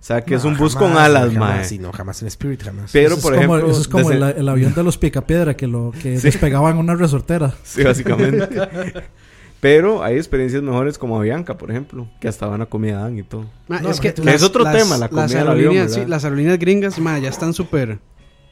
[0.00, 1.64] sabe que es No, un bus jamás, con alas, jamás, mae.
[1.64, 2.90] Sí, no, jamás en Spirit, jamás.
[2.92, 4.98] Pero, eso por es como, ejemplo, eso es como desde- el, el avión de los
[4.98, 6.22] picapiedra que lo que Sí.
[6.22, 7.54] despegaban una resortera.
[7.62, 8.48] Sí, básicamente.
[9.60, 13.22] Pero hay experiencias mejores como Avianca, por ejemplo, que hasta van a comida dan y
[13.22, 13.44] todo.
[13.68, 16.58] Ma, No, es que es otro tema, la las comida del aerolíneas, avión, las aerolíneas
[16.58, 17.98] gringas, ma, ya están súper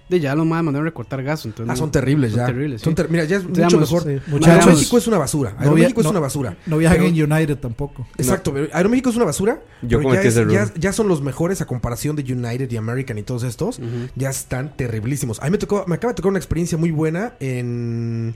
[0.08, 1.44] de ya los más mandaron a recortar gas.
[1.44, 2.46] Entonces Ah, no- son terribles son ya.
[2.46, 4.02] terribles, Son ter- Mira, ya es mucho Digamos, mejor.
[4.02, 5.52] sí, Aeroméxico es una basura.
[5.52, 6.56] no Aeroméxico via- es no- una basura.
[6.66, 8.06] No viajan Pero- en United tampoco.
[8.16, 9.62] Exacto, pero Aeroméxico es una basura.
[9.82, 13.22] Yo ya, es- ya, ya son los mejores a comparación de United y American y
[13.22, 13.80] todos estos.
[14.16, 15.40] Ya están terriblísimos.
[15.40, 18.34] A mí me tocó, me acaba de tocar una experiencia muy buena en.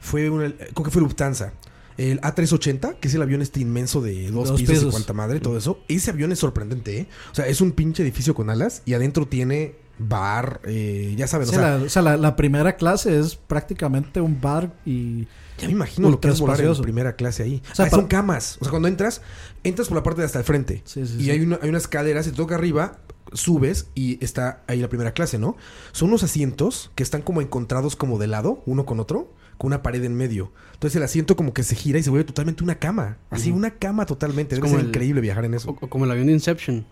[0.00, 1.52] Fue una, creo que fue Lufthansa.
[1.98, 5.40] El A380, que es el avión este inmenso de dos, Dos pisos, y cuanta madre,
[5.40, 5.78] todo eso.
[5.88, 7.06] Ese avión es sorprendente, ¿eh?
[7.30, 9.74] O sea, es un pinche edificio con alas y adentro tiene
[10.08, 13.36] bar, eh, ya saben, Sí, o sea, la, o sea, la, la primera clase es
[13.36, 15.26] prácticamente un bar y
[15.58, 17.62] ya me imagino lo que es volar en primera clase ahí.
[17.70, 18.56] O sea, Ah, para- son camas.
[18.60, 19.22] O sea, cuando entras,
[19.64, 20.82] entras por la parte de hasta el frente.
[20.84, 21.30] Sí, sí, y.
[21.30, 22.98] Hay, una, hay unas caderas, y te toca arriba,
[23.32, 25.56] subes y está ahí la primera clase, ¿no?
[25.92, 29.82] Son unos asientos que están como encontrados como de lado, uno con otro, con una
[29.82, 30.52] pared en medio.
[30.74, 33.18] Entonces el asiento como que se gira y se vuelve totalmente una cama.
[33.30, 34.54] Así, una cama totalmente.
[34.54, 35.70] Es Debe como ser el- increíble viajar en eso.
[35.70, 36.84] O, o como el avión de Inception.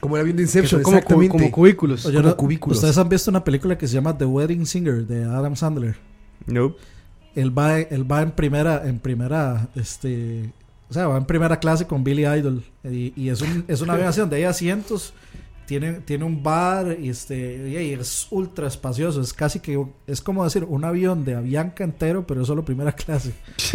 [0.00, 1.32] Como el avión de Inception, como, cu- exactamente.
[1.32, 2.06] como cubículos.
[2.06, 2.36] Oye, como ¿no?
[2.36, 2.78] cubículos.
[2.78, 5.96] Ustedes han visto una película que se llama The Wedding Singer de Adam Sandler.
[6.46, 6.76] Nope.
[7.34, 10.52] Él va, él va en primera, en primera, este,
[10.88, 13.92] o sea, va en primera clase con Billy Idol y, y es un, es una
[13.92, 15.12] avión así donde hay asientos,
[15.66, 20.44] tiene, tiene un bar y este, y es ultra espacioso, es casi que, es como
[20.44, 23.34] decir un avión de Avianca entero, pero es solo primera clase.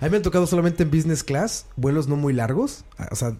[0.00, 3.38] A mí me han tocado solamente en business class, vuelos no muy largos, o sea,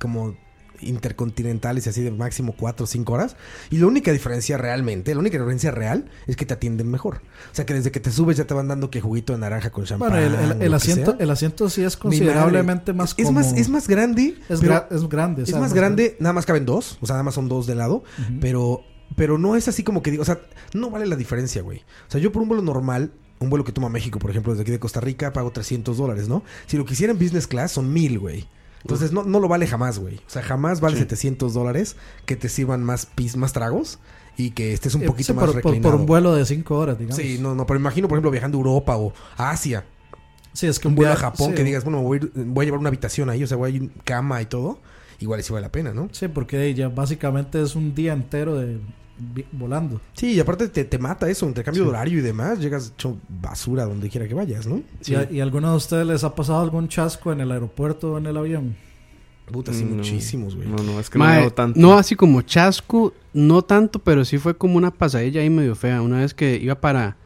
[0.00, 0.36] como
[0.82, 3.36] intercontinentales y así de máximo 4 o 5 horas.
[3.70, 7.22] Y la única diferencia realmente, la única diferencia real es que te atienden mejor.
[7.50, 9.70] O sea, que desde que te subes ya te van dando que juguito de naranja
[9.70, 10.10] con champán.
[10.10, 14.36] Bueno, el, el- asiento, el asiento sí es considerablemente más es, más es más grande,
[14.48, 15.42] es, pero gra- es grande.
[15.42, 17.74] o es más grande, nada más caben dos, o sea, nada más son dos de
[17.74, 18.02] lado,
[18.40, 18.80] pero
[19.16, 20.40] pero no es así como que digo, o sea,
[20.72, 21.80] no vale la diferencia, güey.
[22.08, 24.62] O sea, yo por un vuelo normal, un vuelo que toma México, por ejemplo, desde
[24.62, 26.42] aquí de Costa Rica, pago 300 dólares, ¿no?
[26.66, 28.48] Si lo quisiera en business class, son mil, güey.
[28.82, 30.16] Entonces, no, no lo vale jamás, güey.
[30.16, 33.98] O sea, jamás vale 700 dólares que te sirvan más pis, más tragos
[34.36, 35.82] y que estés un Eh, poquito sí, más por, reclinado.
[35.92, 37.16] por un vuelo de 5 horas, digamos.
[37.16, 39.84] Sí, no, no, pero imagino, por ejemplo, viajando a Europa o a Asia,
[40.54, 41.54] Sí, es que un vuelo a Japón sí.
[41.54, 43.72] que digas, bueno, voy a, ir- voy a llevar una habitación ahí, o sea, voy
[43.72, 44.80] a ir cama y todo,
[45.18, 46.08] igual sí vale la pena, ¿no?
[46.12, 48.78] Sí, porque ya básicamente es un día entero de
[49.52, 50.00] volando.
[50.14, 53.84] Sí, y aparte te, te mata eso, intercambio de horario y demás, llegas hecho basura
[53.84, 54.82] donde quiera que vayas, ¿no?
[55.00, 55.12] Sí.
[55.12, 58.12] ¿Y, a, y a alguno de ustedes les ha pasado algún chasco en el aeropuerto
[58.12, 58.76] o en el avión?
[59.50, 59.96] Puta, sí, No.
[59.96, 60.68] muchísimos, güey.
[60.68, 61.78] No, no, es que no tanto.
[61.78, 66.00] no así como chasco, no tanto, pero sí fue como una pasadilla ahí medio fea.
[66.00, 67.16] Una vez que iba para,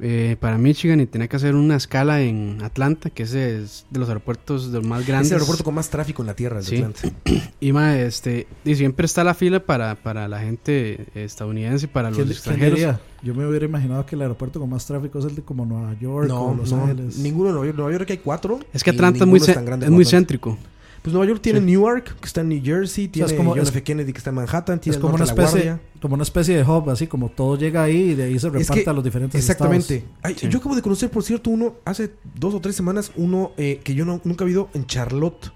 [0.00, 3.98] eh, para Michigan y tenía que hacer una escala en Atlanta, que ese es de
[3.98, 5.30] los aeropuertos de los más Es grandes.
[5.30, 6.82] el aeropuerto con más tráfico en la tierra, el de Sí.
[6.82, 7.00] Atlanta.
[7.60, 12.16] Y mae, este, y siempre está la fila para, para la gente estadounidense, para los
[12.16, 13.00] ¿Quién, quién extranjeros.
[13.22, 15.98] Yo me hubiera imaginado que el aeropuerto con más tráfico es el de como Nueva
[15.98, 17.18] York No, o Los no, Ángeles.
[17.18, 17.78] ninguno en Nueva York.
[17.78, 18.60] Nueva York hay cuatro.
[18.72, 20.04] Es que y Atlanta es muy, es muy Atlanta.
[20.04, 20.58] céntrico.
[21.06, 21.66] Pues Nueva York tiene Sí.
[21.66, 23.80] Newark, que está en New Jersey, tiene es como- John es- F.
[23.84, 26.90] Kennedy, que está en Manhattan, tiene es como una, especie, como una especie de hub,
[26.90, 29.38] así como todo llega ahí y de ahí se Es reparte que- a los diferentes
[29.40, 29.94] Exactamente.
[29.98, 30.18] estados.
[30.24, 30.48] Ay, Sí.
[30.48, 33.94] Yo acabo de conocer, por cierto, uno hace dos o tres semanas, uno eh, que
[33.94, 35.52] yo no- nunca he visto en Charlotte.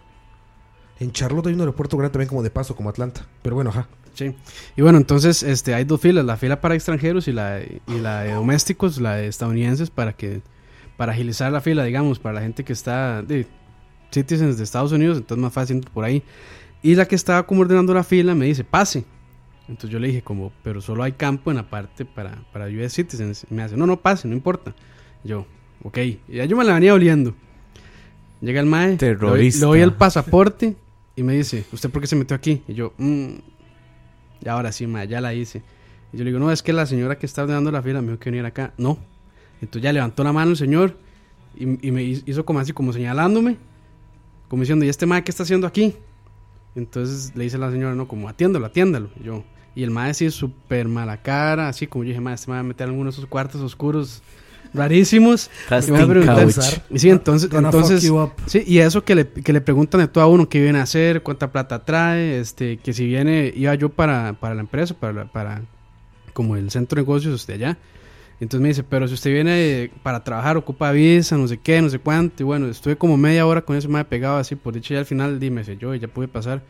[1.01, 3.26] En Charlotte hay un aeropuerto grande también como de paso, como Atlanta.
[3.42, 3.88] Pero bueno, ajá.
[4.14, 4.32] Sí.
[4.76, 8.22] Y bueno, entonces este, hay dos filas, la fila para extranjeros y la, y la
[8.22, 10.42] de domésticos, la de estadounidenses, para que
[10.96, 13.46] para agilizar la fila, digamos, para la gente que está de
[14.11, 16.23] citizens de Estados Unidos, entonces más fácil por ahí.
[16.83, 19.05] Y la que estaba como ordenando la fila me dice, pase.
[19.69, 22.93] Entonces yo le dije como, pero solo hay campo en la parte para, para US
[22.95, 23.47] citizens.
[23.51, 24.75] Y me hace, no, no pase, no importa.
[25.23, 25.47] Y yo,
[25.85, 25.99] ok.
[25.99, 27.35] Y ya yo me la venía oliendo.
[28.41, 29.61] Llega el mae, le doy- Terrorista.
[29.61, 30.75] le doy el pasaporte
[31.15, 32.63] y me dice, ¿usted por qué se metió aquí?
[32.67, 33.29] Y yo, mmm,
[34.43, 35.63] y ahora sí, ma, ya la hice.
[36.13, 38.09] Y yo le digo, no, es que la señora que está ordenando la fila me
[38.09, 38.73] dijo que viniera acá.
[38.79, 38.99] No.
[39.61, 40.97] Entonces ya levantó la mano el señor
[41.55, 43.59] y, y me hizo como así, como señalándome,
[44.51, 45.94] como diciendo, ¿y este ma qué está haciendo aquí?
[46.74, 49.09] Entonces le dice a la señora, no, como atiéndalo, atiéndalo.
[49.20, 49.44] Y yo,
[49.74, 52.61] y el ma así súper mala cara, así como yo dije, ma, este ma va
[52.61, 54.22] a meter en alguno de esos cuartos oscuros
[54.74, 55.51] rarísimos.
[55.88, 56.80] Y me va a preguntar- couch.
[56.90, 58.03] Y sí, entonces, entonces.
[58.46, 60.82] Sí, y eso que le, que le preguntan de todo a uno, qué viene a
[60.82, 65.12] hacer, cuánta plata trae, este, que si viene, iba yo para, para la empresa, para,
[65.12, 65.62] la- para
[66.32, 67.78] como el centro de negocios de allá.
[68.41, 71.91] Entonces me dice, pero si usted viene para trabajar, ocupa visa, no sé qué, no
[71.91, 72.43] sé cuánto.
[72.43, 75.07] Y bueno, estuve como media hora con ese me pegado así, por dicho ya al
[75.07, 76.62] final, dime, sé yo, y ya pude pasar.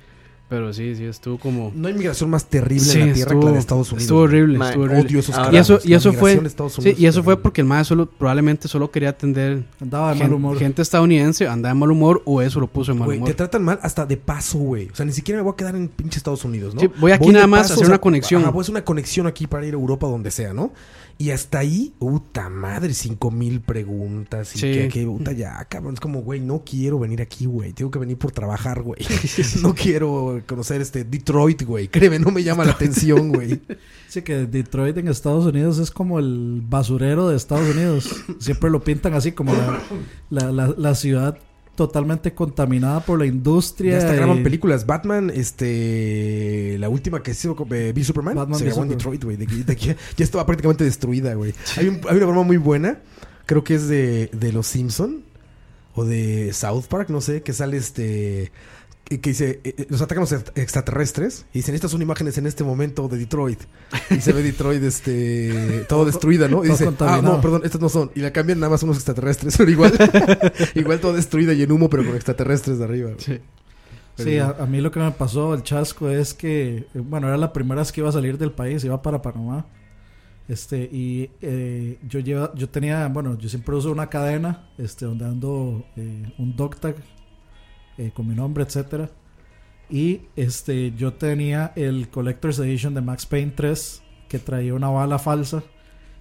[0.49, 1.71] Pero sí, sí, estuvo como...
[1.77, 4.03] No hay migración más terrible Sí, en la tierra que la estuvo- de Estados Unidos.
[4.03, 5.05] Estuvo horrible, Ma, estuvo horrible.
[5.07, 6.43] Odio esos Y eso, y eso fue...
[6.83, 10.17] Sí, y es eso fue porque el más solo, probablemente solo quería atender Andaba de
[10.19, 10.59] gen- mal humor.
[10.59, 13.29] gente estadounidense, andaba de mal humor, o eso lo puso de mal Güey, humor.
[13.31, 14.89] te tratan mal hasta de paso, güey.
[14.93, 16.81] O sea, ni siquiera me voy a quedar en pinche Estados Unidos, ¿no?
[16.81, 18.43] Sí, voy aquí nada de más a hacer o una conexión.
[18.43, 20.73] Ajá, voy a hacer una conexión aquí para ir a Europa donde sea, ¿no?
[21.21, 24.57] Y hasta ahí, puta madre, cinco mil preguntas.
[24.57, 24.73] Y Sí.
[24.73, 25.93] que, que, puta, ya, cabrón.
[25.93, 27.75] Es como, güey, no quiero venir aquí, güey.
[27.75, 29.01] Tengo que venir por trabajar, güey.
[29.63, 31.89] no quiero conocer este Detroit, güey.
[31.89, 33.61] Créeme, no me llama la atención, güey.
[34.09, 38.11] Sí, que Detroit en Estados Unidos es como el basurero de Estados Unidos.
[38.41, 39.81] Siempre lo pintan así como la,
[40.31, 41.39] la, la- la ciudad
[41.87, 43.93] totalmente contaminada por la industria.
[43.93, 44.85] Ya hasta y- graban películas.
[44.85, 46.77] Batman, este.
[46.79, 48.35] La última que hizo eh, vi Superman.
[48.35, 48.91] Batman se grabó en.
[48.91, 49.37] Detroit, güey.
[49.39, 51.55] De, de ya estaba prácticamente destruida, güey.
[51.79, 52.99] Hay, un- hay una broma muy buena.
[53.47, 55.23] Creo que es de, de Los Simpson
[55.95, 58.53] o de South Park, no sé, que sale este.
[59.11, 62.39] Que que dice, eh, eh, los atacan los ext- extraterrestres y dicen, estas son imágenes
[62.39, 63.59] en este momento de Detroit.
[64.09, 66.65] Y se ve Detroit, este, todo destruida, ¿no?
[66.65, 68.13] Y dice, ah, no, perdón, estas no son.
[68.15, 69.93] Y la cambian nada más unos extraterrestres, pero igual,
[70.77, 73.11] igual todo destruida y en humo, pero con extraterrestres de arriba.
[73.19, 73.41] Sí.
[74.17, 77.37] Sí, a, a mí lo que me pasó, el chasco, es que, eh, bueno, era
[77.37, 79.67] la primera vez que iba a salir del país, iba para Panamá.
[80.47, 85.25] Este, y eh, yo lleva, yo tenía, bueno, yo siempre uso una cadena, este, donde
[85.25, 86.97] ando eh, un dog tag
[88.01, 89.11] eh, con mi nombre, etcétera.
[89.89, 95.19] Y este, yo tenía el Collector's Edition de Max Payne 3, que traía una bala
[95.19, 95.63] falsa.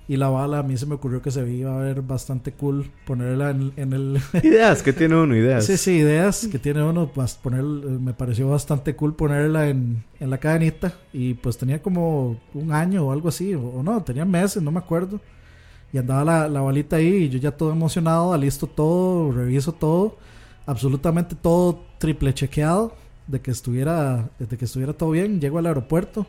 [0.07, 2.89] Y la bala a mí se me ocurrió que se iba a ver bastante cool
[3.05, 5.35] ponerla en, en el, Ideas, ¿qué tiene uno?
[5.35, 5.65] Ideas.
[5.65, 7.11] Sí, sí, ideas que tiene uno.
[7.13, 10.93] bas- Poner, eh, me pareció bastante cool ponerla en, en la cadenita.
[11.13, 13.53] Y pues tenía como un año o algo así.
[13.53, 15.21] O, o no, tenía meses, no me acuerdo.
[15.93, 20.17] Y andaba la, la balita ahí y yo ya todo emocionado, listo todo, reviso todo.
[20.69, 22.93] Absolutamente todo triple chequeado
[23.25, 25.41] de que estuviera, de que estuviera todo bien.
[25.41, 26.27] Llego al aeropuerto.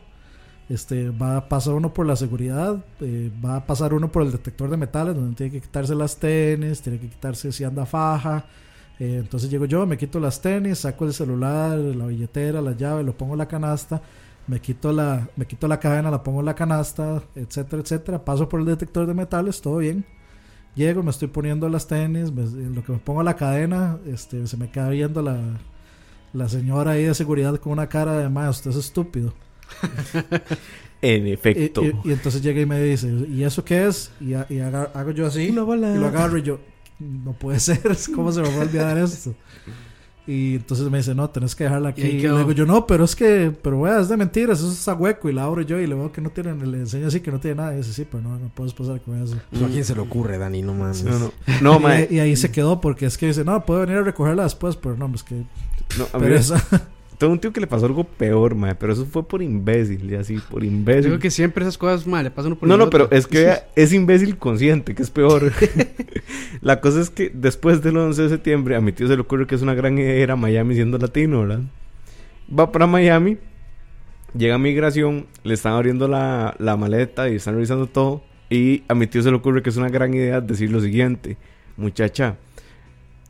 [0.67, 4.31] Este, va a pasar uno por la seguridad, eh, va a pasar uno por el
[4.31, 8.45] detector de metales, donde tiene que quitarse las tenis, tiene que quitarse si anda faja,
[8.97, 13.03] eh, entonces llego yo, me quito las tenis, saco el celular, la billetera, la llave,
[13.03, 14.01] lo pongo en la canasta,
[14.47, 18.23] me quito la, me quito la cadena, la pongo en la canasta, etcétera, etcétera.
[18.23, 20.05] Paso por el detector de metales, todo bien.
[20.75, 24.47] Llego, me estoy poniendo las tenis, me- en lo que me pongo la cadena, este,
[24.47, 25.37] se me queda viendo la,
[26.33, 29.33] la señora ahí de seguridad con una cara de más, usted es estúpido.
[31.03, 31.81] En efecto.
[32.05, 34.11] y- y entonces llega y me dice, ¿y eso qué es?
[34.21, 35.51] Y, y haga- hago yo así.
[35.95, 36.59] Y lo agarro y yo,
[36.99, 37.81] no puede ser,
[38.15, 39.33] ¿cómo se me va a olvidar esto?
[40.31, 42.03] Y entonces me dice, no, tenés que dejarla aquí.
[42.03, 44.93] Y Y, digo yo, no, pero es que, pero vea, es de mentiras, eso está
[44.93, 45.29] hueco.
[45.29, 47.41] Y la abro yo y le veo que no tiene, le enseño así que no
[47.41, 47.73] tiene nada.
[47.73, 49.35] Y dice, sí, pero no, no puedes pasar con eso.
[49.49, 50.61] Pues, ¿A quién se le ocurre, Dani?
[50.61, 51.03] No mames.
[51.03, 51.31] no, no.
[51.61, 51.79] No,
[52.09, 54.95] y, ahí se quedó porque es que dice, no, puedo venir a recogerla después, pero
[54.95, 55.43] no, es que
[55.97, 56.27] No, a mí
[57.21, 58.73] Tengo un tío que le pasó algo peor, mae.
[58.73, 60.09] Pero eso fue por imbécil.
[60.09, 61.03] Y así, por Yo imbécil.
[61.03, 63.67] creo que siempre esas cosas mal le pasan por No, no, pero es que vea,
[63.75, 65.51] es imbécil consciente, que es peor.
[66.61, 69.45] la cosa es que después del 11 de septiembre, a mi tío se le ocurre
[69.45, 71.59] que es una gran idea ir a Miami siendo latino, ¿verdad?
[72.51, 73.37] Va para Miami,
[74.35, 78.23] llega a migración, le están abriendo la, la maleta y están revisando todo.
[78.49, 81.37] Y a mi tío se le ocurre que es una gran idea decir lo siguiente:
[81.77, 82.37] Muchacha,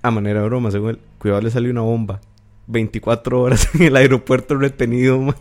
[0.01, 2.21] a manera de broma, según él, cuidado, le salió una bomba.
[2.71, 5.35] 24 horas en el aeropuerto retenido, ma.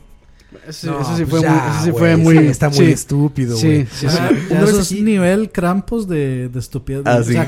[0.67, 1.71] Eso, No, eso sí pues fue ya, muy...
[1.71, 2.37] Eso sí fue sí, muy...
[2.49, 2.85] está muy sí.
[2.93, 3.87] estúpido, güey.
[3.87, 7.03] sí, O sea, Ya una eso es nivel Krampus de, de estupidez.
[7.05, 7.47] Ah, O sea,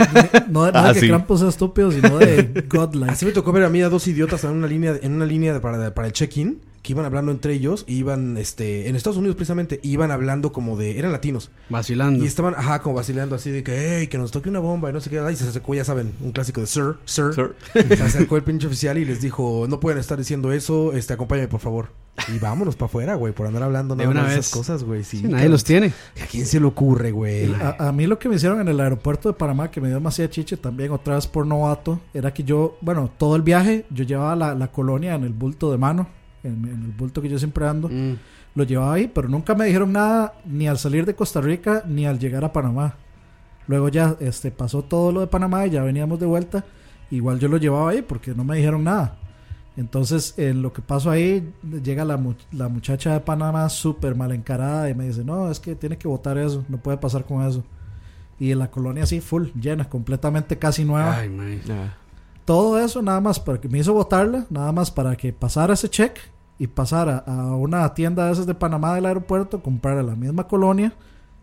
[0.48, 1.08] no, no Ah, de que.
[1.08, 3.10] Krampus sea estúpido, sino de godlike.
[3.10, 5.52] Así me tocó ver a mí a dos idiotas en una línea, en una línea
[5.52, 9.36] de- para, para el check-in, que iban hablando entre ellos, iban, este, en Estados Unidos
[9.36, 12.22] precisamente, iban hablando como de, eran latinos, Vacilando.
[12.24, 14.92] y estaban, ajá, como vacilando así de que, hey, que nos toque una bomba, y
[14.92, 17.54] no sé qué, y se acercó, ya saben, un clásico de Sir, Sir, Sir.
[17.96, 21.48] se acercó el pinche oficial y les dijo, no pueden estar diciendo eso, este, acompáñame
[21.48, 21.90] por favor.
[22.34, 24.46] Y vámonos para afuera, güey, por andar hablando De nada una más de vez.
[24.46, 25.18] esas cosas, güey, sí.
[25.18, 25.92] Sí, nadie los tiene.
[26.22, 27.54] ¿A quién se le ocurre, güey?
[27.54, 29.96] A, a mí lo que me hicieron en el aeropuerto de Panamá, que me dio
[29.96, 34.04] demasiada chiche también, otra vez por novato, era que yo, bueno, todo el viaje, yo
[34.04, 36.06] llevaba la, la colonia en el bulto de mano,
[36.44, 38.14] en, en el bulto que yo siempre ando, Mm.
[38.54, 42.06] lo llevaba ahí, pero nunca me dijeron nada ni al salir de Costa Rica ni
[42.06, 42.94] al llegar a Panamá.
[43.68, 46.64] Luego ya este, pasó todo lo de Panamá y ya veníamos de vuelta.
[47.10, 49.16] Igual yo lo llevaba ahí porque no me dijeron nada.
[49.76, 51.50] Entonces, en lo que pasó ahí,
[51.82, 55.60] llega la, mu- la muchacha de Panamá súper mal encarada y me dice, no, es
[55.60, 57.64] que tiene que votar eso, no puede pasar con eso.
[58.38, 61.16] Y en la colonia así, full, llena, completamente casi nueva.
[61.16, 61.60] Ay, man.
[61.70, 61.94] Ah.
[62.44, 65.88] Todo eso nada más para que me hizo votarla, nada más para que pasara ese
[65.88, 66.18] check
[66.58, 70.92] y pasara a una tienda de esas de Panamá del aeropuerto, comprara la misma colonia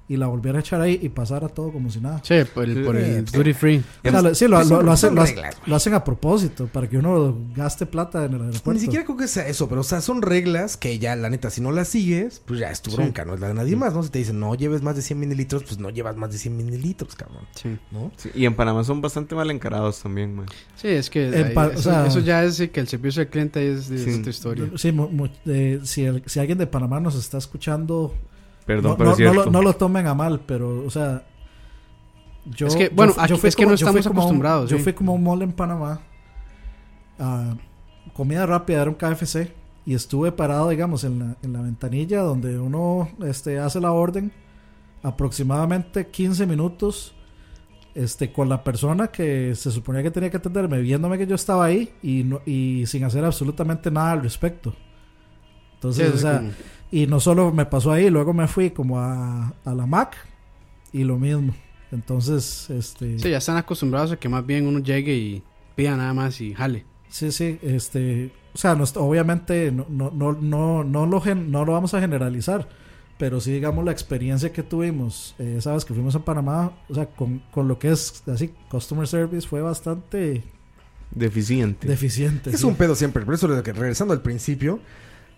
[0.10, 2.19] y la volviera a echar ahí y pasara todo como si nada.
[2.23, 3.38] Sí, por el, por el Sí.
[3.38, 3.84] duty free.
[4.03, 5.69] O sea, lo- sí, lo, lo- lo hacen, lo, hacen- reglas, güey.
[5.69, 8.73] lo hacen a propósito, para que uno gaste plata en el aeropuerto.
[8.73, 11.49] Ni siquiera creo que sea eso, pero o sea, son reglas que ya, la neta,
[11.52, 12.98] si no las sigues, pues ya es tu Sí.
[12.98, 14.02] bronca, no es la de nadie más, ¿no?
[14.03, 16.57] Si te dicen no lleves más de 100 mililitros, pues no llevas más de 100
[16.57, 17.77] mililitros, cabrón, Sí.
[17.91, 18.11] ¿no?
[18.18, 20.48] Sí, y en Panamá son bastante mal encarados también, man.
[20.76, 23.22] Sí, es que En ahí- pa- o eso, sea- eso ya es que el servicio
[23.22, 24.65] al cliente es de otra historia.
[24.76, 28.15] Sí, mu- mu- eh, si, el- si alguien de Panamá nos está escuchando,
[28.75, 29.45] Perdón, no, pero no- es no cierto.
[29.45, 31.23] lo, no lo tomen a mal, pero, o sea.
[32.45, 34.69] Yo, Es que, bueno, fu- aquí- fui es que no yo estamos como un- acostumbrados,
[34.69, 36.01] Yo fui como un mall en Panamá.
[37.19, 37.55] a
[38.13, 39.51] comida rápida, era un KFC.
[39.85, 44.31] Y estuve parado, digamos, en la, en la ventanilla donde uno este, hace la orden.
[45.03, 47.13] Aproximadamente 15 minutos.
[47.95, 51.65] Este, con la persona que se suponía que tenía que atenderme, viéndome que yo estaba
[51.65, 54.73] ahí y, no, y sin hacer absolutamente nada al respecto.
[55.73, 56.51] Entonces, Sí, o sea, como-
[56.91, 60.15] y no solo me pasó ahí, luego me fui como a, a la Mac
[60.91, 61.53] y lo mismo.
[61.91, 63.17] Entonces, este...
[63.19, 65.43] sí, ya están acostumbrados a que más bien uno llegue y
[65.75, 66.85] pida nada más y jale.
[67.09, 71.65] Sí, sí, este, o sea, no, obviamente no, no, no, no, no, lo, gen- no
[71.65, 72.69] lo vamos a generalizar,
[73.17, 77.07] pero sí, digamos, la experiencia que tuvimos, eh, sabes, que fuimos a Panamá, o sea,
[77.07, 80.43] con, con lo que es así, customer service fue bastante
[81.11, 81.87] Deficiente.
[81.87, 82.51] deficiente.
[82.51, 82.65] Es sí.
[82.67, 83.25] un pedo siempre.
[83.25, 84.79] Por eso, regresando al principio,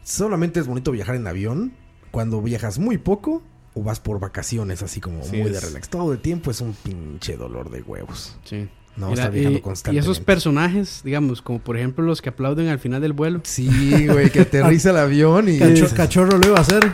[0.04, 1.74] solamente es bonito viajar en avión
[2.12, 3.42] cuando viajas muy poco
[3.74, 5.90] o vas por vacaciones, así como Sí, muy de relax.
[5.90, 8.38] Todo el tiempo es un pinche dolor de huevos.
[8.44, 8.68] Sí.
[8.98, 10.12] No, Mira, estar viajando y, y constantemente.
[10.12, 13.40] esos personajes, digamos, como por ejemplo los que aplauden al final del vuelo.
[13.44, 15.58] Sí, güey, que aterriza el avión y...
[15.60, 16.92] Cacho- cachorro lo iba a hacer.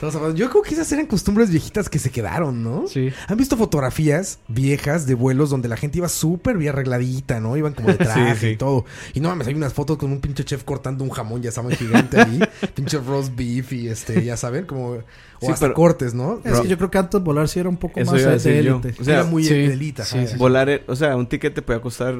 [0.00, 0.36] Todos hablando.
[0.36, 2.86] Yo creo que esas eran costumbres viejitas que se quedaron, ¿no?
[2.88, 3.10] Sí.
[3.28, 7.56] ¿Han visto fotografías viejas de vuelos donde la gente iba súper bien arregladita, ¿no?
[7.56, 8.46] Iban como de traje Sí, sí.
[8.48, 8.84] y todo.
[9.14, 11.76] Y no mames, hay unas fotos con un pinche chef cortando un jamón, ya saben,
[11.76, 12.40] gigante ahí.
[12.74, 14.88] pinche roast beef y este, ya saben, como...
[15.40, 16.40] O Sí, hasta pero- cortes, ¿no?
[16.44, 18.12] Es que yo creo que antes volar sí era un poco más
[18.44, 18.94] de élite.
[19.00, 20.36] O sea, Era muy sí, delita, sí, sí.
[20.36, 22.14] Volar, eh, o sea, un ticket te puede costar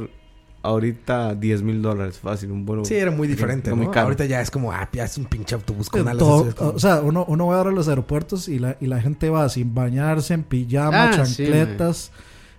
[0.64, 2.84] ahorita 10 mil dólares fácil, un vuelo.
[2.84, 3.92] Sí, era muy diferente, muy ¿no?
[3.92, 4.06] caro.
[4.06, 6.18] Ahorita ya es como, ah, ya es un pinche autobús con Eh, alas.
[6.18, 9.00] todo- como- o sea, uno, uno va ahora a los aeropuertos y la, y la
[9.00, 12.10] gente va sin bañarse, en pijama, Ah, sí, chancletas,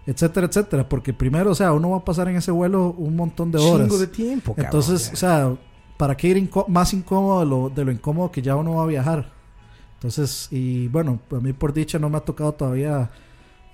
[0.06, 0.88] etcétera, etcétera.
[0.88, 3.88] Porque primero, o sea, uno va a pasar en ese vuelo un montón de horas.
[3.88, 4.66] chingo de tiempo, cabrón.
[4.66, 5.14] Entonces, ya.
[5.14, 5.56] o sea,
[5.98, 8.84] ¿para qué ir inco- más incómodo de lo, de lo incómodo que ya uno va
[8.84, 9.32] a viajar?
[9.96, 13.10] Entonces, y bueno, a mí por dicha no me ha tocado todavía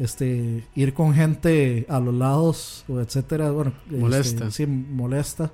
[0.01, 4.51] este ir con gente a los lados o etcétera, bueno, este, Molesta.
[4.51, 5.51] sí, molesta.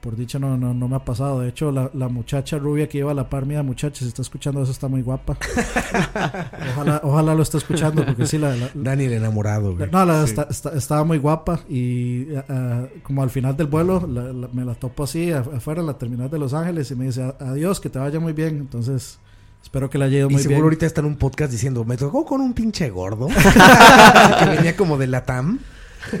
[0.00, 1.40] Por dicha no, no, no me ha pasado.
[1.40, 4.22] De hecho, la, la muchacha rubia que iba a la par mía, muchacha, si está
[4.22, 5.36] escuchando eso, está muy guapa.
[6.76, 9.90] ojalá, ojalá lo esté escuchando, porque sí, la, la- Daniel enamorado, güey.
[9.90, 14.06] no, la, está- está- estaba muy guapa y ah, ah, como al final del vuelo
[14.06, 17.06] la- la- me la topo así afuera en la terminal de Los Ángeles y me
[17.06, 18.58] dice "A- adiós, que te vaya muy bien.
[18.58, 19.18] Entonces
[19.66, 20.64] espero que la haya ido Y muy seguro bien.
[20.64, 23.26] ahorita está en un podcast diciendo, me tocó con un pinche gordo.
[24.38, 25.58] que venía como de la TAM.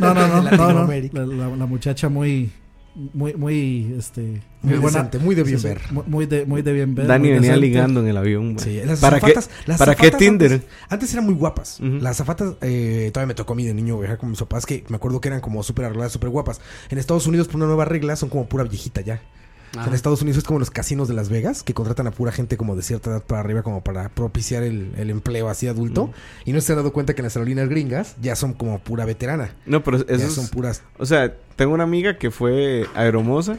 [0.00, 0.86] No, no, no, de no, no.
[1.12, 2.50] La, la- la muchacha muy,
[3.14, 5.80] muy, muy, este, Muy decente, muy de bien sí, ver.
[5.92, 7.06] muy- muy de, muy de bien ver.
[7.06, 7.66] Dani muy venía decente.
[7.68, 8.54] ligando en el avión.
[8.54, 8.64] güey.
[8.64, 10.52] Sí, las ¿Para, azafatas- qué, las ¿Para qué Tinder?
[10.54, 11.78] Antes, antes eran muy guapas.
[11.78, 11.98] Ujú.
[12.00, 14.84] Las zafatas, eh, todavía me tocó a mí de niño viajar con mis papás, que
[14.88, 16.60] me acuerdo que eran como súper arregladas, súper guapas.
[16.90, 19.22] En Estados Unidos, por una nueva regla, son como pura viejita ya.
[19.70, 22.10] O sea, en Estados Unidos es como los casinos de Las Vegas, que contratan a
[22.10, 25.66] pura gente como de cierta edad para arriba, como para propiciar el, el empleo así
[25.68, 26.10] adulto.
[26.44, 29.04] Y no se han dado cuenta que en las aerolíneas gringas ya son como pura
[29.04, 29.54] veterana.
[29.66, 30.82] No, pero eso ya son puras.
[30.98, 33.58] O sea, tengo una amiga que fue aeromosa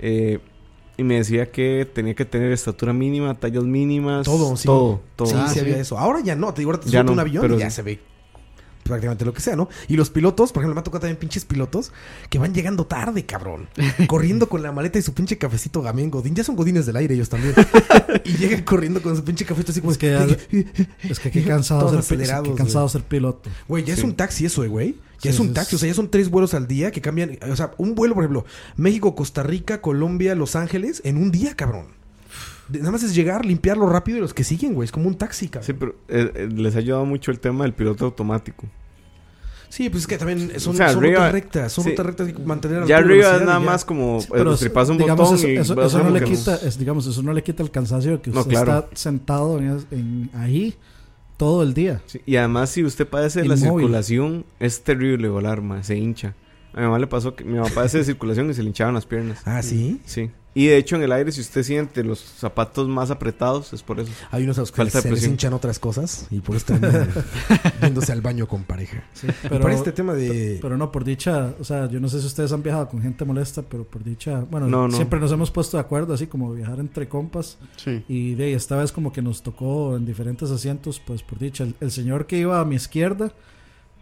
[0.00, 0.40] eh,
[0.96, 4.24] y me decía que tenía que tener estatura mínima, tallas mínimas.
[4.26, 4.66] Todo, sí.
[4.66, 5.28] Todo, todo.
[5.28, 5.98] Sí, Ah, sí, había eso.
[5.98, 7.76] Ahora ya no, te digo, ahora te Ya no, un avión pero y ya sí.
[7.76, 8.00] se ve
[8.82, 9.68] prácticamente lo que sea, ¿no?
[9.88, 11.92] Y los pilotos, por ejemplo, me ha tocado también pinches pilotos
[12.28, 13.68] que van llegando tarde, cabrón.
[14.06, 16.34] corriendo con la maleta y su pinche cafecito gamín godín.
[16.34, 17.54] Ya son godines del aire ellos también.
[18.24, 19.92] y llegan corriendo con su pinche cafecito así como...
[19.92, 20.68] Es que
[21.02, 23.50] Es que qué cansado, ser, acelerados, qué cansado ser piloto.
[23.68, 24.96] Güey, ya es un taxi eso, eh, güey.
[25.20, 25.76] Ya Sí, es un taxi.
[25.76, 27.38] O sea, ya son tres vuelos al día que cambian.
[27.48, 28.44] O sea, un vuelo, por ejemplo,
[28.76, 32.01] México, Costa Rica, Colombia, Los Ángeles, en un día, cabrón.
[32.78, 34.86] Nada más es llegar, limpiarlo rápido y los que siguen, güey.
[34.86, 35.66] Es como un taxi, cabrón.
[35.66, 38.66] Sí, pero eh, eh, les ha ayudado mucho el tema del piloto automático.
[39.68, 41.72] Sí, pues es que también son, O sea, son arriba- rutas rectas.
[41.72, 41.90] Son sí.
[41.90, 43.64] rutas rectas y mantener a Ya arriba es nada ya.
[43.64, 46.78] más como Sí, eh, pero un digamos, botón eso, y eso- no le quita, es,
[46.78, 48.78] digamos, eso no le quita el cansancio de que No, usted claro.
[48.80, 50.74] está sentado en, en- ahí
[51.38, 52.02] todo el día.
[52.04, 56.34] Sí, y además, si usted padece de la circulación, es terrible volar, ma, se hincha.
[56.74, 58.92] A mi mamá le pasó que mi mamá padece de circulación y se le hinchaban
[58.94, 59.40] las piernas.
[59.46, 60.00] Ah, sí.
[60.04, 60.30] Sí.
[60.54, 63.98] Y de hecho, en el aire, si usted siente los zapatos más apretados, es por
[64.00, 64.12] eso.
[64.30, 67.08] Hay unos a los que se les hinchan otras cosas y por eso están
[67.82, 69.02] yéndose al baño con pareja.
[69.42, 70.58] Pero, Para este tema de...
[70.60, 73.24] pero no, por dicha, o sea, yo no sé si ustedes han viajado con gente
[73.24, 74.94] molesta, pero por dicha, bueno, No, no.
[74.94, 77.56] siempre nos hemos puesto de acuerdo, así como viajar entre compas.
[77.76, 78.04] Sí.
[78.08, 81.64] Y de ahí, esta vez como que nos tocó en diferentes asientos, pues por dicha,
[81.64, 83.32] el, el señor que iba a mi izquierda,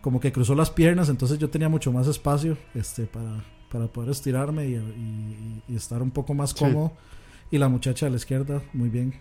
[0.00, 4.10] como que cruzó las piernas, entonces yo tenía mucho más espacio este para, para poder
[4.10, 6.56] estirarme y, y- y estar un poco más Sí.
[6.58, 6.92] cómodo.
[7.52, 9.14] Y la muchacha a la izquierda, muy bien.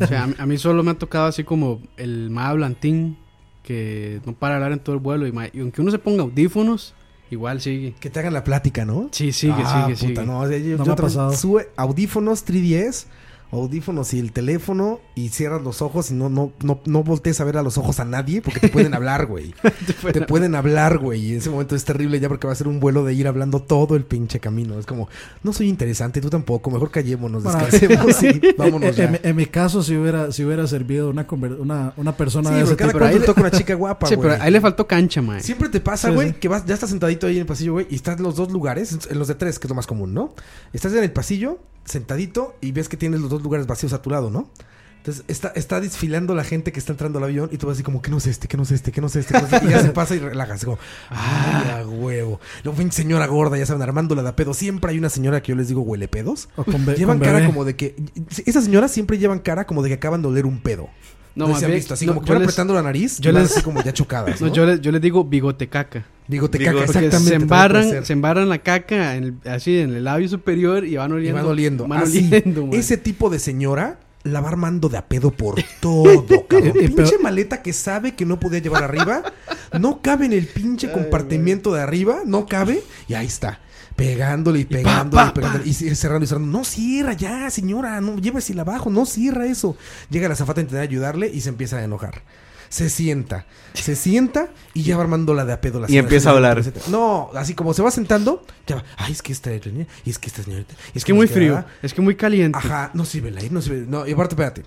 [0.00, 3.16] O sea, a, mí, a mí solo me ha tocado así como el más blantín
[3.62, 5.26] que no para hablar en todo el vuelo.
[5.26, 6.94] Y, ma- y aunque uno se ponga audífonos,
[7.30, 7.94] igual sigue.
[8.00, 9.08] Que te hagan la plática, ¿no?
[9.12, 10.26] Sí, sigue, Ah, sigue, puta, sigue.
[10.26, 11.32] No, o sea, yo, No yo me ha pasado.
[11.36, 13.06] sube audífonos 3DS
[13.52, 17.44] audífonos y el teléfono y cierras los ojos y no, no, no, no voltees a
[17.44, 19.54] ver a los ojos a nadie porque te pueden hablar, güey.
[20.12, 21.24] te pueden hablar, güey.
[21.26, 23.28] Y en ese momento es terrible ya porque va a ser un vuelo de ir
[23.28, 24.78] hablando todo el pinche camino.
[24.78, 25.08] Es como,
[25.42, 29.04] no soy interesante, tú tampoco, mejor callémonos, descansemos y vámonos ya.
[29.04, 31.26] En, en mi caso, si hubiera, si hubiera servido una,
[31.58, 32.98] una, una persona Sí, de ese cada tipo.
[32.98, 35.40] pero ahí le- toca una chica guapa, Sí, pero ahí le faltó cancha, mae.
[35.40, 36.34] Siempre te pasa, Sí, güey, sí.
[36.40, 38.50] que vas, ya estás sentadito ahí en el pasillo, güey, y estás en los dos
[38.52, 40.34] lugares, en los de tres, que es lo más común, ¿no?
[40.72, 44.10] Estás en el pasillo, sentadito, y ves que tienes los dos lugares vacíos a tu
[44.10, 44.50] lado, ¿no?
[45.06, 47.84] Entonces está, está desfilando la gente que está entrando al avión y tú vas así
[47.84, 48.48] como, que no es este?
[48.48, 48.90] que no es este?
[48.90, 49.34] que no es este?
[49.34, 49.66] ¿Qué no es este?
[49.68, 50.80] Y ya se pasa y relajas, como,
[51.10, 52.40] ¡ay, a huevo!
[52.64, 54.52] Luego, pinche señora gorda, ya saben, armándola de pedo.
[54.52, 56.48] Siempre hay una señora que yo les digo huele pedos.
[56.96, 57.94] Llevan cara como de que...
[58.46, 60.88] Esas señoras siempre llevan cara como de que acaban de oler un pedo.
[61.36, 62.72] No, No, más se han bien, visto, así no, como que yo van les- apretando
[62.74, 65.22] la nariz, yo y van les- así como ya chocadas, yo, le, yo les digo
[65.24, 66.04] bigote caca.
[66.26, 67.28] Digo, te Digo, caca, exactamente.
[67.28, 71.10] se embarran, se embarran la caca en el- así en el labio superior y van
[71.10, 71.40] Y oliendo.
[71.42, 71.86] van oliendo.
[71.86, 72.78] Van oliendo, mae.
[72.80, 76.72] ese tipo de señora la va armando de a pedo por todo, cabrón.
[76.80, 79.22] Y- y pinche maleta que sabe que no podía llevar arriba,
[79.78, 83.60] no cabe en el pinche compartimiento de arriba, no cabe, y ahí está.
[83.96, 85.68] Pegándole y pegándole y pegándole.
[85.68, 86.58] Y cerrando y cerrando.
[86.58, 88.00] No cierra ya, señora.
[88.00, 88.90] No llévesela abajo.
[88.90, 89.76] No cierra eso.
[90.10, 92.22] Llega la zafata a intentar ayudarle y se empieza a enojar.
[92.68, 93.46] Se sienta.
[93.74, 96.62] Se sienta y ya va armando la de a pedo la Y empieza a hablar.
[96.88, 98.84] No, así como se va sentando, ya va.
[98.96, 99.60] Ay, es que esta y
[100.10, 100.74] es que esta señorita.
[100.92, 101.64] y Es que muy queda- frío.
[101.82, 102.58] Es que muy caliente.
[102.58, 103.86] Ajá, no sirve la no sirve.
[103.88, 104.64] No, y aparte, espérate.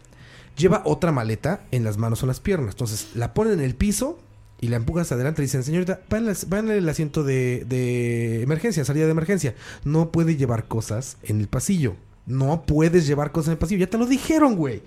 [0.58, 2.72] Lleva otra maleta en las manos o en las piernas.
[2.74, 4.18] Entonces, la ponen en el piso
[4.62, 6.18] y la empujas adelante y dicen, señorita, va
[6.60, 9.56] en, el asiento de, de emergencia, salida de emergencia.
[9.86, 11.96] No puede llevar cosas en el pasillo.
[12.26, 13.80] No puedes llevar cosas en el pasillo.
[13.80, 14.84] Ya te lo dijeron, güey.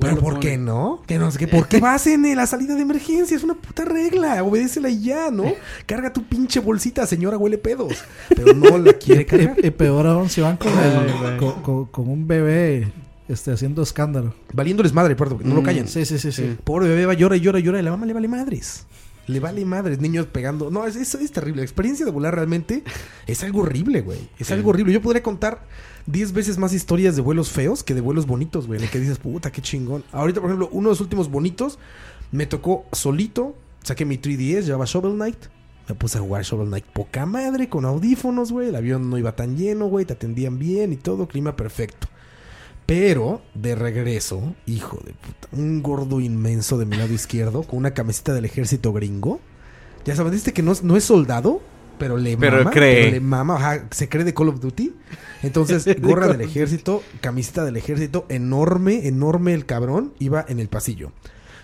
[0.00, 1.02] Pero ¿por qué no?
[1.06, 1.46] Que no sé qué.
[1.46, 3.36] ¿Por qué vas en la salida de emergencia?
[3.36, 4.42] Es una puta regla.
[4.42, 5.52] Obedécela y ya, ¿no?
[5.84, 8.02] Carga tu pinche bolsita, señora huele pedos.
[8.34, 9.56] Pero no la quiere cargar.
[9.62, 11.36] Y, y peor aún si van con, el- Ay, güey.
[11.36, 12.90] con, con- con un bebé
[13.28, 14.32] este, haciendo escándalo.
[14.54, 15.88] Valiéndoles madre, aparte, porque no lo Mm, callan.
[15.88, 16.42] Sí, sí, sí, sí.
[16.44, 16.56] Sí.
[16.64, 18.86] Pobre bebé va llora y llora y llora y la mamá le vale madres.
[19.26, 20.70] Le vale madres, niños pegando.
[20.70, 21.60] No, es, es, es terrible.
[21.60, 22.84] La experiencia de volar realmente
[23.26, 24.28] es algo horrible, güey.
[24.38, 24.92] Es algo horrible.
[24.92, 25.66] Yo podría contar
[26.06, 28.78] 10 veces más historias de vuelos feos que de vuelos bonitos, güey.
[28.78, 30.04] En el que dices, puta, qué chingón.
[30.12, 31.78] Ahorita, por ejemplo, uno de los últimos bonitos
[32.30, 33.56] me tocó solito.
[33.82, 35.46] Saqué mi 3DS, llevaba Shovel Knight.
[35.88, 38.68] Me puse a jugar Shovel Knight poca madre, con audífonos, güey.
[38.68, 40.04] El avión no iba tan lleno, güey.
[40.04, 42.08] Te atendían bien y todo, clima perfecto.
[42.86, 47.92] Pero de regreso, hijo de puta, un gordo inmenso de mi lado izquierdo con una
[47.94, 49.40] camiseta del ejército gringo.
[50.04, 51.60] Ya sabes, viste que no, es- no es soldado,
[51.98, 52.70] pero le Pero mama.
[52.70, 52.94] cree.
[53.02, 54.94] pero le mama, ajá, se cree de Call of Duty.
[55.42, 61.10] Entonces, gorra del ejército, camiseta del ejército, enorme, enorme el cabrón, iba en el pasillo.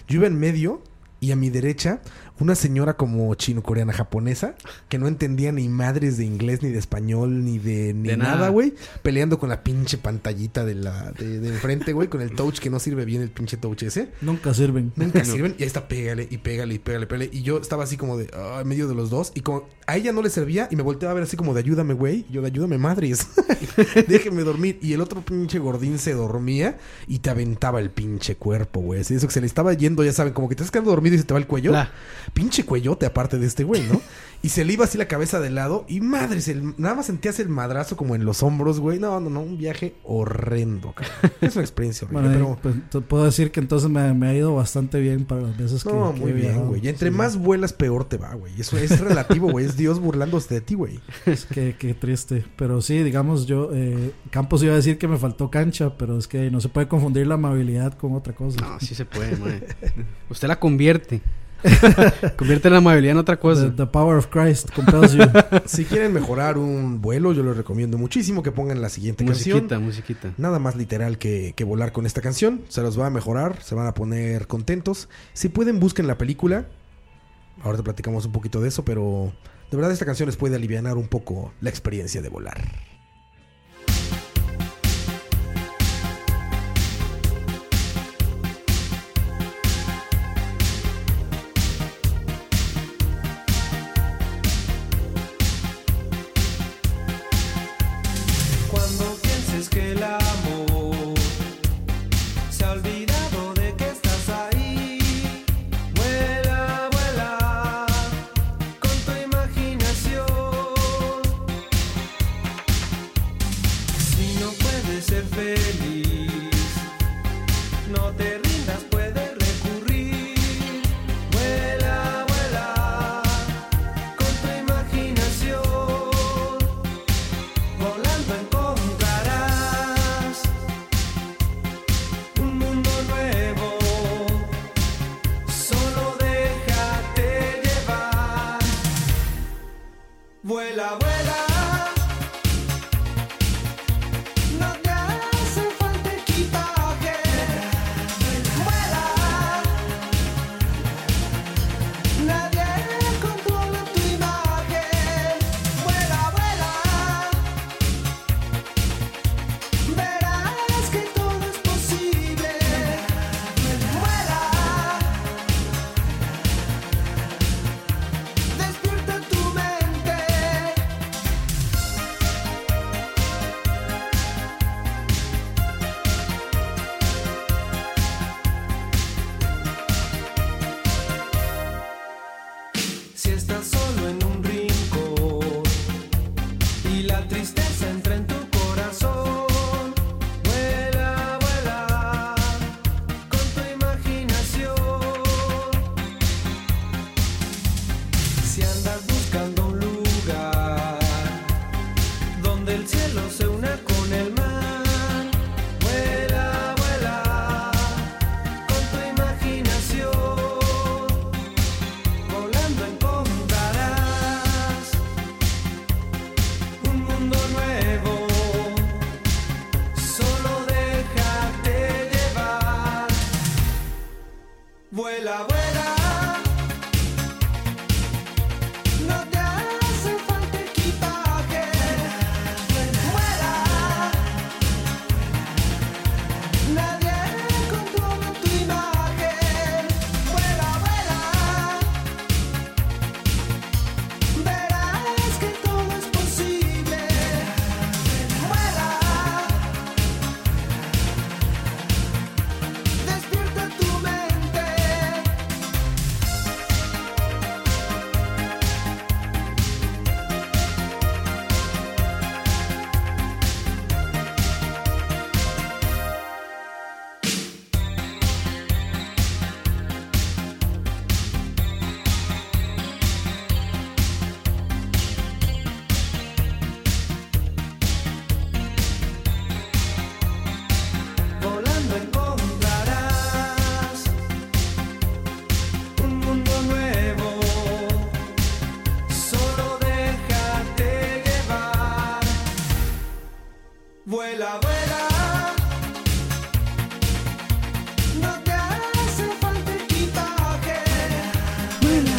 [0.08, 0.82] Yo iba en medio
[1.20, 2.00] y a mi derecha
[2.42, 4.54] una señora como chino-coreana japonesa
[4.88, 8.48] que no entendía ni madres de inglés, ni de español, ni de, ni De nada,
[8.50, 8.74] güey.
[9.02, 12.70] Peleando con la pinche pantallita de la de, de enfrente, güey, con el touch que
[12.70, 14.10] no sirve bien el pinche touch ese.
[14.20, 14.92] Nunca sirven.
[14.96, 15.54] Nunca sirven.
[15.58, 17.30] Y ahí está, pégale y pégale y pégale, pégale.
[17.32, 19.32] Y yo estaba así como de, ah, en medio de los dos.
[19.34, 21.60] Y como a ella no le servía y me volteaba a ver así como de,
[21.60, 22.26] ayúdame, güey.
[22.30, 23.26] Yo de, ayúdame, madres.
[24.08, 24.78] Déjeme dormir.
[24.82, 29.00] Y el otro pinche gordín se dormía y te aventaba el pinche cuerpo, güey.
[29.00, 31.14] Así eso que se le estaba yendo, ya saben, como que te estás quedando dormido
[31.16, 31.72] y se te va el cuello.
[31.72, 31.90] La-
[32.34, 34.00] Pinche cuellote aparte de este güey, ¿no?
[34.44, 37.38] Y se le iba así la cabeza de lado y madres, el- nada más sentías
[37.38, 38.98] el madrazo como en los hombros, güey.
[38.98, 41.32] No, no, no, un viaje horrendo, cabrón.
[41.42, 42.74] Es una experiencia horrible, Bueno, pero...
[42.74, 45.84] pues, te puedo decir que entonces me, me ha ido bastante bien para las veces
[45.84, 45.92] que.
[45.92, 46.84] No, que muy he bien, güey.
[46.84, 48.58] Y entre Sí, más vuelas, peor te va, güey.
[48.60, 49.66] Eso es relativo, güey.
[49.66, 50.98] Es Dios burlándose de ti, güey.
[51.26, 52.44] Es que, qué triste.
[52.56, 53.70] Pero sí, digamos, yo.
[53.72, 56.88] Eh, Campos iba a decir que me faltó cancha, pero es que no se puede
[56.88, 58.60] confundir la amabilidad con otra cosa.
[58.60, 59.62] No, sí se puede, mae.
[60.30, 61.20] Usted la convierte.
[62.36, 63.70] convierte la amabilidad en otra cosa.
[63.70, 65.24] The, the power of Christ compels you.
[65.66, 69.84] Si quieren mejorar un vuelo, yo les recomiendo muchísimo que pongan la siguiente musiquita, canción.
[69.84, 70.32] musiquita.
[70.36, 72.62] Nada más literal que, que volar con esta canción.
[72.68, 75.08] Se los va a mejorar, se van a poner contentos.
[75.32, 76.66] Si pueden, busquen la película.
[77.62, 79.32] Ahorita platicamos un poquito de eso, pero
[79.70, 82.91] de verdad esta canción les puede aliviar un poco la experiencia de volar.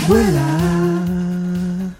[0.07, 1.95] Vuela.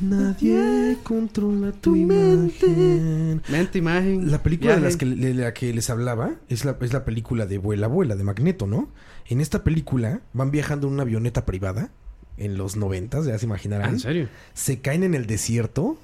[0.00, 3.42] Nadie controla tu imagen.
[3.48, 4.30] Mente, imagen.
[4.30, 7.46] La película de, las que, de la que les hablaba es la, es la película
[7.46, 8.88] de Vuela Vuela, de Magneto, ¿no?
[9.26, 11.90] En esta película van viajando en una avioneta privada
[12.38, 13.90] en los noventas, ya se Ah, imaginarán.
[13.90, 14.28] ¿En serio?
[14.54, 15.98] Se caen en el desierto,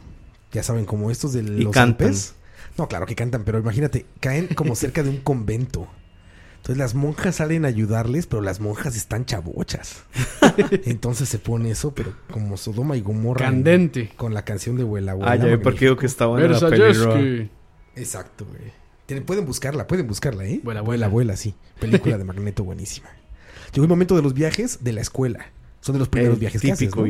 [0.53, 2.09] ya saben, como estos de Y los cantan.
[2.09, 2.35] Alpes.
[2.77, 5.89] No, claro que cantan, pero imagínate, caen como cerca de un convento.
[6.67, 10.03] Entonces las monjas salen a ayudarles, pero las monjas están chabochas.
[10.85, 13.45] Entonces se pone eso, pero como Sodoma y Gomorra.
[13.47, 14.11] Candente.
[14.17, 15.31] Con la canción de Vuela Vuela.
[15.31, 16.59] Ah, ya vi por qué digo que está buena la.
[16.59, 17.51] Versayeski.
[17.95, 18.73] Exacto, güey.
[19.07, 20.61] Tienen- Pueden buscarla, pueden buscarla, ¿eh?
[20.65, 20.81] Vuela.
[20.83, 21.55] vuela, sí.
[21.79, 23.11] Película de Magneto buenísima.
[23.73, 25.47] Llegó el momento de los viajes de la escuela.
[25.87, 27.07] Son de los primeros El viajes que haces, típico.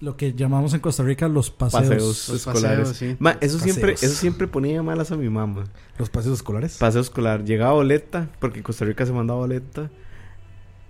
[0.00, 1.82] Lo que llamamos en Costa Rica los paseos.
[1.88, 2.88] Paseos Los escolares.
[2.90, 3.16] paseos, sí.
[3.18, 5.64] Ma, eso siempre, eso siempre ponía malas a mi mamá.
[5.98, 6.76] Los paseos escolares.
[6.76, 7.42] Paseo escolar.
[7.42, 9.88] Llegaba boleta, porque en Costa Rica se mandaba boleta.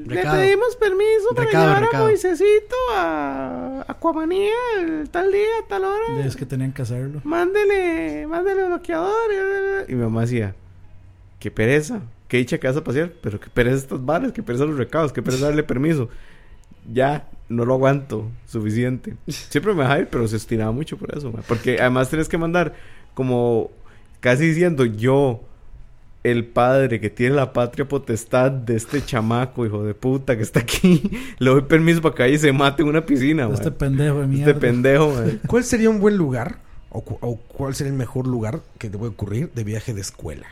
[0.00, 0.36] Recado.
[0.36, 2.04] Le pedimos permiso para Recado, llevar recado.
[2.04, 4.50] a Moisecito a Aquamanía
[4.80, 6.26] el tal día, tal hora.
[6.26, 7.20] Es que tenían que hacerlo.
[7.22, 9.30] Mándele, mándele bloqueador.
[9.88, 10.56] Y mi mamá decía,
[11.38, 14.64] qué pereza, qué dicha que vas a pasear, pero qué pereza estas balas, qué pereza
[14.64, 16.08] los recados, qué pereza darle permiso.
[16.92, 19.14] Ya, no lo aguanto, suficiente.
[19.28, 21.40] Siempre me dejaba ir, pero se estiraba mucho por eso, ma.
[21.46, 22.74] porque además tenés que mandar
[23.14, 23.70] como
[24.20, 25.42] casi diciendo yo,
[26.24, 30.60] el padre que tiene la patria potestad de este chamaco, hijo de puta, que está
[30.60, 31.02] aquí,
[31.38, 33.54] le doy permiso para que vaya y se mate en una piscina, ma.
[33.54, 34.50] Este pendejo de mierda.
[34.50, 35.24] Este pendejo, ma.
[35.46, 36.58] ¿Cuál sería un buen lugar?
[36.90, 40.00] O, cu- o cuál sería el mejor lugar que te puede ocurrir de viaje de
[40.00, 40.46] escuela?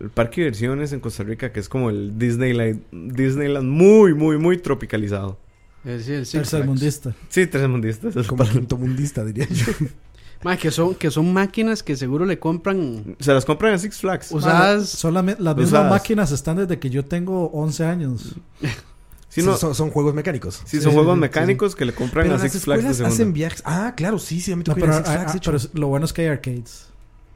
[0.00, 4.36] El parque de diversiones en Costa Rica, que es como el Disneyland, Disneyland muy, muy,
[4.38, 5.38] muy tropicalizado.
[5.84, 6.50] Eh, sí, el Six Flags.
[6.50, 7.14] Tercermundista.
[7.28, 8.16] Sí, tres mundistas.
[8.16, 9.66] es Como para- quinto mundista, diría yo.
[10.42, 13.98] Ma, que son, que son máquinas que seguro le compran Se las compran en Six
[13.98, 14.32] Flags.
[14.32, 15.04] usadas.
[15.04, 15.90] La- las mismas Usadas.
[15.90, 18.34] máquinas están desde que yo tengo 11 años.
[19.32, 20.60] Sí, no, son, son juegos mecánicos.
[20.64, 22.94] sí, son sí, juegos sí, mecánicos que le compran Pero a las Six Flags de
[22.94, 23.14] segunda.
[23.14, 23.62] hacen viajes.
[23.64, 25.52] Ah, claro, sí, sí, a mí me No, pero, a Six Flags, ah, hecho.
[25.52, 26.86] pero lo bueno es que hay arcades.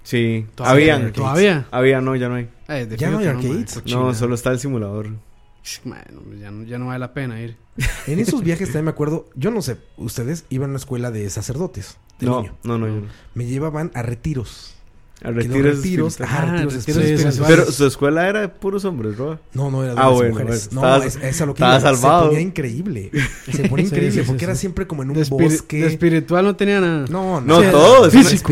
[0.03, 0.97] Sí, Todavía habían.
[0.97, 1.15] arcades.
[1.15, 1.69] Todavía.
[1.71, 2.49] Había, no, ya no hay.
[2.67, 3.81] Eh, Ya no hay arcades.
[3.87, 5.11] No, solo está el simulador.
[5.85, 7.57] Bueno, ya no, ya no vale la pena ir.
[8.07, 11.29] En esos viajes también me acuerdo, yo no sé, ustedes iban a una escuela de
[11.31, 12.59] sacerdotes, de No, niño.
[12.65, 13.07] no, no, yo no.
[13.35, 14.74] Me llevaban a retiros.
[15.33, 15.77] Retiros.
[15.79, 17.41] retiros, Ah, retiros retiros espirituales.
[17.47, 19.39] Pero su escuela era de puros hombres, ¿no?
[19.55, 20.69] No, no era de Ah, bueno, mujeres.
[20.73, 21.95] bueno, no, estabas- es, es a lo que estabas iba.
[21.97, 22.23] salvado.
[22.23, 23.11] Se ponía increíble.
[23.51, 24.61] Se ponía Sí, increíble sí, sí, porque era sí.
[24.61, 25.81] siempre como en un De, bosque.
[25.81, 27.07] de espiritual no tenía nada.
[27.11, 27.71] No, No, no.
[27.71, 28.07] todo.
[28.07, 28.43] es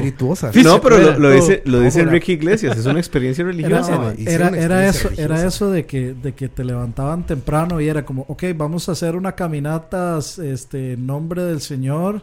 [0.65, 1.31] No, pero lo, era lo todo.
[1.35, 2.77] dice, lo dice Enrique Iglesias.
[2.79, 4.15] Es una experiencia religiosa.
[4.19, 8.45] era- eso, era eso de que, de que te levantaban temprano y era como, ok,
[8.57, 12.23] vamos a hacer una caminata este, en nombre del Señor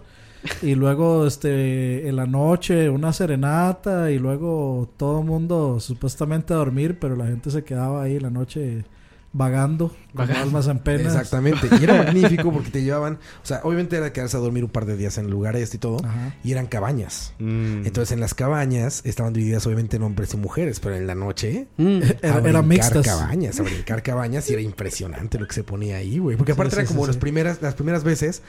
[0.62, 6.58] y luego este, en la noche una serenata y luego todo el mundo supuestamente a
[6.58, 8.86] dormir, pero la gente se quedaba ahí en la noche
[9.32, 10.42] vagando, Vagando.
[10.44, 11.04] almas en pena.
[11.04, 11.68] Exactamente.
[11.80, 13.20] Y era magnífico porque te llevaban.
[13.44, 15.98] O sea, obviamente era quedarse a dormir un par de días en lugares y todo.
[16.04, 16.36] Ajá.
[16.44, 17.34] Y eran cabañas.
[17.40, 17.86] Mm.
[17.86, 21.68] Entonces en las cabañas estaban divididas obviamente en hombres y mujeres, pero en la noche
[21.78, 22.00] Mm.
[22.22, 23.06] Era, era mixtas.
[23.06, 26.38] cabañas, a brincar cabañas y era impresionante lo que se ponía ahí, güey.
[26.38, 27.10] Porque aparte sí, era sí, como sí.
[27.10, 28.42] las primeras las primeras veces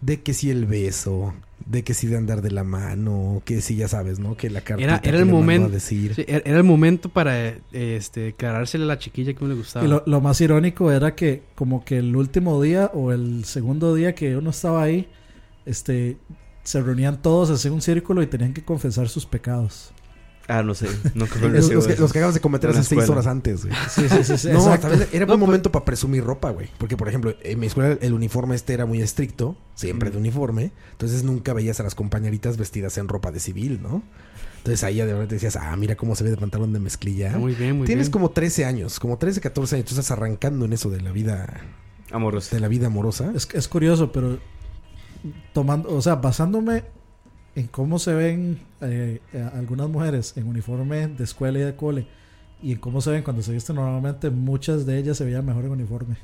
[0.00, 1.34] de que si el beso,
[1.64, 4.36] De que si de andar de la mano, que si ya sabes, ¿no?
[4.36, 5.68] Que la carta Era, era el momento.
[5.68, 6.14] A decir.
[6.14, 9.58] sí, era era el momento para eh, este, declarársele a la chiquilla que uno le
[9.60, 9.84] gustaba.
[9.84, 13.94] Y lo, lo más irónico era que como que el último día o el segundo
[13.94, 15.08] día que uno estaba ahí,
[15.64, 16.18] este,
[16.62, 19.92] se reunían todos, hacían un círculo y tenían que confesar sus pecados.
[20.48, 20.88] Ah, no sé.
[21.14, 23.76] Nunca Los, que, los acabas de cometer hace seis horas antes, güey.
[23.88, 24.88] Sí, sí, sí, sí, No, exacto.
[24.88, 26.68] también era buen No, momento para presumir ropa, güey.
[26.78, 30.72] Porque, por ejemplo, en mi escuela el uniforme este era muy estricto, siempre de uniforme.
[30.92, 34.02] Entonces nunca veías a las compañeritas vestidas en ropa de civil, ¿no?
[34.66, 37.32] Entonces ahí ya de repente decías, ah, mira cómo se ve de pantalón de mezclilla.
[37.36, 38.12] Ah, muy bien, muy Tienes bien.
[38.12, 39.86] como 13 años, como 13, 14 años.
[39.86, 41.60] Tú estás arrancando en eso de la vida,
[42.10, 42.52] Amoroso.
[42.52, 43.30] de la vida amorosa.
[43.32, 44.40] Es, es curioso, pero
[45.52, 46.82] tomando, o sea, basándome
[47.54, 49.20] en cómo se ven eh,
[49.54, 52.08] algunas mujeres en uniforme de escuela y de cole
[52.60, 55.64] y en cómo se ven cuando se visten normalmente, muchas de ellas se veían mejor
[55.66, 56.16] en uniforme.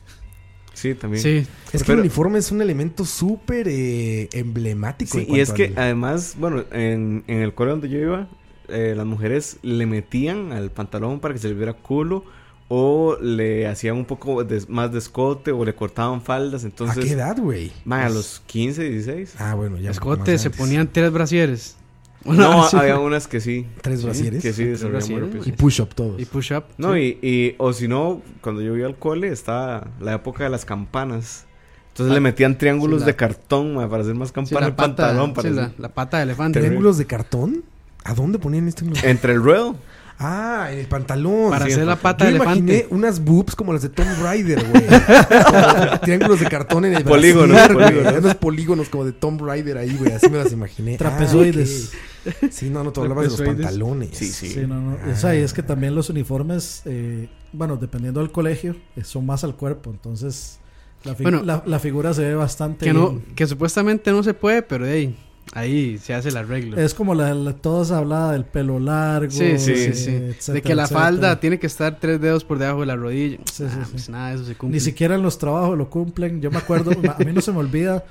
[0.74, 1.22] Sí, también.
[1.22, 5.18] Sí, Es que Pero- el uniforme es un elemento súper eh, emblemático.
[5.18, 8.28] Sí, en y es que al- además, bueno, en, en el cole donde yo iba,
[8.68, 12.24] eh, las mujeres le metían al pantalón para que se le viera culo
[12.68, 16.64] o le hacían un poco de- más de escote o le cortaban faldas.
[16.64, 17.70] ¿A Entonces, qué edad, güey?
[17.84, 19.34] ma, a los 15, 16.
[19.38, 19.90] Ah, bueno, ya.
[19.90, 21.76] escote, se ponían tres brasieres.
[22.32, 22.76] No, Sí.
[22.76, 23.66] había unas que sí.
[23.80, 24.42] Tres brasieres.
[24.42, 25.44] Que sí, desarrollaban rápido.
[25.46, 26.20] Y push-up todos.
[26.20, 26.64] Y push-up.
[26.78, 27.18] No, sí.
[27.22, 30.64] y, y o si no, cuando yo iba al cole estaba la época de las
[30.64, 31.46] campanas.
[31.88, 34.66] Entonces Ah, le metían triángulos sí, la- de cartón ma, para hacer más campana la
[34.68, 35.34] el pata, pantalón.
[35.34, 36.60] para la, pata de elefante.
[36.60, 37.64] ¿Triángulos de cartón?
[38.04, 38.84] ¿A dónde ponían este?
[39.08, 39.76] Entre el ruedo.
[40.18, 41.50] Ah, en el pantalón.
[41.50, 42.94] Para Sí, hacer la pata de imaginé elefante.
[42.94, 44.84] unas boobs como las de Tom Raider, güey.
[46.02, 48.14] Triángulos de cartón en el Polígonos, polígonos.
[48.18, 50.12] Unos polígonos como de Tom Raider ahí, güey.
[50.12, 50.96] Así me las imaginé.
[50.96, 51.92] Trapezoides.
[51.92, 52.30] Ah.
[52.50, 54.10] Sí, no, no, tú hablabas de los pantalones.
[54.12, 54.48] Sí, sí.
[54.48, 54.96] Sí, no, no.
[55.12, 59.26] O sea, y es que también los uniformes, eh, bueno, dependiendo del colegio, eh, son
[59.26, 59.90] más al cuerpo.
[59.90, 60.60] Entonces,
[61.04, 63.24] la, fi- Bueno, la, la figura se ve bastante Que, no, bien.
[63.34, 65.16] que supuestamente no se puede, pero de ahí,
[65.52, 66.76] ahí se hace el arreglo.
[66.78, 69.30] Es como la, la todos hablaba del pelo largo.
[69.30, 71.00] Sí, sí, eh, sí, etcétera, de que la etcétera.
[71.06, 73.38] falda tiene que estar tres dedos por debajo de la rodilla.
[73.52, 73.88] Sí, sí, Ah, sí.
[73.92, 74.74] pues nada, de eso se cumple.
[74.76, 76.40] Ni siquiera en los trabajos lo cumplen.
[76.40, 78.04] Yo me acuerdo, a mí no se me olvida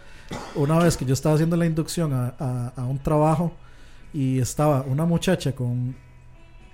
[0.56, 3.52] una vez que yo estaba haciendo la inducción a, a- a un trabajo
[4.14, 5.96] y estaba una muchacha con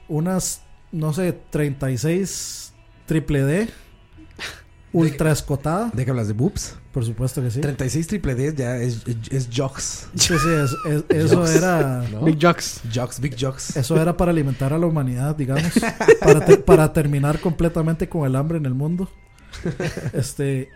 [0.07, 0.61] unas,
[0.91, 2.73] no sé, 36
[3.05, 3.69] triple D,
[4.93, 5.91] ultra escotada.
[5.93, 6.27] ¿De qué hablas?
[6.27, 6.75] ¿De boobs?
[6.91, 7.61] Por supuesto que sí.
[7.61, 10.07] 36 triple D ya es, es jogs.
[10.15, 11.55] Sí, sí, es- es- eso Jocks.
[11.55, 12.03] era...
[12.11, 12.21] ¿no?
[12.21, 12.81] Big Jocks.
[12.93, 13.75] Jogs, big jogs.
[13.77, 15.71] Eso era para alimentar a la humanidad, digamos.
[16.21, 19.09] Para, te- para terminar completamente con el hambre en el mundo.
[20.13, 20.69] Este.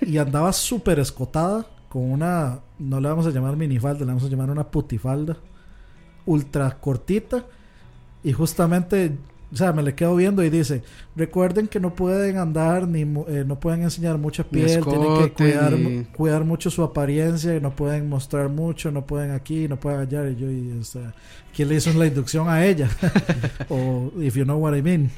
[0.00, 1.66] Y andaba súper escotada.
[1.88, 2.60] Con una.
[2.78, 5.36] No le vamos a llamar minifalda, le vamos a llamar una putifalda.
[6.24, 7.44] Ultra cortita.
[8.24, 9.16] Y justamente.
[9.52, 10.82] O sea, me le quedo viendo y dice:
[11.14, 15.32] Recuerden que no pueden andar ni mu- eh, no pueden enseñar mucha piel, tienen que
[15.32, 15.74] cuidar,
[16.16, 20.28] cuidar mucho su apariencia, y no pueden mostrar mucho, no pueden aquí, no pueden allá.
[20.28, 21.14] Y yo, y, o sea,
[21.54, 22.88] ¿quién le hizo la inducción a ella?
[23.68, 25.10] o if you know what I mean.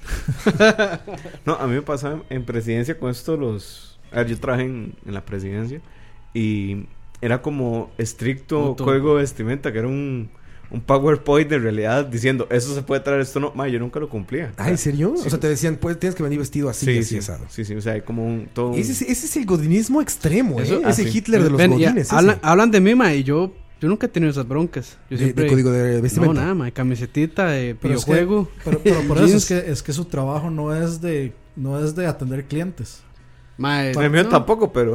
[1.46, 3.98] No, a mí me pasaba en presidencia con esto los...
[4.12, 5.80] A ver, yo trabajé en, en la presidencia
[6.34, 6.86] y
[7.20, 8.84] era como estricto Puto.
[8.84, 10.30] código de vestimenta, que era un,
[10.70, 13.52] un PowerPoint de realidad diciendo, eso se puede traer, esto no.
[13.54, 14.52] Ma, yo nunca lo cumplía.
[14.58, 15.14] Ah, ¿en serio?
[15.16, 15.24] Sí.
[15.26, 17.46] O sea, te decían, pues tienes que venir vestido así, Sí, así, sí, asado.
[17.48, 18.48] sí, sí, o sea, hay como un...
[18.52, 20.64] Todo un- Ese, es- ese es el godinismo extremo, ¿eh?
[20.64, 21.18] Eso- ah, ese sí.
[21.18, 22.06] Hitler de los Ven, godines.
[22.08, 22.14] ese.
[22.14, 24.98] hablan, hablan de mí, ma, y yo, yo nunca he tenido esas broncas.
[25.08, 25.44] Yo de, siempre...
[25.44, 26.34] de código de no, vestimenta.
[26.40, 28.48] nada, ma, camisetita de Pero es que- videojuego.
[28.64, 31.94] Pero, pero por eso es que, es que su trabajo no es de no es
[31.96, 33.00] de atender clientes.
[33.56, 34.28] Ma, eh, El mío no.
[34.28, 34.94] tampoco, pero...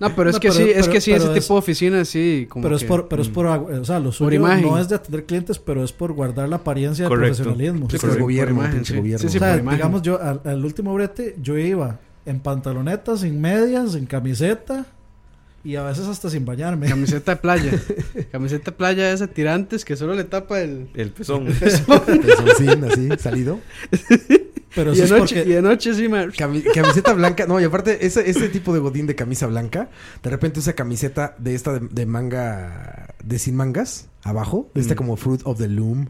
[0.00, 2.04] No, pero es No, que pero- sí, es que sí, ese es- tipo de oficina,
[2.04, 3.32] sí, como pero es por pero es mm.
[3.32, 4.62] por o sea, lo suyo imagen.
[4.66, 7.36] no es de atender clientes, pero es por guardar la apariencia de Correcto.
[7.42, 7.90] profesionalismo.
[7.90, 8.96] Sí, O por el por gobierno, imagen, sí.
[8.96, 9.18] gobierno.
[9.18, 9.76] Sí, sí, sea, por imagen.
[9.78, 14.86] digamos yo al, al último brete yo iba en pantalonetas, sin medias, sin camiseta
[15.62, 16.88] y a veces hasta sin bañarme.
[16.88, 17.72] Camiseta de playa.
[18.32, 20.88] Camiseta de playa esa tirantes que solo le tapa el...
[20.94, 21.44] El pezón.
[21.46, 23.60] Pezoncín, así, salido.
[24.74, 26.24] Pero y, eso de es noche, porque y de noche sí, ma.
[26.26, 27.46] Cami- camiseta blanca.
[27.46, 29.88] No, y aparte, ese, ese tipo de godín de camisa blanca,
[30.22, 34.94] de repente usa camiseta de esta de, de manga, de sin mangas, abajo, de esta
[34.94, 34.96] Mm.
[34.96, 36.08] como Fruit of the Loom.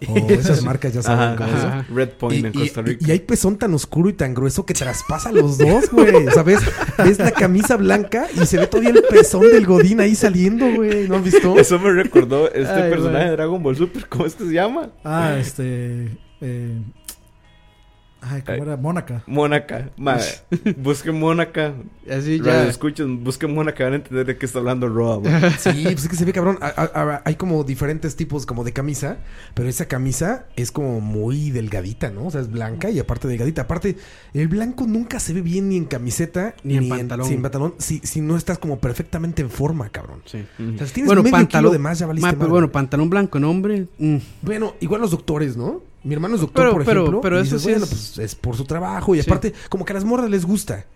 [0.08, 1.78] O esas marcas, ya saben Ajá, cómo ajá.
[1.80, 1.86] ajá.
[1.94, 3.04] Red Point Y, en y- Costa Rica.
[3.06, 6.26] y hay pezón tan oscuro y tan grueso que traspasa los dos, güey.
[6.26, 6.60] O sea, ves,
[7.04, 11.06] ves la camisa blanca y se ve todavía el pezón del godín ahí saliendo, güey.
[11.06, 11.54] ¿No has visto?
[11.58, 14.08] Eso me recordó este Ay, personaje de Dragon Ball Super.
[14.08, 14.88] ¿Cómo es que se llama?
[15.04, 16.78] ah, este eh,
[18.22, 18.60] Ay, ¿cómo Ay.
[18.62, 18.76] era?
[18.76, 19.22] Mónaca.
[19.26, 19.90] Mónaca.
[20.76, 21.72] Busquen Mónaca.
[22.10, 22.68] Así Radio ya.
[22.68, 25.20] escuchen, busquen Mónaca, van a entender de qué está hablando Roa.
[25.58, 26.58] Sí, pues es que se ve cabrón.
[26.60, 29.18] A- a- a- hay como diferentes tipos como de camisa,
[29.54, 32.26] pero esa camisa es como muy delgadita, ¿no?
[32.26, 33.62] O sea, es blanca y aparte delgadita.
[33.62, 33.96] Aparte,
[34.34, 37.26] el blanco nunca se ve bien ni en camiseta Ni en pantalón.
[37.26, 40.22] sí, en pantalón si, si no estás como perfectamente en forma, cabrón.
[40.26, 40.44] Sí.
[40.58, 41.70] O sea, si tienes Bueno, medio pantalón.
[41.70, 42.50] kilo de más, ya valiste Ma, madre.
[42.50, 43.86] bueno, pantalón blanco en hombre.
[43.98, 44.16] mm.
[44.42, 45.82] Bueno, igual los doctores, ¿no?
[46.02, 47.20] Mi hermano es doctor, Pero- por pero- ejemplo.
[47.20, 49.14] pero eso dices, sí bueno, es- pues es por su trabajo.
[49.14, 49.28] Y Sí.
[49.30, 50.86] aparte, como que a las morras les gusta.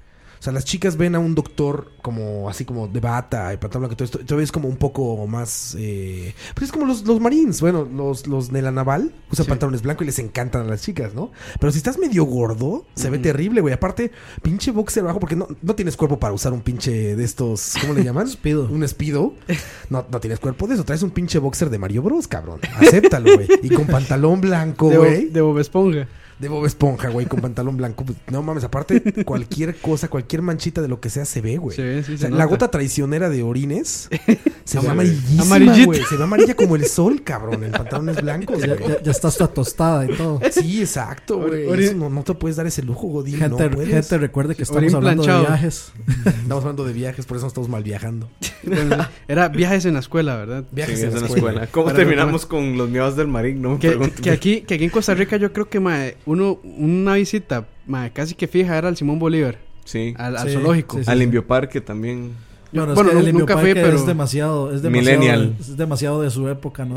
[0.45, 3.89] O sea, las chicas ven a un doctor como así como de bata y pantalón
[3.89, 4.19] blanco y todo esto.
[4.19, 5.75] Todavía es como un poco más.
[5.79, 7.63] Eh, pues es como los, los marines.
[7.63, 9.49] Bueno, los, los de la naval usan Sí.
[9.49, 11.33] pantalones blancos y les encantan a las chicas, ¿no?
[11.59, 13.73] Pero si estás medio gordo, se ve terrible, güey.
[13.73, 14.11] Aparte,
[14.43, 17.73] pinche boxer bajo, porque no, no tienes cuerpo para usar un pinche de estos.
[17.81, 18.29] ¿Cómo le llaman?
[18.29, 18.69] Speedo.
[18.71, 19.33] Un speedo.
[19.89, 20.85] No, no tienes cuerpo de eso.
[20.85, 22.61] Traes un pinche boxer de Mario Bros, cabrón.
[22.77, 23.49] Acéptalo, güey.
[23.63, 25.25] Y con pantalón blanco, de, güey.
[25.27, 26.07] Bob- de Bob Esponja.
[26.39, 28.05] De Bob Esponja, güey, con pantalón blanco.
[28.05, 31.77] Pues, no mames, aparte, cualquier cosa, cualquier manchita de lo que sea se ve, güey.
[31.77, 34.09] Se ve, sí, O se sea, la gota traicionera de orines
[34.65, 35.85] se ve amarillísima, Amarillita.
[35.87, 36.03] güey.
[36.09, 39.47] Se ve amarilla como el sol, cabrón, en pantalones blancos, Ya, ya, ya está hasta
[39.49, 40.41] tostada y todo.
[40.51, 41.95] Sí, exacto, güey.
[41.95, 43.39] No, no te puedes dar ese lujo, Godín.
[43.39, 43.91] Gente, no puedes.
[43.93, 45.43] gente, recuerde que Orín estamos hablando planchado.
[45.45, 45.93] de viajes.
[46.27, 48.29] Estamos hablando de viajes, por eso no estamos mal viajando.
[48.65, 48.97] Bueno,
[49.29, 50.65] era viajes en la escuela, ¿verdad?
[50.73, 51.49] Viajes Sí, en en la escuela.
[51.51, 51.67] escuela.
[51.71, 53.63] ¿Cómo Para terminamos con los miedos del marín?
[53.63, 56.59] No me Que, que aquí, que aquí en Costa Rica yo creo que mae, uno,
[56.65, 60.15] una visita mae, casi que fija era al Simón Bolívar, Sí.
[60.17, 60.99] al, al Sí, zoológico.
[60.99, 61.11] sí, sí.
[61.11, 62.33] Al Invioparque también.
[62.73, 65.57] Bueno, es Bueno, que el nunca fui, Invioparque pero- es demasiado, es demasiado, Millennial.
[65.61, 66.97] es demasiado de su época, ¿no?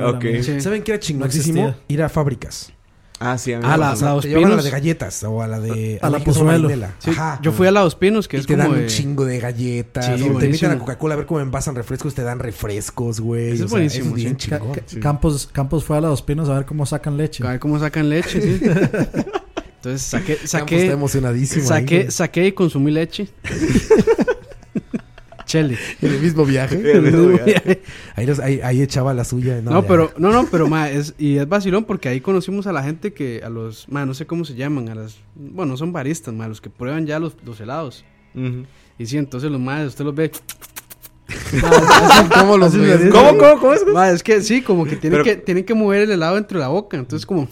[0.59, 1.67] ¿Saben qué era chingoncísimo?
[1.67, 1.83] existía.
[1.87, 2.73] Ir a fábricas.
[3.19, 4.05] Ah, sí, a mí Ah, me la- pasó.
[4.05, 4.65] la- Dos Te llevaban a la Pinos.
[4.65, 5.97] de galletas o a la de...
[6.03, 6.69] A la Pozuelo.
[6.99, 7.39] Sí, Ajá.
[7.41, 9.39] yo fui a la Dos Pinos, que y es te como dan un chingo de
[9.39, 10.05] galletas.
[10.05, 13.47] Sí, o te invitan a Coca-Cola a ver cómo envasan refrescos, te dan refrescos, güey.
[13.53, 14.49] Eso es O sea, buenísimo, eso es bien sí.
[14.49, 14.75] Ca- chingón.
[14.75, 14.99] ca- Sí.
[14.99, 17.43] Campos, Campos fue a la Dos Pinos a ver cómo sacan leche.
[17.45, 18.59] a ver cómo sacan leche, sí.
[19.77, 21.67] Entonces saqué, Campos está saqué, emocionadísimo.
[21.67, 22.11] saqué, güey.
[22.11, 23.29] saqué y consumí leche.
[25.47, 25.77] Chele.
[26.03, 26.75] En el mismo viaje.
[26.91, 27.81] El mismo viaje.
[28.15, 29.59] ahí, los- ahí, ahí echaba la suya.
[29.61, 32.83] No, pero, no, no, pero ma, es, y es vacilón porque ahí conocimos a la
[32.83, 35.91] gente que, a los, ma, no sé cómo se llaman, a las, bueno, no son
[35.93, 38.05] baristas, ma, los que prueban ya los, los helados.
[38.99, 40.31] Y sí, entonces los madres, usted los ve.
[42.39, 43.85] ¿Cómo los ¿Cómo, cómo, cómo es?
[43.87, 46.59] Ma, es que sí, como que tienen, Pero- que tienen que mover el helado dentro
[46.59, 46.97] de la boca.
[46.97, 47.47] Entonces, como,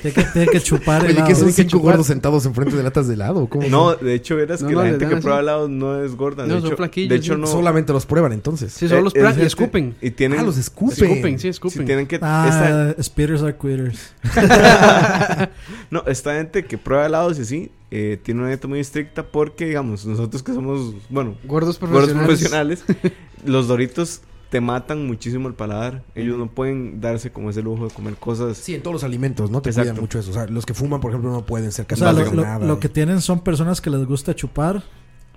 [0.00, 1.26] Tiene que, tiene que chupar helado.
[1.26, 1.92] que son Tienen que cinco chupar.
[1.92, 3.46] gordos sentados enfrente de latas de helado.
[3.48, 6.14] ¿Cómo No, de hecho, verás No, que no, la gente que prueba helados no es
[6.16, 6.46] gorda.
[6.46, 7.40] No, de son hecho, flaquillos, De hecho, sí.
[7.40, 7.46] no.
[7.46, 8.72] Solamente los prueban entonces.
[8.72, 9.94] sí, solo Eh, los es prueban y escupen.
[10.00, 10.40] Y tienen.
[10.40, 10.92] Ah, los escupen.
[11.10, 11.84] Escupen, sí, sí, escupen.
[11.86, 12.18] tienen que.
[12.22, 14.12] Ah, esta- speeders are quitters.
[15.90, 19.66] no, esta gente que prueba helados y así, eh, tiene una dieta muy estricta porque,
[19.66, 22.80] digamos, nosotros que somos, bueno, Gordos gordos profesionales.
[22.84, 23.12] profesionales,
[23.44, 24.20] los doritos
[24.52, 26.04] te matan muchísimo el paladar.
[26.14, 28.58] Ellos no pueden darse como ese lujo de comer cosas.
[28.58, 29.62] Sí, en todos los alimentos, ¿no?
[29.62, 29.88] Te Exacto.
[29.92, 30.30] cuidan mucho eso.
[30.30, 32.64] O sea, los que fuman, por ejemplo, no pueden ser O sea, capaces lo, nada.
[32.66, 34.82] lo que tienen son personas que les gusta chupar.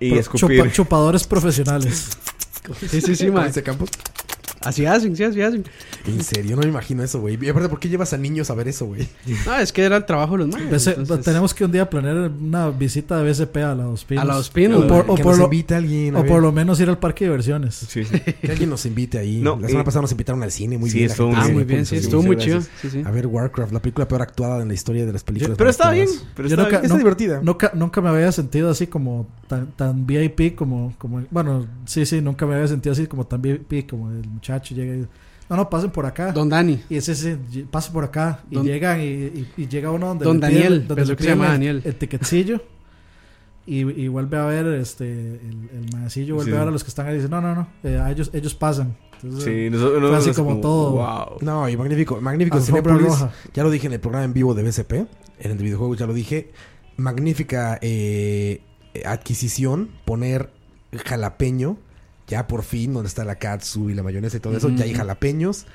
[0.01, 0.59] Y escupir.
[0.59, 2.17] chupa- chupadores profesionales.
[2.89, 3.47] Sí, sí, sí, ¿Cómo ma.
[3.47, 3.89] dice Campos?
[4.61, 5.63] Así hacen, sí, así hacen.
[6.07, 7.37] En serio, no me imagino eso, güey.
[7.41, 9.07] Y aparte, ¿por qué llevas a niños a ver eso, güey?
[9.45, 10.73] No, es que era el trabajo de los madres.
[10.87, 14.23] Ese- entonces- tenemos que un día planear una visita de BSP a la Dos Pinos.
[14.23, 15.13] A la Dos Pinos, O por, ma.
[15.13, 16.15] o que por nos lo, invite a alguien.
[16.15, 16.31] a o ver.
[16.31, 17.75] por lo menos ir al parque de diversiones.
[17.75, 18.19] Sí, sí.
[18.41, 19.39] Que alguien nos invite ahí.
[19.41, 21.11] No, la semana eh, pasada nos invitaron al cine, muy sí, bien.
[21.11, 22.05] estuvo Ah, muy bien, sí, así.
[22.05, 22.55] estuvo muy chido.
[22.57, 22.79] gracias.
[22.81, 23.03] Sí, sí.
[23.05, 25.57] A ver, Warcraft, la película peor actuada en la historia de las películas.
[25.57, 26.07] Pero estaba bien.
[26.35, 26.75] Pero nunca- bien.
[26.83, 27.39] Está no- divertida.
[27.43, 31.23] Nunca, nunca me había sentido así como tan, tan VIP como, como...
[31.29, 34.23] Bueno, sí, sí, nunca me había sentido así como tan VIP como el
[34.53, 35.07] muchacho llega y...
[35.49, 36.31] No, no, pasen por acá.
[36.31, 36.81] Don Dani.
[36.89, 37.37] Y ese, ese,
[37.69, 38.39] pase por acá.
[38.49, 41.15] Y Don- llegan y, y- y llega uno donde Don le piden- Daniel, donde le
[41.15, 41.81] que se llamaba el- Daniel.
[41.85, 42.61] El tiquetcillo.
[43.67, 46.55] Y, y vuelve a ver este el, el maecillo, vuelve Sí.
[46.55, 48.29] a ver a los que están ahí y dice, no, no, no, eh, a ellos,
[48.33, 48.95] ellos pasan.
[49.21, 50.91] Entonces, Sí, nosotros, Fue así nosotros como todo.
[50.91, 51.37] Wow.
[51.41, 52.19] No, y magnífico.
[52.21, 53.31] Magnífico roja.
[53.53, 54.93] Ya lo dije en el programa en vivo de BCP.
[55.39, 56.51] En el de videojuegos ya lo dije.
[56.97, 58.61] Magnífica eh,
[59.05, 59.89] adquisición.
[60.05, 60.49] Poner
[61.05, 61.77] jalapeño.
[62.27, 64.69] Ya por fin, donde está la katsu y la mayonesa y todo eso.
[64.69, 65.65] Ya hay jalapeños.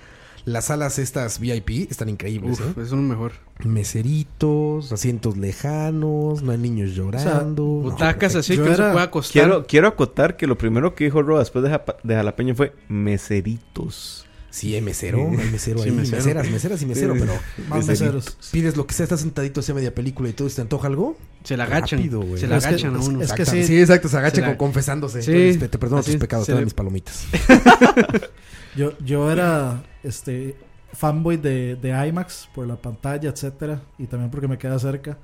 [0.46, 2.58] Las salas estas VIP están increíbles.
[2.60, 2.82] Uf, ¿eh?
[2.82, 3.32] es uno mejor.
[3.64, 7.62] Meseritos, asientos lejanos, no hay niños llorando.
[7.62, 9.32] No, Butacas así que no se puede acostar.
[9.44, 12.72] Quiero, quiero acotar que lo primero que dijo Ro después de, japa- de jalapeño fue
[12.88, 14.26] meseritos.
[14.50, 15.94] Sí, hay mesero, hay mesero Sí, ahí.
[15.94, 16.16] mesero.
[16.18, 17.32] Meseras, meseras y mesero, pero
[17.68, 18.36] Más meseros.
[18.50, 21.16] pides lo que sea, estás sentadito hacia media película y todo, y te antoja algo.
[21.44, 21.98] Se la agachan.
[22.00, 23.22] Rápido, se la Es que- agachan a uno.
[23.22, 23.62] es que sí.
[23.64, 25.22] sí, exacto, se agacha Se la- como confesándose.
[25.22, 27.26] Sí, Entonces, te, te perdono así tus pecados, te dan le- mis palomitas.
[28.76, 30.56] Yo, yo era este
[30.92, 35.18] fanboy de, de IMAX por la pantalla, etcétera, y también porque me queda cerca.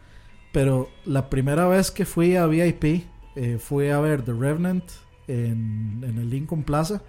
[0.53, 3.05] Pero la primera vez que fui a VIP,
[3.37, 4.85] eh, fui a ver The Revenant
[5.29, 7.03] en, en el Lincoln Plaza,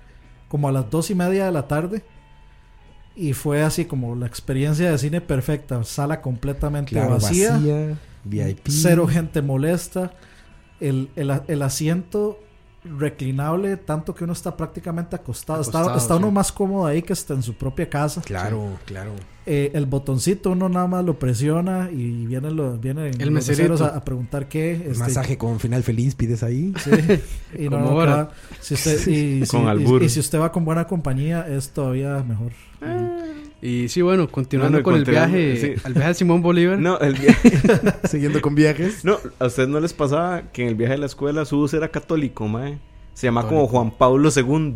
[0.48, 2.04] como a las dos y media de la tarde.
[3.16, 7.98] Y fue así como la experiencia de cine perfecta, sala completamente Claro, vacía, vacía.
[8.24, 8.68] VIP.
[8.68, 10.14] cero gente molesta,
[10.80, 12.40] el, el, el asiento
[12.98, 15.62] reclinable, tanto que uno está prácticamente acostado.
[15.62, 16.34] Está- Acostado, está, uno sí.
[16.34, 18.22] más cómodo ahí que está en su propia casa.
[18.22, 19.12] Claro, claro.
[19.50, 23.80] Eh, el botoncito uno nada más lo presiona y vienen los, vienen El los meseros
[23.82, 24.74] a, a preguntar qué.
[24.74, 26.74] este, Masaje con final feliz pides ahí.
[26.84, 26.92] Sí,
[27.64, 28.30] y no, ahora.
[28.60, 30.04] si usted, y, si- Con y- albur.
[30.04, 32.52] y si usted va con buena compañía, es todavía mejor.
[33.62, 35.82] Y sí, bueno, continuando Bueno, con el viaje, sí.
[35.84, 36.78] al viaje de Simón Bolívar.
[36.80, 37.52] No, el viaje...
[38.08, 39.04] Siguiendo con viajes.
[39.04, 41.74] no, a ustedes no les pasaba que en el viaje de la escuela su bus
[41.74, 42.78] era católico, mae.
[43.16, 43.66] Se llama como.
[43.68, 44.74] Juan Pablo II.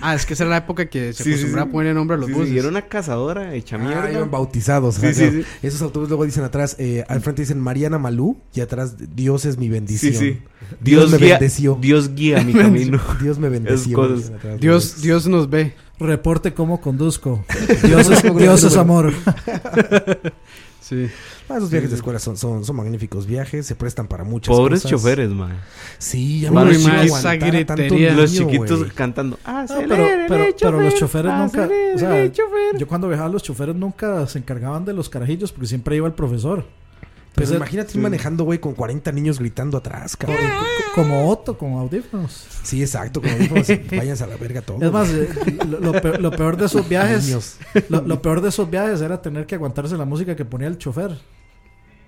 [0.00, 1.68] Ah, es que esa era la época que se Sí, acostumbraba sí.
[1.68, 2.54] a ponerle nombre a los Sí, sí, buses.
[2.54, 4.24] y era una cazadora hecha Ah, mierda.
[4.26, 4.94] bautizados.
[4.94, 5.14] Sí, claro.
[5.32, 5.42] sí.
[5.64, 9.58] Esos autobuses luego dicen atrás, eh, al frente dicen Mariana Malú y atrás Dios es
[9.58, 10.12] mi bendición.
[10.14, 10.38] Sí, sí.
[10.80, 11.76] Dios, me guía, bendeció.
[11.80, 13.00] Dios guía mi camino.
[13.20, 14.16] Dios me bendeció.
[14.60, 15.74] Dios, Dios nos ve.
[15.98, 17.44] Reporte cómo conduzco.
[17.84, 19.12] Dios es, Dios es amor.
[20.82, 21.08] Sí.
[21.48, 24.82] Ah, esos viajes de escuela son, son, son magníficos viajes, se prestan para muchas Pobres
[24.82, 24.90] cosas.
[24.90, 25.54] choferes, mae.
[25.96, 28.12] Sí, ya Uy, me tanto gritería.
[28.14, 29.38] Los niño, chiquitos cantando.
[29.44, 31.68] Ah, No, pero, pero, pero los choferes nunca.
[31.94, 35.94] O sea, yo cuando viajaba, los choferes nunca se encargaban de los carajillos porque siempre
[35.96, 36.66] iba el profesor.
[37.34, 40.38] Pero Ese- imagínate ir manejando, güey, con 40 niños gritando atrás, cabrón.
[40.58, 40.66] co-
[41.02, 42.46] como Otto, con audífonos.
[42.62, 44.82] Sí, exacto, como dijo, así, váyanse a la verga todos.
[44.82, 45.28] Es más, eh,
[45.66, 47.24] lo, lo peor, lo peor de esos viajes.
[47.26, 47.56] Niños.
[47.88, 50.76] Lo, lo peor de esos viajes era tener que aguantarse la música que ponía el
[50.76, 51.18] chofer.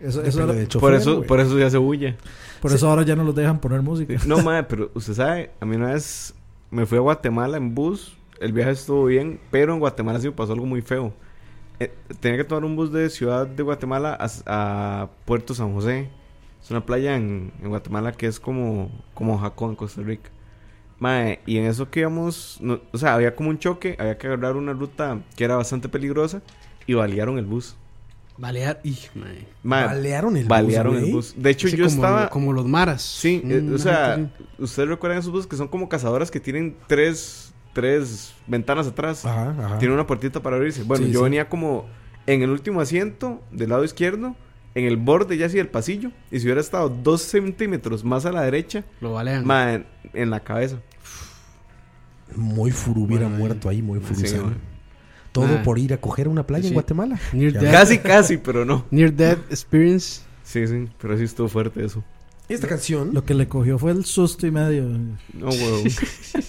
[0.01, 2.17] Eso, eso era- del chofer, Por eso, por eso ya se bulla.
[2.61, 4.15] por eso ahora ya no los dejan poner música.
[4.27, 6.35] No, madre, pero usted sabe, a mí una vez
[6.71, 8.15] me fui a Guatemala en bus.
[8.41, 11.15] El viaje estuvo bien, pero en Guatemala sí me pasó algo muy feo.
[11.81, 14.29] Eh, tenía que tomar un bus de Ciudad de Guatemala a,
[15.03, 16.09] a Puerto San José.
[16.63, 20.31] Es una playa en, en Guatemala que es como, como Jacó en Costa Rica.
[21.01, 24.29] Mae, y en eso que íbamos, no- o sea, había como un choque, había que
[24.29, 26.41] agarrar una ruta que era bastante peligrosa
[26.87, 27.77] y balearon el bus.
[28.39, 28.81] Balear.
[29.15, 29.47] Mae.
[29.63, 31.13] Mae, Balearon el balearon bus, el güey.
[31.13, 31.35] bus.
[31.37, 32.31] De hecho, yo como, estaba...
[32.31, 33.03] Como los maras.
[33.03, 36.77] Sí, Mm, eh, o sea, ustedes recuerdan esos buses que son como cazadoras que tienen
[36.87, 37.44] tres,
[37.75, 39.27] tres ventanas atrás.
[39.27, 39.79] Ajá, ajá.
[39.79, 40.83] Tienen una puertita para abrirse.
[40.85, 41.25] Bueno, Sí, yo sí.
[41.25, 41.85] venía como
[42.27, 44.35] en el último asiento del lado izquierdo,
[44.75, 46.11] en el borde ya así del pasillo.
[46.31, 48.85] Y si hubiera estado dos centímetros más a la derecha.
[49.03, 50.79] Lo ma, en, en la cabeza.
[52.35, 54.43] Muy furu hubiera Bueno, muerto ahí, muy Sí, furusano.
[54.45, 54.55] güey.
[55.33, 56.75] Todo por ir a coger una playa en Sí.
[56.75, 57.19] Guatemala.
[57.33, 57.61] Near Ya.
[57.61, 57.73] death.
[57.73, 58.87] Casi, casi, pero no.
[58.91, 60.23] Near Death Experience.
[60.45, 62.05] Sí, sí, pero sí estuvo fuerte eso.
[62.49, 64.85] Esta canción, Lo que le cogió fue el susto y medio.
[65.33, 65.83] No, huevo.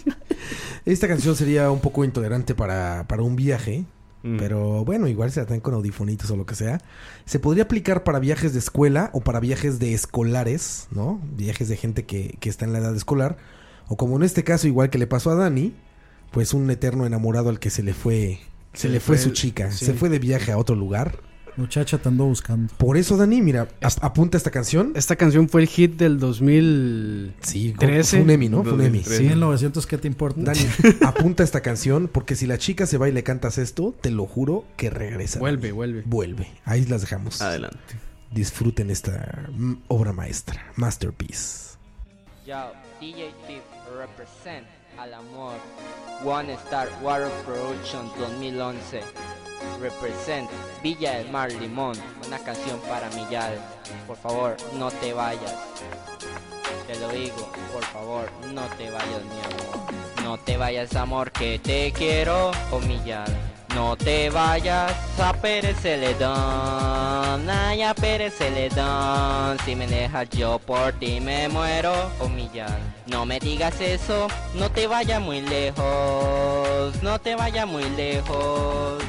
[0.86, 3.86] esta canción sería un poco intolerante para, para un viaje.
[4.24, 4.38] Mm.
[4.38, 6.82] Pero bueno, igual se la traen con audifonitos o lo que sea.
[7.26, 11.22] Se podría aplicar para viajes de escuela o para viajes de escolares, ¿no?
[11.36, 13.38] Viajes de gente que, que está en la edad escolar.
[13.88, 15.74] O como en este caso, igual que le pasó a Dani,
[16.32, 18.40] pues un eterno enamorado al que se le fue,
[18.74, 19.72] se, le fue, su el- chica.
[19.72, 19.86] sí.
[19.86, 21.20] Se fue de viaje a otro lugar.
[21.58, 22.74] Muchacha, te ando buscando.
[22.78, 24.92] Por eso, Dani, mira, a- apunta esta canción.
[24.96, 27.34] Esta canción fue el hit del 2000.
[27.42, 28.18] Sí, co- 13.
[28.18, 28.64] fue un Emmy, ¿no?
[28.64, 29.00] Fue un Emmy.
[29.00, 29.24] 2013.
[29.24, 29.30] Sí.
[29.30, 30.42] 1900, ¿qué te importa?
[30.44, 30.60] Dani,
[31.06, 34.26] apunta esta canción porque si la chica se va y le cantas esto, te lo
[34.26, 35.40] juro que regresa.
[35.40, 35.76] Vuelve, Dani.
[35.76, 36.04] vuelve.
[36.06, 36.48] Vuelve.
[36.66, 37.42] Ahí las dejamos.
[37.42, 37.78] Adelante.
[38.32, 41.76] Disfruten esta mm, obra maestra, masterpiece.
[42.46, 43.62] Yo, DJ Tip
[43.98, 44.66] represent
[45.00, 45.54] al amor.
[46.26, 49.02] One Star Water Production 2011.
[49.80, 50.50] Represent
[50.82, 51.96] Villa del Mar Limón.
[52.26, 53.60] Una canción para Millal.
[54.08, 55.56] Por favor, no te vayas.
[56.88, 59.94] Te lo digo, por favor, no te vayas, mi amor.
[60.24, 63.28] No te vayas, amor, que te quiero humillar.
[63.76, 69.58] No te vayas a Pérez Celedón, ay, a Pérez Celedón.
[69.66, 72.80] Si me dejas yo por ti me muero humillar.
[73.08, 79.04] No me digas eso, no te vayas muy lejos, no te vayas muy lejos.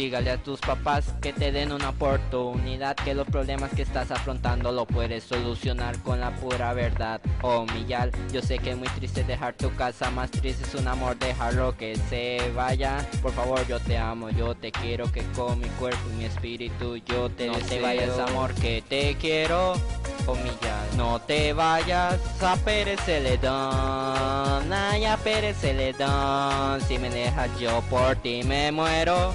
[0.00, 4.72] Dígale a tus papás que te den una oportunidad, que los problemas que estás afrontando
[4.72, 7.20] lo puedes solucionar con la pura verdad.
[7.42, 10.88] Oh, Millal, yo sé que es muy triste dejar tu casa, más triste es un
[10.88, 13.06] amor dejarlo que se vaya.
[13.20, 16.96] Por favor, yo te amo, yo te quiero, que con mi cuerpo y mi espíritu
[16.96, 19.74] yo te No te vayas, amor, que te quiero.
[20.26, 23.52] Oh, Millal, no te vayas a Pérez Celedón,
[24.72, 26.80] ay, a Pérez Celedón.
[26.88, 29.34] Si me dejas yo por ti me muero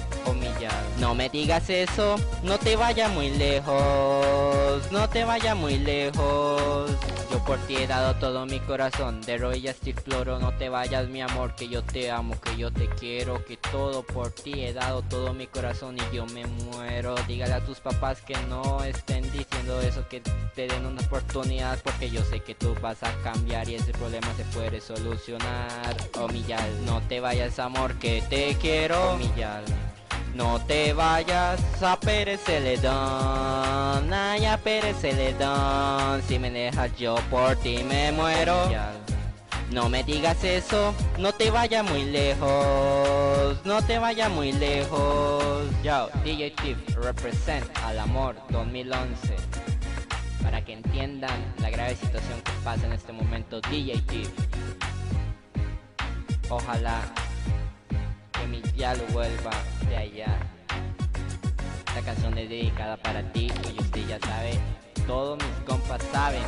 [0.98, 6.90] No me digas eso, no te vayas muy lejos, no te vayas muy lejos.
[7.30, 11.08] Yo por ti he dado todo mi corazón, de rodillas te floro, no te vayas
[11.08, 14.72] mi amor, que yo te amo, que yo te quiero, que todo por ti he
[14.72, 17.14] dado todo mi corazón y yo me muero.
[17.26, 20.22] Dígale a tus papás que no estén diciendo eso, que
[20.54, 24.32] te den una oportunidad, porque yo sé que tú vas a cambiar y ese problema
[24.36, 25.96] se puede solucionar.
[26.18, 26.28] Oh,
[26.86, 29.12] no te vayas amor, que te quiero.
[29.12, 29.95] Oh.
[30.36, 34.96] No te vayas a Pérez Celedón, ay a Pérez
[36.28, 38.68] si me dejas yo por ti me muero.
[39.70, 45.64] No me digas eso, no te vayas muy lejos, no te vayas muy lejos.
[45.82, 49.36] Yo, DJ Tiff, represent al amor 2011.
[50.42, 54.30] Para que entiendan la grave situación que pasa en este momento, DJ Tiff.
[56.50, 57.00] Ojalá
[58.40, 59.50] que mi diablo vuelva
[59.88, 60.38] de allá.
[61.88, 64.58] Esta canción es dedicada para ti y usted ya sabe,
[65.06, 66.42] todos mis compas saben.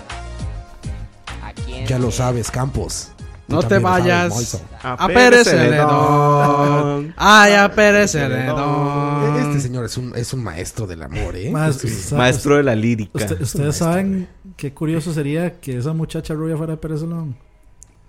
[1.42, 2.16] A quién Ya lo es.
[2.16, 3.10] sabes, Campos.
[3.46, 7.14] No te vayas a Pérez Celedón.
[7.16, 9.38] Ay, a Pérez Celedón.
[9.38, 11.50] Este señor es un, es un maestro del amor, ¿eh?
[11.70, 13.12] Este- sa- Maestro de la lírica.
[13.14, 17.36] usted- ustedes maestro, saben qué curioso sería que esa muchacha rubia fuera de Pérez Celedón.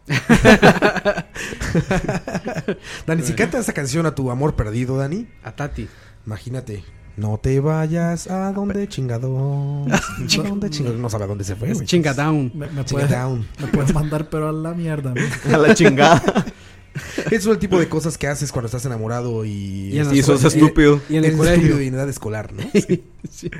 [3.05, 5.87] Dani, si cantas esa canción a tu amor perdido, Dani, A Tati.
[6.25, 6.83] imagínate.
[7.17, 9.91] No te vayas a donde chingadón.
[9.93, 10.01] ¿A
[10.47, 11.01] dónde chingadón?
[11.01, 11.87] No sabe a dónde se fue, Es güey.
[11.87, 12.51] chinga down.
[12.55, 13.45] Me, me Chinga puede, down.
[13.75, 15.13] me mandar, pero a la mierda.
[15.13, 15.21] ¿no?
[15.53, 16.45] A la chingada.
[17.29, 19.89] Es el tipo de cosas que haces cuando estás enamorado y...
[19.93, 21.01] Y en la y sos estúpido.
[21.09, 21.55] Y en el eres colegio.
[21.61, 22.63] estúpido y en edad escolar, ¿no?
[23.29, 23.51] Sí.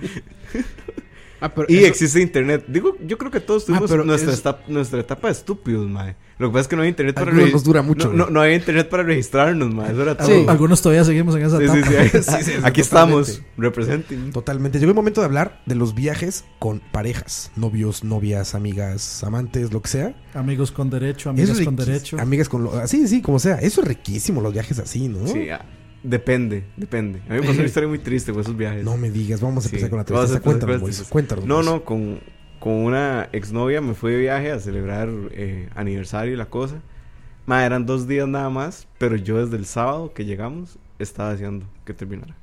[1.42, 2.66] Ah, pero Y eso- existe internet.
[2.68, 6.16] Digo, yo creo que todos tuvimos pero nuestra, es- etapa, nuestra etapa de estúpidos, mae.
[6.38, 8.42] Lo que pasa es que no hay internet para Algunos nos dura mucho, No, no,
[8.42, 9.92] había internet para registrarnos, mae.
[9.92, 10.28] Eso era todo.
[10.28, 10.46] Sí.
[10.48, 12.04] Algunos todavía seguimos en esa Sí, sí, etapa.
[12.04, 12.10] sí.
[12.24, 12.82] Sí, sí, sí, Aquí totalmente.
[12.82, 14.32] estamos, representing.
[14.32, 14.80] Totalmente.
[14.80, 17.52] Llegó el momento de hablar de los viajes con parejas.
[17.56, 20.16] Novios, novias, amigas, amantes, lo que sea.
[20.34, 22.18] Amigos con derecho, amigas es con derecho.
[22.20, 22.64] Amigas con...
[22.64, 22.88] Lo...
[22.88, 23.56] Sí, sí, como sea.
[23.56, 25.28] Eso es riquísimo, los viajes así, ¿no?
[25.28, 25.66] Sí, ah,
[26.04, 27.20] depende, depende.
[27.30, 28.84] A mí me pasó una historia muy triste con esos viajes.
[28.84, 29.76] No me digas, vamos a Sí.
[29.76, 30.40] empezar con la tristeza.
[30.42, 31.08] Cuéntanos, Moisés.
[31.08, 31.46] Cuéntanos.
[31.46, 32.20] No, no, con,
[32.60, 36.82] con una exnovia me fui de viaje a celebrar eh, aniversario y la cosa.
[37.46, 41.66] Ma, eran dos días nada más, pero yo desde el sábado que llegamos estaba deseando
[41.86, 42.36] que terminara.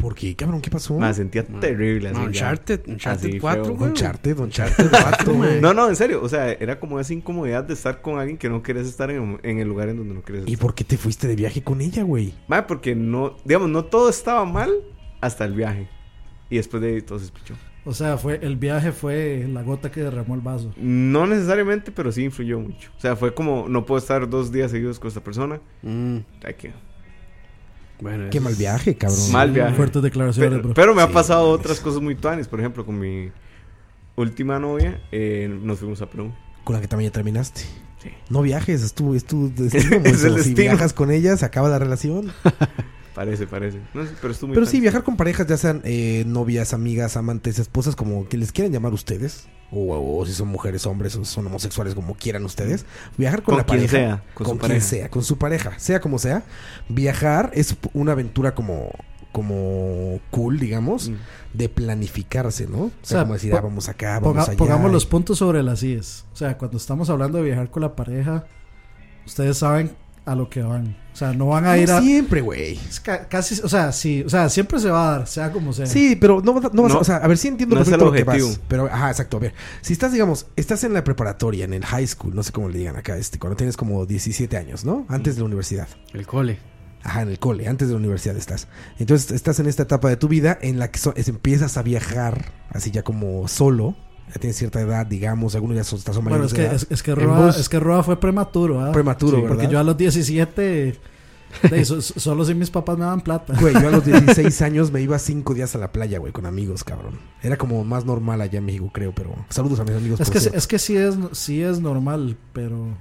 [0.00, 0.60] ¿Por qué, cabrón?
[0.60, 0.98] ¿Qué pasó?
[0.98, 2.08] Me sentía terrible.
[2.08, 2.24] así No.
[2.26, 3.74] Uncharted, Uncharted Así, 4, feo.
[3.76, 3.90] güey.
[3.90, 5.60] Uncharted, Uncharted 4, güey.
[5.60, 6.20] No, no, en serio.
[6.22, 9.38] O sea, era como esa incomodidad de estar con alguien que no quieres estar en,
[9.42, 10.66] en el lugar en donde no quieres ¿Y estar.
[10.66, 12.32] por qué te fuiste de viaje con ella, güey?
[12.48, 14.70] Ma, porque no, digamos, no todo estaba mal
[15.20, 15.88] hasta el viaje.
[16.48, 17.54] Y después de ahí todo se escuchó.
[17.84, 20.72] O sea, fue el viaje fue la gota que derramó el vaso.
[20.76, 22.90] No necesariamente, pero sí influyó mucho.
[22.96, 25.60] O sea, fue como, no puedo estar dos días seguidos con esta persona.
[25.82, 26.72] Mm, Hay que...
[28.00, 29.32] bueno, Qué mal viaje, cabrón.
[29.32, 29.74] Mal viaje.
[29.74, 30.74] Fuertes declaraciones, Pero, bro.
[30.74, 32.48] pero me ha Sí, pasado no otras cosas muy tuanes.
[32.48, 33.30] Por ejemplo, con mi
[34.16, 36.32] última novia, eh, nos fuimos a Perú.
[36.64, 37.62] Con la que también ya terminaste.
[38.02, 38.10] Sí.
[38.30, 39.96] No viajes, es tu, es tu destino.
[39.96, 40.24] Es Moisés.
[40.24, 40.56] el Si destino.
[40.56, 42.32] viajas con ella, se acaba la relación.
[43.14, 43.78] Parece, parece.
[43.94, 47.58] No pero estuvo muy Pero sí, viajar con parejas, ya sean eh, novias, amigas, amantes,
[47.58, 49.48] esposas, como que les quieran llamar ustedes.
[49.72, 52.84] O, o si son mujeres, hombres, o son homosexuales, como quieran ustedes.
[53.16, 53.96] Viajar con, Con la quien pareja.
[53.96, 54.86] sea, con su quien pareja.
[54.86, 55.78] sea, con su pareja.
[55.78, 56.42] Sea como sea.
[56.88, 58.90] Viajar es una aventura como
[59.32, 61.14] como cool, digamos, Mm.
[61.54, 62.78] de planificarse, ¿no?
[62.86, 64.56] O sea, sea, como decir, ah, vamos acá, vamos Ponga- allá.
[64.58, 66.24] pongamos y- los puntos sobre las IES.
[66.32, 68.44] O sea, cuando estamos hablando de viajar con la pareja,
[69.24, 69.92] ustedes saben
[70.24, 70.96] a lo que van.
[71.12, 72.00] O sea, no van a ir a.
[72.00, 72.78] siempre, güey.
[73.28, 75.86] casi, o sea, sí, o sea, siempre se va a dar, sea como sea.
[75.86, 77.88] Sí, pero no, no vas a- No, o sea, a ver, sí entiendo no es
[77.88, 78.60] perfecto lo que vas.
[78.68, 79.36] Pero, ajá, exacto.
[79.38, 82.52] A ver, si estás, digamos, estás en la preparatoria, en el high school, no sé
[82.52, 85.04] cómo le digan acá, este, cuando tienes como 17 años, ¿no?
[85.08, 85.88] Antes de la universidad.
[86.12, 86.58] El cole.
[87.02, 88.68] Ajá, en el cole, antes de la universidad estás.
[88.98, 91.82] Entonces estás en esta etapa de tu vida en la que so- es- empiezas a
[91.82, 93.96] viajar, así ya como solo.
[94.32, 96.86] Ya tienes cierta edad, digamos, algunos ya son, son Bueno, mayores es de que, es,
[96.90, 98.92] es que Roa, es que Roa fue prematuro, ¿ah?
[98.92, 99.56] Prematuro, Sí, ¿verdad?
[99.56, 100.98] Porque yo a los 17,
[101.70, 103.54] de, so- solo si mis papás me daban plata.
[103.60, 106.46] Güey, yo a los 16 años me iba cinco días a la playa, güey, con
[106.46, 107.18] amigos, cabrón.
[107.42, 109.34] Era como más normal allá en México, creo, pero...
[109.48, 110.20] Saludos a mis amigos.
[110.20, 112.96] Es por que, es que sí es, sí es normal, pero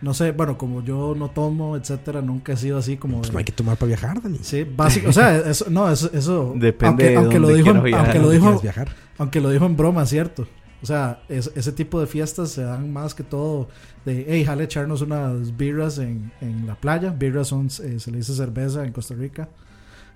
[0.00, 3.32] no sé, bueno, como yo no tomo, etcétera, nunca he sido así como Pues de-
[3.32, 4.38] no hay que tomar para viajar, Dani.
[4.42, 7.78] Sí, básico, o sea, eso, no, eso, eso Depende de aunque, aunque lo dijo, quiera
[7.78, 8.04] en- viajar.
[8.06, 8.88] aunque lo ¿Dónde dijo, viajar?
[9.18, 10.46] aunque lo dijo en broma, cierto.
[10.80, 13.68] O sea, es- ese tipo de fiestas se dan más que todo
[14.04, 17.10] de, hey, jale echarnos unas birras en, en la playa.
[17.10, 19.48] Birras son, eh, se le dice cerveza en Costa Rica.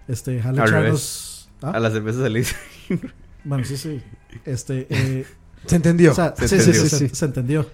[0.06, 1.48] Este, jale Al echarnos...
[1.62, 1.72] ¿Ah?
[1.72, 2.54] A la cerveza se le dice.
[3.42, 4.00] Bueno, sí, sí.
[4.44, 5.26] Este, eh,
[5.66, 6.12] Se entendió.
[6.12, 7.66] o sea, Se sí, sí, sí, se, se entendió.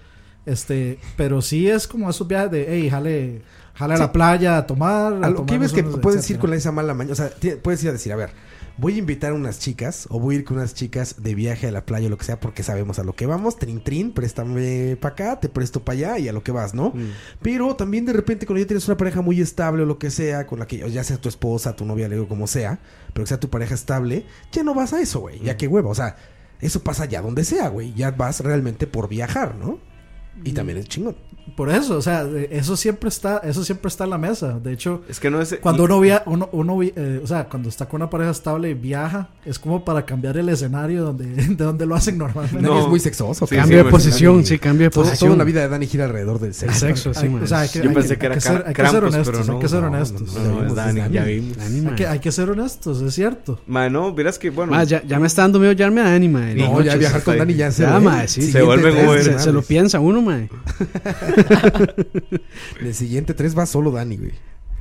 [0.45, 3.41] Este, pero sí es como esos viajes de, hey, jale,
[3.73, 5.23] jale a la playa a tomar.
[5.23, 6.41] A lo que ves que puedes ir etcétera.
[6.41, 7.11] con esa mala maña.
[7.11, 7.29] O sea,
[7.61, 8.31] puedes ir a decir, a ver,
[8.79, 11.67] voy a invitar a unas chicas o voy a ir con unas chicas de viaje
[11.67, 13.57] a la playa o lo que sea porque sabemos a lo que vamos.
[13.57, 16.91] Trin, trin, préstame para acá, te presto para allá y a lo que vas, ¿no?
[16.95, 17.11] Mm.
[17.41, 20.47] Pero también de repente cuando ya tienes una pareja muy estable o lo que sea,
[20.47, 22.79] con la que ya sea tu esposa, tu novia, le digo como sea,
[23.13, 25.39] pero que sea tu pareja estable, ya no vas a eso, güey.
[25.41, 26.15] Ya que hueva, o sea,
[26.61, 27.93] eso pasa ya donde sea, güey.
[27.93, 29.79] Ya vas realmente por viajar, ¿no?
[30.43, 31.15] Y también es chingón.
[31.55, 34.59] Por eso, o sea, de- eso siempre está, eso siempre está en la mesa.
[34.59, 35.57] De hecho, Es que no es.
[35.59, 38.73] cuando uno via, uno, uno eh, o sea, cuando está con una pareja estable y
[38.75, 42.61] viaja, es como para cambiar el escenario donde, de donde lo hacen normalmente.
[42.61, 42.79] No.
[42.79, 43.47] es muy sexoso.
[43.47, 43.55] Sí.
[43.55, 44.45] Cambio de güey, posición, Dani.
[44.45, 45.29] sí, cambio de posición.
[45.31, 46.79] toda la vida de Dani gira alrededor del El sexo.
[46.79, 47.43] sexo, sí, Hay- man.
[47.43, 48.87] o sea, hay que, Yo hay pensé que- que era hay que ser, hay que
[48.87, 50.21] ser honestos, pero hay no, que ser no, honestos.
[50.35, 51.13] no, No, no, Dani, Dani.
[51.15, 51.21] ya.
[51.23, 51.87] Dani.
[51.89, 53.59] Hay que, hay que ser honestos, es cierto.
[53.65, 54.71] Ma, no, verás que, bueno.
[54.71, 56.55] Ma, ya, ya me está dando miedo hallarme a Dani, man.
[56.55, 57.89] No, ya viajar con Dani ya se Ya,
[58.27, 58.51] sí.
[58.51, 59.41] Se madres.
[59.41, 60.49] se lo piensa uno, En
[62.81, 64.33] el siguiente tres va solo Dani, güey.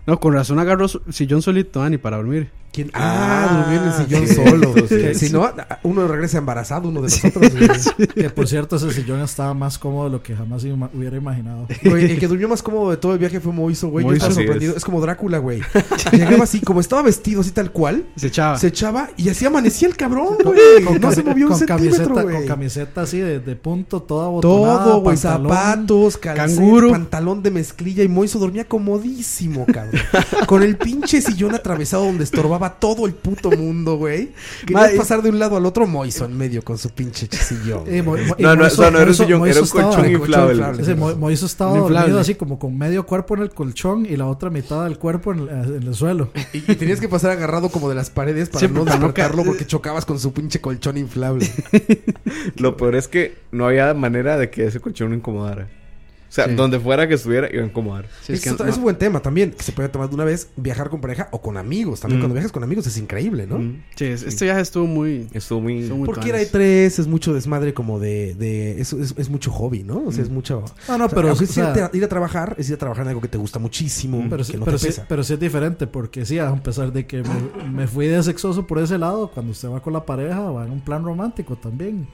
[0.06, 2.50] No, con razón agarró sillón solito, Dani, para dormir.
[2.72, 2.90] ¿Quién?
[2.94, 4.74] Ah, Ah, durmió en el sillón sí, solo.
[4.88, 5.26] sí.
[5.26, 5.50] Si no,
[5.84, 7.52] uno regresa embarazado, uno de nosotros.
[8.14, 11.66] Que por cierto, ese sillón estaba más cómodo de lo que jamás ima- hubiera imaginado.
[11.84, 14.04] Güey, el que durmió más cómodo de todo el viaje fue Moiso, güey.
[14.06, 14.72] Yo estaba sorprendido.
[14.72, 14.78] es.
[14.78, 14.84] Es.
[14.84, 15.60] como Drácula, güey.
[16.12, 18.58] Llegaba así, como estaba vestido así tal cual, Se echaba.
[18.58, 20.58] se echaba y así amanecía el cabrón, güey.
[21.00, 22.36] No se movió un con centímetro, camiseta, güey.
[22.36, 24.84] con camiseta así de, de punto, toda botonada.
[24.84, 25.52] Todo, güey, pantalón.
[25.52, 26.90] zapatos, Canguro.
[26.90, 30.00] pantalón de mezclilla y Moiso dormía comodísimo, cabrón.
[30.46, 34.30] Con el pinche sillón atravesado donde estorbaba todo el puto mundo, güey.
[34.66, 37.84] Querías pasar de un lado al otro, Moiso en medio con su pinche sillón.
[37.86, 40.52] Eh, No, no, Moiso- o sea, no era un sillón, Moiso era un colchón inflable.
[40.54, 40.82] inflable.
[40.82, 44.26] Ese Mo- Moiso estaba dormido así como con medio cuerpo en el colchón y la
[44.26, 46.30] otra mitad del cuerpo en el, en el suelo.
[46.52, 49.66] Y, y tenías que pasar agarrado como de las paredes para no no despertarlo porque
[49.66, 51.48] chocabas con su pinche colchón inflable.
[52.56, 55.68] Lo peor es que no había manera de que ese colchón no incomodara.
[56.28, 56.54] O sea, Sí.
[56.54, 58.06] donde fuera que estuviera, iba a incomodar.
[58.22, 60.50] Sí, es que no- un buen tema también, que se puede tomar de una vez,
[60.56, 62.00] viajar con pareja o con amigos.
[62.00, 62.22] También Mm.
[62.22, 63.58] cuando viajas con amigos es increíble, ¿no?
[63.58, 63.82] Mm.
[63.96, 65.26] Sí, es- este viaje estuvo muy...
[65.32, 65.78] Estuvo muy.
[65.80, 66.50] estuvo muy Porque era tuanis.
[66.52, 68.34] tres, es mucho desmadre como de...
[68.34, 70.04] de es, es, es mucho hobby, ¿no?
[70.06, 70.64] O sea, es mucho...
[70.86, 73.04] Ah, no, o sea, pero, o sea, a- ir a trabajar, es ir a trabajar
[73.04, 75.06] en algo que te gusta muchísimo, pero, sí- que no pero te sí, pesa.
[75.08, 78.66] pero sí es diferente porque sí, a pesar de que me, me fui de sexoso
[78.66, 82.06] por ese lado, cuando usted va con la pareja va en un plan romántico también.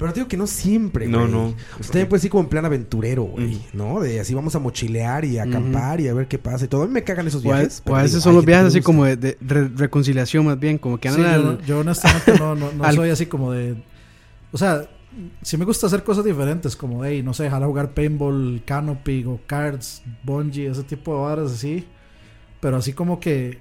[0.00, 1.30] Pero te digo que no siempre, No, güey.
[1.30, 1.44] no.
[1.44, 3.60] O sea, también puede ser como en plan aventurero, güey, Mm.
[3.74, 4.00] ¿no?
[4.00, 6.82] De así vamos a mochilear y a acampar y a ver qué pasa y todo.
[6.82, 7.82] A mí me cagan esos O viajes.
[7.86, 10.98] o a veces son los viajes así como de, de re- reconciliación más bien, como
[10.98, 13.76] que Sí, andan yo, al- yo honestamente no, no, no al- soy así como de...
[14.52, 14.88] O sea,
[15.42, 19.22] sí me gusta hacer cosas diferentes, como, hey, no sé, dejar a jugar paintball, canopy,
[19.22, 21.84] go cards, bungee, ese tipo de varas así.
[22.60, 23.58] Pero así como que...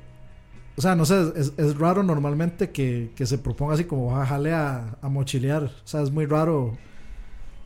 [0.79, 4.53] O sea, no sé, es, es raro normalmente que, que se proponga así como, jale
[4.53, 5.63] a, a mochilear.
[5.65, 6.77] O sea, es muy raro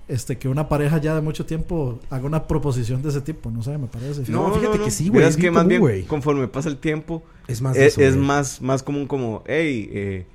[0.07, 3.61] este que una pareja ya de mucho tiempo haga una proposición de ese tipo, no
[3.61, 4.29] sé, me parece.
[4.31, 6.03] No, fíjate que sí, güey, es que más común, bien, güey.
[6.05, 8.25] conforme pasa el tiempo, Es más de es, eso, es güey.
[8.27, 10.25] más, más común como, hey, eh,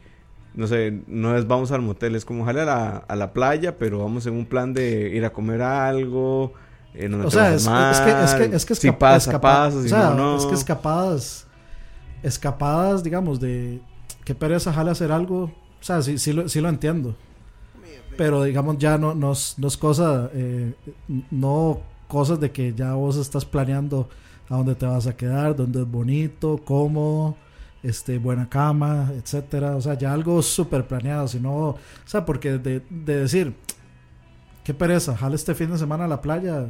[0.55, 3.77] no sé, no es vamos al motel, es como jale a la, a la playa,
[3.77, 6.53] pero vamos en un plan de ir a comer algo.
[6.95, 9.41] Eh, no O sea, es, es que es que es que si escapa- pasa, escapa-
[9.41, 10.37] pasa, si o sea, no, no.
[10.39, 11.48] es que escapadas
[12.23, 13.81] escapadas, digamos, de
[14.25, 17.15] qué pereza jale hacer algo, o sea, sí, sí, lo, sí lo entiendo.
[18.17, 20.75] Pero digamos ya no, no, es, no es cosa eh,
[21.31, 24.09] no cosas de que ya vos estás planeando
[24.49, 27.37] a dónde te vas a quedar, dónde es bonito, cómodo,
[27.83, 32.83] este buena cama, etcétera, o sea, ya algo súper planeado, sino, o sea, porque de,
[32.91, 33.55] de decir
[34.65, 36.67] qué pereza, jale este fin de semana a la playa,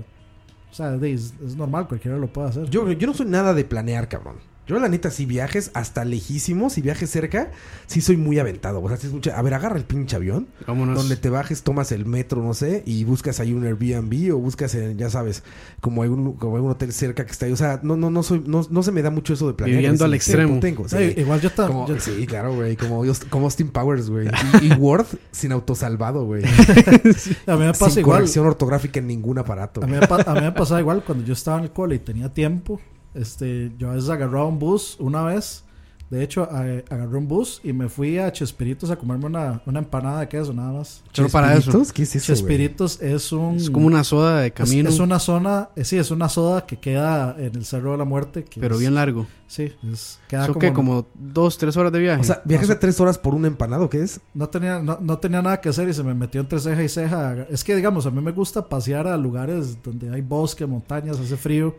[0.70, 2.68] o sea, es, es normal, cualquiera lo puede hacer.
[2.68, 4.36] Yo, yo no soy nada de planear, cabrón.
[4.68, 7.50] Yo, la neta, si viajes hasta lejísimos, si viajes cerca,
[7.86, 8.82] sí soy muy aventado.
[8.82, 10.94] O sea, sí es mucha- A ver, agarra el pinche avión, Vámonos.
[10.96, 14.74] donde te bajes, tomas el metro, no sé, y buscas ahí un Airbnb o buscas,
[14.74, 15.42] en, ya sabes,
[15.80, 17.52] como algún, como algún hotel cerca que está ahí.
[17.52, 19.78] O sea, no, no, no, soy, no, no se me da mucho eso de planear.
[19.78, 20.60] Viviendo al extremo.
[20.60, 21.14] Tengo, sí.
[21.16, 21.50] igual yo,
[21.88, 22.76] yo- sí, claro, güey.
[22.76, 24.28] Como, como Austin Powers, güey.
[24.62, 26.44] Y, y Word sin autosalvado, güey.
[27.46, 28.18] a mí me pasa Sin igual.
[28.18, 29.82] corrección ortográfica en ningún aparato.
[29.82, 31.98] A mí, me a mí me pasaba igual cuando yo estaba en el cole y
[32.00, 32.80] tenía tiempo.
[33.18, 35.64] Este, yo a veces agarraba un bus una vez.
[36.10, 40.20] De hecho, agarré un bus y me fui a Chespiritos a comerme una, una empanada
[40.20, 41.02] de queso, nada más.
[41.12, 41.64] Solo para eso.
[41.64, 41.92] ¿Chespiritos?
[41.92, 42.32] ¿Qué es eso?
[42.32, 43.56] Chespiritos es un.
[43.56, 46.64] Es como una soda de es- camino, Es, una zona, eh, sí, es una soda
[46.64, 48.42] que queda en el Cerro de la Muerte.
[48.44, 49.26] que pero es- bien largo.
[49.48, 50.72] Sí, es, queda ¿Eso como, qué?
[50.72, 52.22] Como dos, tres horas de viaje.
[52.22, 54.18] O sea, viajes de tres horas por un empanado, ¿qué es?
[54.32, 56.88] No tenía, no, no tenía nada que hacer y se me metió entre ceja y
[56.88, 57.34] ceja.
[57.50, 61.36] Es que, digamos, a mí me gusta pasear a lugares donde hay bosque, montañas, hace
[61.36, 61.76] frío.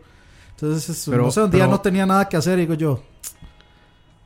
[0.60, 3.02] Entonces, Pero- no sé, un día pero- no tenía nada que hacer y digo yo,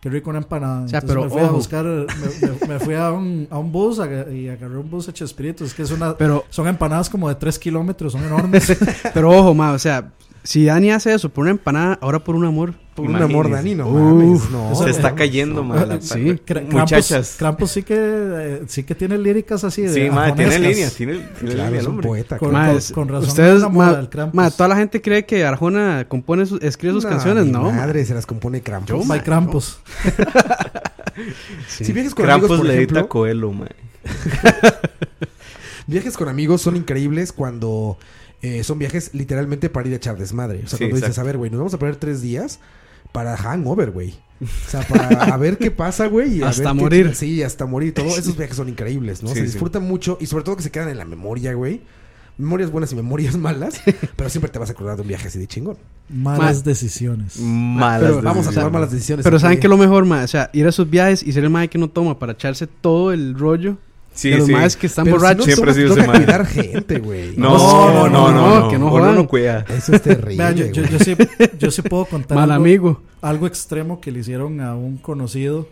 [0.00, 0.84] qué rico una empanada.
[0.84, 3.70] O sea, pero me fui a buscar, me, me- me fui a un, a un
[3.72, 3.98] bus
[4.32, 5.64] y agarré un bus a Chespirito.
[5.64, 8.76] Es que es una, pero, son empanadas como de 3 kilómetros, son enormes.
[9.14, 10.10] pero ojo, ma, o sea,
[10.44, 12.74] si Dani hace eso por una empanada, ahora por un amor.
[12.94, 13.50] Por un amor.
[13.50, 14.72] Dani, no Uf, mames, no.
[14.76, 15.62] Se está cayendo,
[16.00, 16.38] Sí.
[16.46, 17.34] Cra- Muchachas.
[17.36, 20.60] Krampus, sí que eh, sí que tiene líricas así de Sí, ma, tiene ajonescas.
[20.60, 22.06] línea, tiene, tiene Claro, línea es el un hombre.
[22.08, 22.38] poeta.
[22.38, 22.52] Con-.
[22.52, 26.06] Ma, con- es- con razón ustedes, enamora ma, ma, toda la gente cree que Arjona
[26.08, 27.62] compone sus, escribe sus No, canciones, ¿no?
[27.62, 27.72] ma.
[27.72, 28.88] madre, se las compone Krampus.
[28.90, 29.80] Yo, By Krampus.
[31.68, 31.84] Sí.
[31.84, 33.66] Si viajes con amigos, Krampus le edita ejemplo, Coelho, ma.
[35.86, 37.98] viajes con amigos son increíbles cuando
[38.46, 40.62] eh, son viajes literalmente para ir a echar desmadre.
[40.64, 42.58] O sea, Sí, cuando dices, a ver, güey, nos vamos a perder tres días
[43.12, 44.14] para hangover, güey.
[44.42, 46.42] O sea, para a ver qué pasa, güey.
[46.42, 47.14] Hasta ver qué- morir.
[47.14, 47.94] sí, hasta morir.
[47.94, 49.28] Todos esos viajes son increíbles, ¿no?
[49.30, 49.46] Sí, se sí.
[49.46, 51.80] disfrutan mucho y sobre todo que se quedan en la memoria, güey.
[52.36, 53.80] Memorias buenas y memorias malas,
[54.16, 55.76] pero siempre te vas a acordar de un viaje así de chingón.
[56.08, 57.38] Malas Ma- decisiones.
[57.38, 58.54] Malas Pero Vamos a decisiones.
[58.56, 59.22] tomar malas decisiones.
[59.24, 59.38] Pero.
[59.38, 60.24] ¿saben qué es lo mejor, ma?
[60.24, 62.66] O sea, ir a esos viajes y ser el mae que no toma para echarse
[62.66, 63.78] todo el rollo
[64.14, 64.52] Sí, de los sí.
[64.52, 65.46] maes que están Pero si borrachos.
[65.48, 67.36] no Siempre toca cuidar gente, güey.
[67.36, 69.14] No, No, no, no, no, no, que no jodan.
[69.16, 69.64] no cuida.
[69.68, 70.54] Eso es terrible.
[70.54, 71.16] Yo, yo, yo sí,
[71.58, 73.02] yo sí puedo contar Mal algo, amigo.
[73.20, 75.68] algo extremo que le hicieron a un conocido.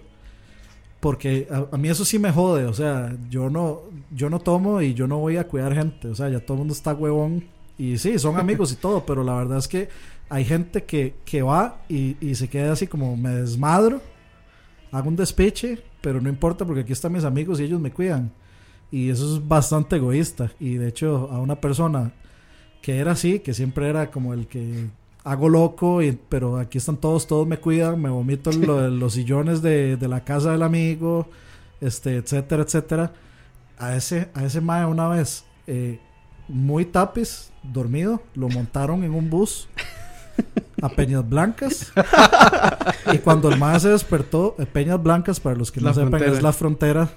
[1.00, 2.64] Porque a, a mí eso sí me jode.
[2.64, 6.08] O sea, yo no, yo no tomo y yo no voy a cuidar gente.
[6.08, 7.44] O sea, ya todo el mundo está huevón.
[7.78, 9.04] Y sí, son amigos y todo.
[9.06, 9.88] Pero la verdad es que
[10.28, 14.00] hay gente que, que va y, y se queda así como me desmadro.
[14.90, 15.78] Hago un despeche.
[16.02, 18.32] Pero no importa porque aquí están mis amigos y ellos me cuidan.
[18.90, 20.52] Y eso es bastante egoísta.
[20.60, 22.12] Y de hecho, a una persona
[22.82, 24.88] que era así, que siempre era como el que
[25.24, 29.14] hago loco, y, pero aquí están todos, todos me cuidan, me vomito en lo los
[29.14, 31.28] sillones de, de la casa del amigo,
[31.80, 33.12] este, etcétera, etcétera.
[33.78, 35.98] A ese, a ese mae una vez, eh,
[36.48, 39.68] muy tapiz, dormido, lo montaron en un bus
[40.82, 41.92] a Peñas Blancas.
[43.12, 46.10] y cuando el mae se despertó, eh, Peñas Blancas, para los que no La sepan,
[46.10, 46.32] frontera.
[46.36, 47.08] es la frontera.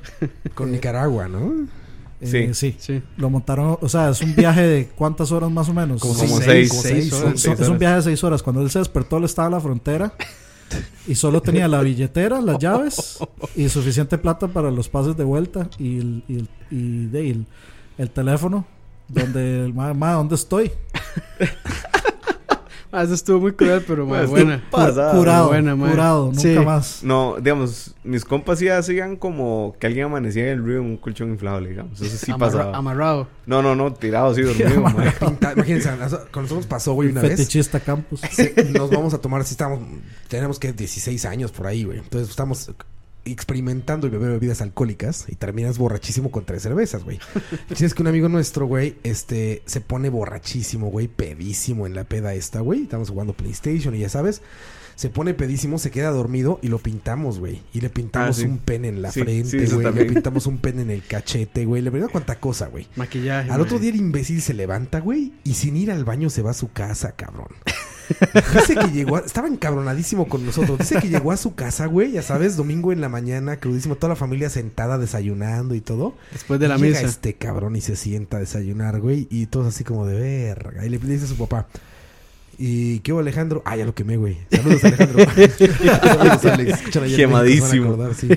[0.54, 1.66] Con Nicaragua, ¿no?
[2.22, 2.54] Eh, Sí.
[2.54, 2.76] sí.
[2.80, 3.04] Sí.
[3.18, 6.02] Lo montaron, o sea, es un viaje de cuántas horas más o menos.
[6.02, 6.70] Como Como seis, seis.
[6.70, 7.24] como seis seis horas.
[7.26, 7.42] horas.
[7.42, 8.42] Son- seis es un viaje de seis horas.
[8.44, 10.14] Cuando él se despertó, él estaba en la frontera
[11.08, 13.20] y solo tenía la billetera, las llaves
[13.56, 17.30] y suficiente plata para los pases de vuelta y el, y el, y de- y
[17.32, 17.46] el,
[17.98, 18.66] el teléfono.
[19.08, 20.72] Donde el ma, ma, ¿dónde estoy?
[22.98, 24.64] Ah, eso estuvo muy cruel, pero Pues, buena.
[24.72, 25.12] Pasada.
[25.18, 26.56] curado, buena, curado, nunca Sí.
[26.60, 27.04] más.
[27.04, 30.98] No, digamos, mis compas sí hacían como que alguien amanecía en el río en un
[30.98, 32.00] colchón inflable, digamos.
[32.00, 32.78] Eso sí Amarra- pasaba.
[32.78, 33.28] Amarrado.
[33.46, 35.14] No, no, no, tirado así dormido, mae.
[35.56, 35.90] Imagínense,
[36.32, 37.32] con nosotros pasó, güey, una vez.
[37.32, 38.22] Fetichista campus.
[38.32, 39.80] Sí, nos vamos a tomar, si estamos,
[40.28, 42.00] tenemos que 16 años por ahí, güey.
[42.00, 42.72] Entonces estamos
[43.32, 47.20] experimentando y beber bebidas alcohólicas y terminas borrachísimo con tres cervezas, güey.
[47.76, 52.04] Si es que un amigo nuestro, güey, este, se pone borrachísimo, güey, pedísimo en la
[52.04, 52.84] peda esta, güey.
[52.84, 54.42] Estamos jugando PlayStation y ya sabes.
[54.96, 57.62] Se pone pedísimo, se queda dormido y lo pintamos, güey.
[57.74, 58.46] Y le pintamos Ah, sí.
[58.48, 59.94] un pen en la Sí, frente, güey.
[59.94, 61.82] le pintamos un pen en el cachete, güey.
[61.82, 62.88] Le verdad cuánta cosa, güey.
[62.96, 63.52] Maquillaje.
[63.52, 66.52] Al otro día el imbécil se levanta, güey, y sin ir al baño se va
[66.52, 67.50] a su casa, cabrón.
[68.54, 70.80] Dice que llegó, a- estaba encabronadísimo con nosotros.
[70.80, 74.10] Dice que llegó a su casa, güey, ya sabes, domingo en la mañana, crudísimo, toda
[74.10, 76.16] la familia sentada desayunando y todo.
[76.32, 77.02] Después de la llega misa.
[77.10, 80.86] este cabrón y se sienta a desayunar, güey, y todos así como de verga.
[80.86, 81.68] Y le dice a su papá,
[82.58, 83.62] ¿y qué hubo, Alejandro?
[83.66, 84.38] Ah, ya lo quemé, güey.
[84.52, 85.26] Saludos, Alejandro.
[86.02, 87.16] Saludos, Alex.
[87.16, 87.86] Quemadísimo.
[87.94, 88.30] acordar, sí.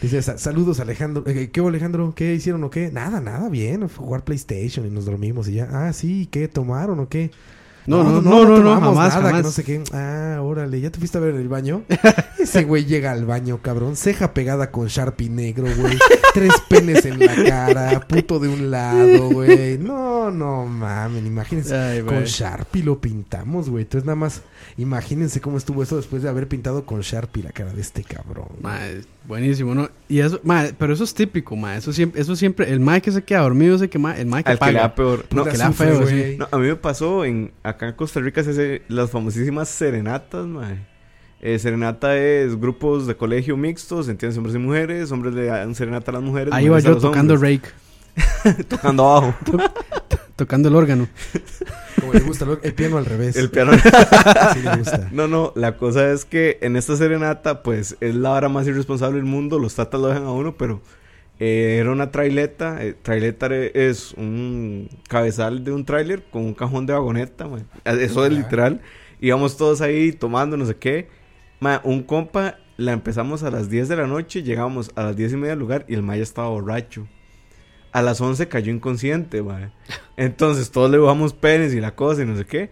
[0.00, 1.24] Dice, "Sa- saludos, Alejandro.
[1.26, 2.12] Eh, ¿Qué hubo, Alejandro?
[2.14, 2.90] ¿Qué hicieron o qué?
[2.92, 3.88] Nada, nada, bien.
[3.88, 5.68] Jugar PlayStation y nos dormimos y ya.
[5.72, 6.46] Ah, sí, ¿qué?
[6.48, 7.30] ¿Tomaron o qué?
[7.86, 9.82] No, no, no, no, no, jamás, nada, que no sé qué.
[9.92, 11.82] Ah, órale, ¿ya te fuiste a ver el baño?
[12.38, 13.96] Ese güey llega al baño, cabrón.
[13.96, 15.96] Ceja pegada con Sharpie negro, güey.
[16.34, 19.78] Tres penes en la cara, puto de un lado, güey.
[19.78, 21.76] No, no mamen, imagínense.
[21.76, 22.24] Ay, con.
[22.24, 23.84] Sharpie lo pintamos, güey.
[23.84, 24.42] Entonces nada más,
[24.78, 28.48] imagínense cómo estuvo eso después de haber pintado con Sharpie la cara de este cabrón.
[28.60, 29.88] Ma, es buenísimo, ¿no?
[30.08, 31.76] Y eso, ma, pero eso es típico, ma.
[31.76, 34.26] Eso siempre, eso siempre, el mae que se queda dormido es el que, ma, el
[34.26, 35.24] mae que Al que le da peor.
[35.30, 36.36] No, que le da feo, güey.
[36.36, 40.46] no, a mí me pasó en acá en Costa Rica se hace las famosísimas serenatas,
[40.46, 40.96] mae.
[41.40, 46.10] Eh, serenata es grupos de colegio mixtos, entiendes, hombres y mujeres, hombres le dan serenata
[46.10, 46.52] a las mujeres.
[46.52, 47.60] Ahí iba yo tocando hombres.
[47.62, 49.34] rake, tocando abajo.
[50.36, 51.08] tocando el órgano.
[52.00, 53.36] Como le gusta, el piano al revés.
[53.36, 53.72] El piano.
[54.54, 55.08] Sí le gusta.
[55.12, 59.16] No, no, la cosa es que en esta serenata, pues es la hora más irresponsable
[59.16, 59.58] del mundo.
[59.58, 60.80] Los tatas lo dejan a uno, pero
[61.40, 62.84] eh, era una traileta.
[62.84, 67.64] eh, traileta re- es un cabezal de un tráiler con un cajón de vagoneta, mae.
[67.84, 68.80] Eso es literal.
[69.20, 71.08] Íbamos todos ahí tomando, no sé qué.
[71.82, 75.36] Un compa, la empezamos a las 10 de la noche, llegamos a las 10 y
[75.36, 77.08] media del lugar y el mae ya estaba borracho.
[77.96, 79.70] A las 11 cayó inconsciente, mae.
[80.18, 82.70] Entonces todos le bajamos penes y la cosa y no sé qué.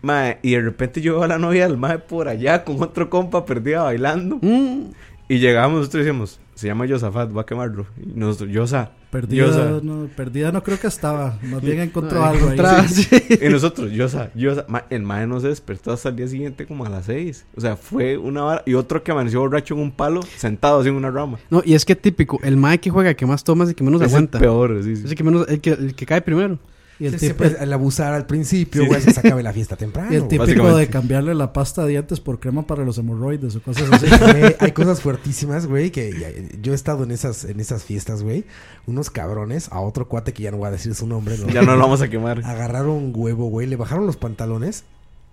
[0.00, 3.10] Mae, y de repente yo veo a la novia del mae por allá con otro
[3.10, 4.38] compa perdida bailando.
[4.40, 4.92] Mm,
[5.26, 7.86] Y llegamos nosotros decimos, se llama Yosafat, va a quemarlo.
[8.00, 8.92] Y nosotros, Yosa.
[9.14, 9.80] Perdida, Yosa.
[9.82, 11.38] no, perdida no creo que estaba.
[11.42, 12.88] Más bien encontró no, algo ahí.
[12.88, 13.08] sí.
[13.40, 14.64] Y nosotros, Yosa, Yosa.
[14.68, 17.46] Ma, el mae no se despertó hasta el día siguiente como a las 6.
[17.56, 18.62] O sea, fue una vara.
[18.66, 21.38] Y otro que amaneció borracho en un palo, sentado así en una rama.
[21.48, 23.84] No, y es que típico, el mae que juega, que más toma es el que
[23.84, 24.38] menos Es el aguanta.
[24.40, 25.02] peor, sí, sí.
[25.04, 26.58] Es el que menos, el que, el que cae primero.
[27.00, 29.74] Y el, Sí, tipo, siempre el abusar al principio, güey, se se acabe la fiesta
[29.76, 30.12] temprano.
[30.12, 33.62] y el típico de cambiarle la pasta de dientes por crema para los hemorroides o
[33.62, 34.06] cosas así.
[34.06, 36.30] Güey, hay cosas fuertísimas, güey, que ya-
[36.62, 38.44] yo he estado en esas, en esas fiestas, güey.
[38.86, 41.48] Unos cabrones, a otro cuate que ya no voy a decir su nombre, ¿no?
[41.48, 42.42] Ya no lo vamos a quemar.
[42.44, 44.84] Agarraron un huevo, güey, le bajaron los pantalones.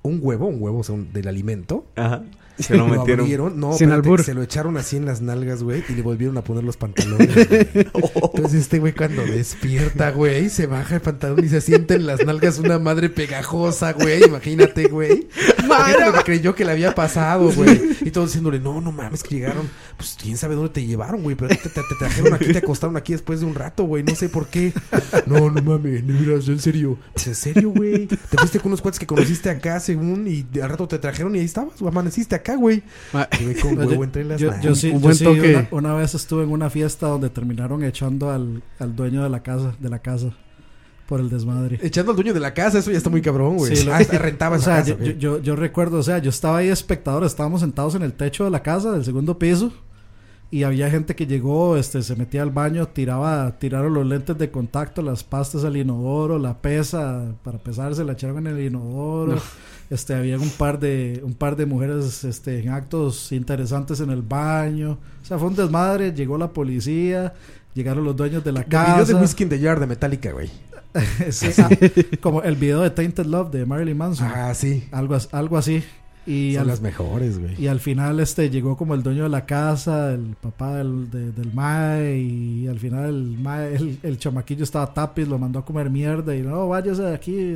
[0.03, 1.85] Un huevo, un huevo o sea, un- del alimento.
[1.95, 2.23] Ajá.
[2.61, 3.21] Se lo metieron.
[3.21, 4.23] abrieron, no, Sin espérate, albur.
[4.23, 7.33] se lo echaron así en las nalgas, güey, y le volvieron a poner los pantalones.
[7.49, 7.67] güey.
[8.35, 12.23] Entonces este güey cuando despierta, güey, se baja el pantalón y se siente en las
[12.23, 15.27] nalgas una madre pegajosa, güey, imagínate, güey.
[15.31, 17.81] Que creyó que le había pasado, güey.
[18.01, 19.67] Y todos diciéndole, no, no mames, que llegaron,
[19.97, 22.95] pues quién sabe dónde te llevaron, güey, pero te, te- te trajeron aquí, te acostaron
[22.97, 24.71] aquí después de un rato, güey, no sé por qué.
[25.25, 26.97] No, no mames, no, mira, en serio.
[27.13, 28.05] Pues en serio, güey.
[28.07, 31.39] Te fuiste con unos cuates que conociste acá, según, y al rato te trajeron y
[31.39, 32.83] ahí estabas, amaneciste acá, güey.
[33.61, 35.55] Con huevo entre las yo, sí, Un yo buen sí toque.
[35.55, 39.41] una, una vez estuve en una fiesta donde terminaron echando al, al dueño de la
[39.43, 40.31] casa, de la casa
[41.07, 41.77] por el desmadre.
[41.81, 43.75] Echando al dueño de la casa, eso ya está muy cabrón, güey.
[43.75, 45.09] Sí, lo- ah, rentaba O esa sea, casa, yo, güey.
[45.17, 48.45] yo, yo- yo recuerdo, o sea, yo estaba ahí espectador, estábamos sentados en el techo
[48.45, 49.73] de la casa del segundo piso
[50.53, 54.51] y había gente que llegó, este, se metía al baño, tiraba, tiraron los lentes de
[54.51, 59.37] contacto, las pastas al inodoro, la pesa para pesarse, la echaron en el inodoro.
[59.91, 64.23] Este, había un par de, un par de mujeres, este, en actos interesantes en el
[64.23, 64.97] baño.
[65.21, 67.33] O sea, fue un desmadre, llegó la policía,
[67.75, 69.21] llegaron los dueños de la El video de casa.
[69.21, 70.49] Whiskey in the Jar de Metallica, güey.
[71.57, 71.69] Ah,
[72.19, 74.27] como el video de Tainted Love de Marilyn Manson.
[74.33, 74.83] Ah, sí.
[74.91, 75.83] Algo, algo así.
[76.25, 77.55] Y Son al, las mejores, güey.
[77.61, 81.31] y al final este llegó como el dueño de la casa, el papá del, de-
[81.31, 85.65] del Mae, y al final el Mae, el, el chamaquillo estaba tapiz, lo mandó a
[85.65, 87.55] comer mierda y no, váyase de aquí,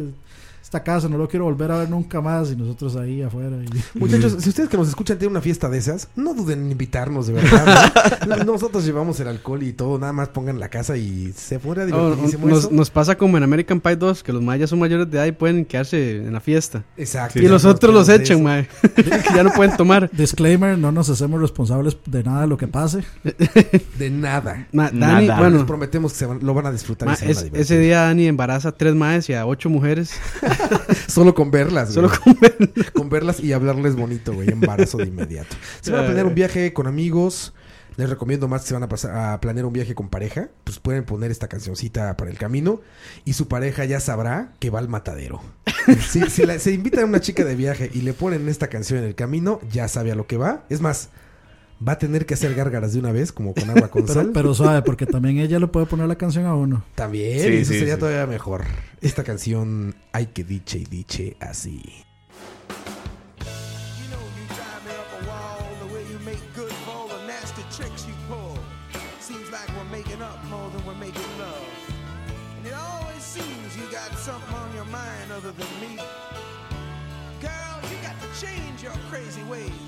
[0.76, 3.56] esta casa, no lo quiero volver a ver nunca más, y nosotros ahí afuera.
[3.64, 6.72] y- Muchachos, si ustedes que nos escuchan tienen una fiesta de esas, no duden en
[6.72, 7.94] invitarnos, de verdad.
[8.28, 8.36] ¿no?
[8.44, 11.86] Nosotros llevamos el alcohol y todo, nada más pongan la casa y se fuera Oh,
[11.86, 12.70] divertidísimo nos, eso.
[12.72, 15.32] nos pasa como en American Pie 2, que los mayas son mayores de edad y
[15.32, 16.84] pueden quedarse en la fiesta.
[16.98, 17.40] Exacto.
[17.40, 18.68] y los nos otros los echan, mae.
[19.36, 20.10] Ya no pueden tomar.
[20.12, 23.04] Disclaimer, no nos hacemos responsables de nada de lo que pase.
[23.98, 24.68] De nada.
[24.74, 25.22] Ma, Dani, Nada.
[25.28, 27.08] Les bueno, prometemos que se van- lo van a disfrutar.
[27.08, 30.12] y van a ese día Dani embaraza a tres maes y a ocho mujeres.
[31.08, 32.20] Solo con verlas, Solo güey.
[32.20, 34.50] con ver- con verlas y hablarles bonito, güey.
[34.50, 35.56] Embarazo de inmediato.
[35.82, 37.54] Si van a planear un viaje con amigos,
[37.98, 40.80] les recomiendo más que se van a pasar a planear un viaje con pareja, pues
[40.80, 42.82] pueden poner esta cancioncita para el camino
[43.24, 45.42] y su pareja ya sabrá que va al matadero.
[46.10, 49.00] si si la- se invita a una chica de viaje y le ponen esta canción
[49.00, 50.66] en el camino, ya sabe a lo que va.
[50.70, 51.10] Es más,
[51.86, 54.32] va a tener que hacer gárgaras de una vez, como con agua con Pero, sal.
[54.34, 56.84] pero suave, porque también ella le puede poner la canción a uno.
[56.96, 58.00] También, Sí, y eso sí, sería sí.
[58.00, 58.64] todavía mejor.
[59.02, 61.82] Esta canción, hay que diche y diche así.
[64.00, 67.08] You know you drive me up a wall the way you make good for all
[67.08, 68.58] the nasty tricks you pull.
[69.20, 71.66] Seems like we're making up more than we're making love.
[72.58, 75.98] And it always seems you got something on your mind other than me.
[77.42, 79.85] Girl, you got to change your crazy ways.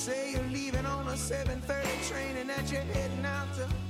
[0.00, 3.89] Say you're leaving on a 7:30 train and that you're heading out to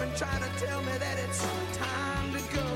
[0.00, 1.42] and try to tell me that it's
[1.76, 2.67] time to go.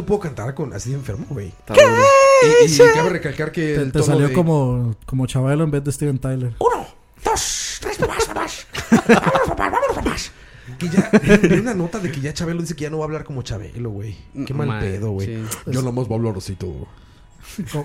[0.00, 1.52] No puedo cantar con así de enfermo, güey.
[2.66, 5.70] Y, y cabe recalcar que Te, el te tono salió de- como, como Chabelo en
[5.70, 6.54] vez de Steven Tyler.
[6.58, 6.86] Uno,
[7.24, 8.66] dos, tres, papás, papás.
[8.90, 10.32] Vámonos, papás, vámonos, papás.
[10.78, 11.10] Que ya,
[11.42, 13.42] vi una nota de que ya Chabelo dice que ya no va a hablar como
[13.42, 14.16] Chabelo, güey.
[14.46, 15.26] Qué mal pedo, güey.
[15.26, 15.44] sí.
[15.70, 16.86] Yo nomás voy a hablar así todo.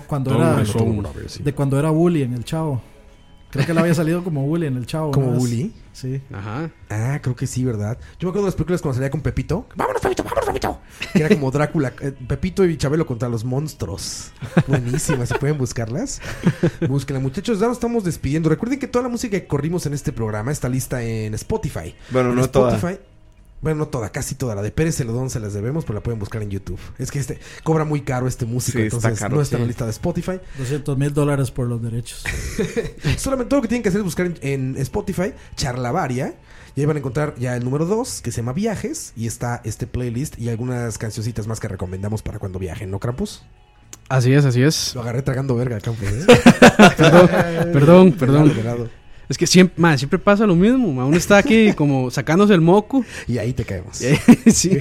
[0.06, 1.42] Cuando era, eso, todo una vez, sí.
[1.42, 2.80] de cuando era Bully en el Chavo.
[3.50, 5.12] Creo que le había salido como Bully en el Chavo.
[5.12, 5.32] ¿Como.
[5.32, 5.72] Bully?
[5.92, 6.20] Sí.
[6.32, 6.70] Ajá.
[6.90, 7.98] Ah, creo que sí, ¿verdad?
[8.18, 9.66] Yo me acuerdo de las películas cuando salía con Pepito.
[9.74, 10.24] ¡Vámonos, Pepito!
[10.24, 10.80] ¡Vámonos, Pepito!
[11.12, 14.32] Que era como Drácula, eh, Pepito y Chabelo contra los monstruos.
[14.66, 16.20] Buenísimas, si pueden buscarlas.
[16.86, 17.60] Búsquenla, muchachos.
[17.60, 18.48] Ya nos estamos despidiendo.
[18.50, 21.94] Recuerden que toda la música que corrimos en este programa está lista en Spotify.
[22.10, 22.78] Bueno, En no toda.
[23.62, 24.54] Bueno, no toda, casi toda.
[24.54, 26.78] La de Pérez Celedón se las debemos, pero la pueden buscar en YouTube.
[26.98, 29.62] Es que este cobra muy caro este músico, Sí, está entonces caro, no está en
[29.62, 30.40] la lista de Spotify.
[30.58, 32.24] 200 mil dólares por los derechos.
[33.16, 36.34] Solamente todo lo que tienen que hacer es buscar en, en Spotify Charlavaria.
[36.74, 39.14] Y ahí van a encontrar ya el número 2, que se llama Viajes.
[39.16, 43.42] Y está este playlist y algunas cancioncitas más que recomendamos para cuando viajen, ¿no, Krampus?
[44.08, 44.94] Así es, así es.
[44.94, 46.06] Lo agarré tragando verga, Krampus.
[46.06, 46.26] ¿eh?
[46.96, 47.28] Perdón,
[47.72, 48.52] perdón, perdón.
[48.56, 48.88] Velado.
[49.28, 50.92] Es que siempre, man, siempre pasa lo mismo.
[50.92, 51.04] ma.
[51.04, 53.04] Uno está aquí como sacándose el moco.
[53.26, 54.00] Y ahí te caemos.
[54.02, 54.78] ahí- sí.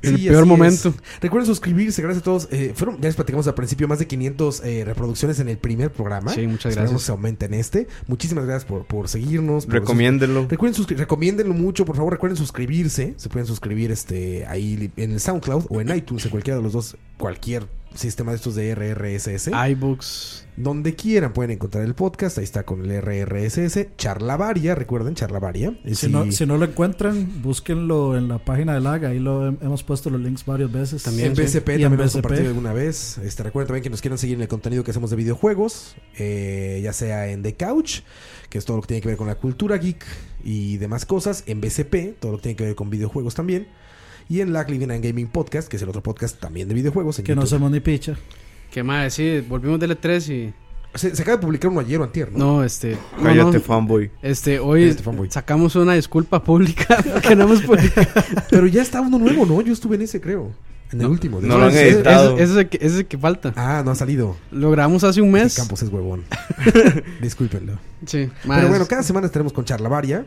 [0.00, 0.90] El peor momento.
[0.90, 1.20] es.
[1.20, 2.48] Recuerden suscribirse, gracias a todos.
[2.52, 5.90] Eh, fueron, ya les platicamos al principio, más de 500 eh, reproducciones en el primer
[5.90, 6.32] programa.
[6.32, 6.96] Sí, muchas gracias.
[7.00, 7.88] que se aumente en este.
[8.06, 9.66] Muchísimas gracias por, por seguirnos.
[9.66, 10.46] por Recomiéndenlo.
[10.48, 13.14] Recuerden suscri- recomiéndenlo mucho, por favor, recuerden suscribirse.
[13.16, 16.74] Se pueden suscribir este ahí en el SoundCloud o en iTunes, en cualquiera de los
[16.74, 19.50] dos, cualquier sistema de estos de RRSS.
[19.70, 20.44] iBooks.
[20.56, 22.36] Donde quieran pueden encontrar el podcast.
[22.38, 23.96] Ahí está con el RRSS.
[23.96, 25.78] Charlavaria, recuerden, Charlavaria.
[25.86, 26.08] Si, sí.
[26.08, 29.10] no, si no lo encuentran, búsquenlo en la página del AGA.
[29.10, 31.04] Ahí lo hem- hemos puesto los links varias veces.
[31.04, 32.12] También, en en también lo hemos BSP.
[32.22, 33.18] compartido alguna vez.
[33.18, 36.80] Este, recuerden también que nos quieran seguir en el contenido que hacemos de videojuegos, eh,
[36.82, 38.00] ya sea en The Couch,
[38.50, 40.04] que es todo lo que tiene que ver con la cultura geek
[40.42, 43.68] y demás cosas, en BSP, todo lo que tiene que ver con videojuegos también,
[44.28, 47.18] y en Lack Living and Gaming Podcast, que es el otro podcast también de videojuegos.
[47.18, 48.16] En Que no hacemos ni picha.
[48.70, 50.54] Que más, sí, volvimos del E3 y.
[50.94, 52.38] se, se acaba de publicar uno ayer o antier, ¿no?
[52.38, 52.98] No, este.
[53.22, 54.10] Cállate, no, fanboy.
[54.22, 55.30] Este, hoy Cállate, fanboy.
[55.30, 57.92] sacamos una disculpa pública porque no hemos podido.
[58.50, 59.60] Pero ya está uno nuevo, ¿no?
[59.62, 60.52] Yo estuve en ese, creo.
[60.92, 61.40] En el último.
[61.42, 62.34] no lo han Ese- editado.
[62.34, 63.52] Ese, ese es el que, ese es el que falta.
[63.56, 64.36] Ah, no ha salido.
[64.50, 65.54] Lo grabamos hace un Ese mes.
[65.56, 66.24] Campos es huevón.
[67.20, 67.78] Discúlpenlo.
[68.06, 68.58] Sí, más.
[68.58, 70.26] Pero bueno, cada semana estaremos con Charlavaria,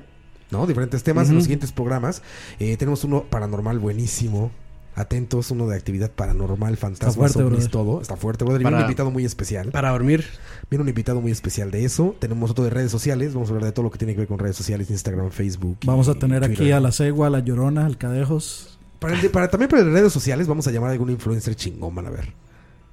[0.52, 0.68] ¿no?
[0.68, 2.22] Diferentes temas en los siguientes programas.
[2.60, 4.52] Eh, tenemos uno paranormal buenísimo.
[4.94, 8.02] Atentos, uno de actividad paranormal, fantasmas, ovnis, todo.
[8.02, 8.60] Está fuerte, brother.
[8.60, 9.72] Viene Para- un invitado muy especial.
[9.72, 10.26] Para dormir.
[10.69, 12.14] Viene un invitado muy especial de eso.
[12.19, 13.34] Tenemos otro de redes sociales.
[13.34, 15.78] Vamos a hablar de todo lo que tiene que ver con redes sociales, Instagram, Facebook.
[15.84, 18.78] y Vamos a tener aquí a la Cegua, a la Llorona, al Cadejos.
[18.99, 21.56] Para, el de- para- también para las redes sociales vamos a llamar a algún influencer
[21.56, 22.34] chingón, van a ver.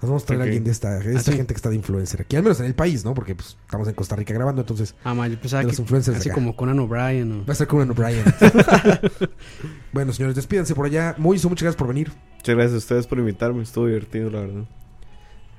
[0.00, 2.20] Nos vamos a traer a alguien de esta, de esta gente que está de influencer
[2.20, 3.14] aquí, al menos en el país, ¿no?
[3.14, 6.18] Porque pues, estamos en Costa Rica grabando, entonces Ah, ma, yo pensaba que los influencers
[6.18, 6.34] así acá.
[6.36, 7.32] como Conan O'Brien.
[7.32, 8.22] o- va a estar con O'Brien.
[9.92, 11.16] bueno, señores, despídanse por allá.
[11.18, 12.12] Moiso, muchas gracias por venir.
[12.36, 13.62] Muchas gracias a ustedes por invitarme.
[13.62, 14.64] Estuvo divertido, la verdad.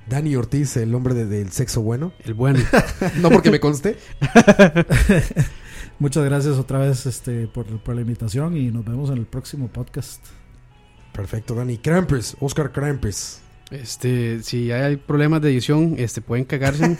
[0.08, 2.12] Dani Ortiz, el hombre de- del sexo bueno.
[2.24, 2.60] El bueno.
[3.20, 3.98] No porque me conste.
[5.98, 9.68] Muchas gracias otra vez este, por, por la invitación y nos vemos en el próximo
[9.68, 10.24] podcast.
[11.12, 11.76] Perfecto, Dani.
[11.76, 13.40] Krampus, Oscar Krampus.
[13.70, 16.96] Este, si hay problemas de edición, este, pueden cagarse.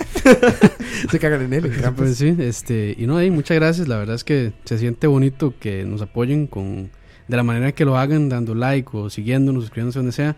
[1.11, 1.73] Se cagan en él.
[1.97, 3.89] Pues sí, este, y no, ahí, muchas gracias.
[3.89, 6.91] La verdad es que se siente bonito que nos apoyen con
[7.27, 10.37] de la manera que lo hagan, dando like o siguiéndonos, suscribiéndose donde sea.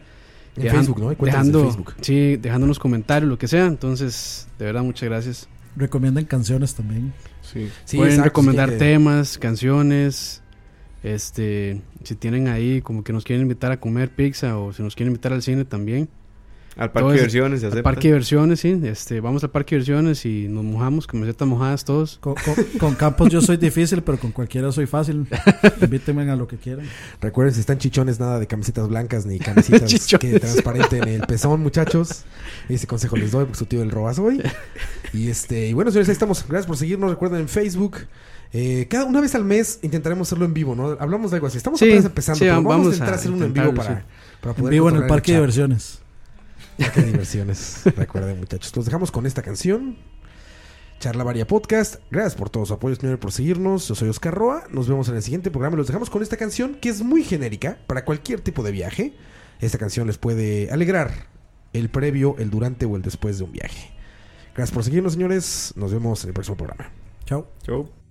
[0.57, 1.09] En Dejan- Facebook, ¿no?
[1.11, 1.95] Hay dejando, de Facebook.
[2.01, 3.67] Sí, dejándonos comentarios, lo que sea.
[3.67, 5.49] Entonces, de verdad, muchas gracias.
[5.77, 7.13] Recomienden canciones también.
[7.43, 7.69] Sí.
[7.85, 10.43] Sí, Pueden exacto, recomendar sí, que- temas, canciones.
[11.03, 14.95] Este, si tienen ahí como que nos quieren invitar a comer pizza o si nos
[14.95, 16.09] quieren invitar al cine también.
[16.77, 17.82] Al parque de diversiones se al acepta.
[17.85, 18.81] parque de diversiones, sí.
[18.85, 22.16] Este, vamos al parque de diversiones y nos mojamos, camisetas mojadas todos.
[22.20, 25.27] Con, con- con Campos yo soy difícil, pero con cualquiera soy fácil.
[25.82, 26.86] Invítenme a lo que quieran.
[27.20, 32.24] Recuerden, si están chichones, nada de camisetas blancas ni camisetas que transparenten el pezón, muchachos.
[32.70, 34.43] Ese consejo les doy porque su tío el robas hoy.
[35.12, 36.44] Y este, y bueno, señores, ahí estamos.
[36.49, 37.11] Gracias por seguirnos.
[37.11, 37.99] Recuerden en Facebook.
[38.55, 40.97] eh, cada una vez al mes intentaremos hacerlo en vivo, ¿no?
[40.99, 41.59] Hablamos de algo así.
[41.59, 43.74] Estamos Sí, apenas empezando, sí, pero vamos, vamos a intentar a hacer uno en vivo
[43.74, 44.05] para,
[44.40, 45.99] para En poder vivo en el parque de diversiones.
[46.78, 47.82] De diversiones.
[47.97, 48.74] Recuerden, muchachos.
[48.74, 49.97] Los dejamos con esta canción.
[50.99, 51.97] Charla Varia Podcast.
[52.11, 53.89] Gracias por todo su apoyo, señor, por seguirnos.
[53.89, 54.65] Yo soy Oscar Roa.
[54.70, 55.77] Nos vemos en el siguiente programa.
[55.77, 59.15] Los dejamos con esta canción que es muy genérica para cualquier tipo de viaje.
[59.61, 61.28] Esta canción les puede alegrar
[61.73, 63.90] el previo, el durante o el después de un viaje.
[64.55, 65.73] Gracias por seguirnos, señores.
[65.77, 66.90] Nos vemos en el próximo programa.
[67.24, 67.49] Chao.
[67.62, 68.02] Chau.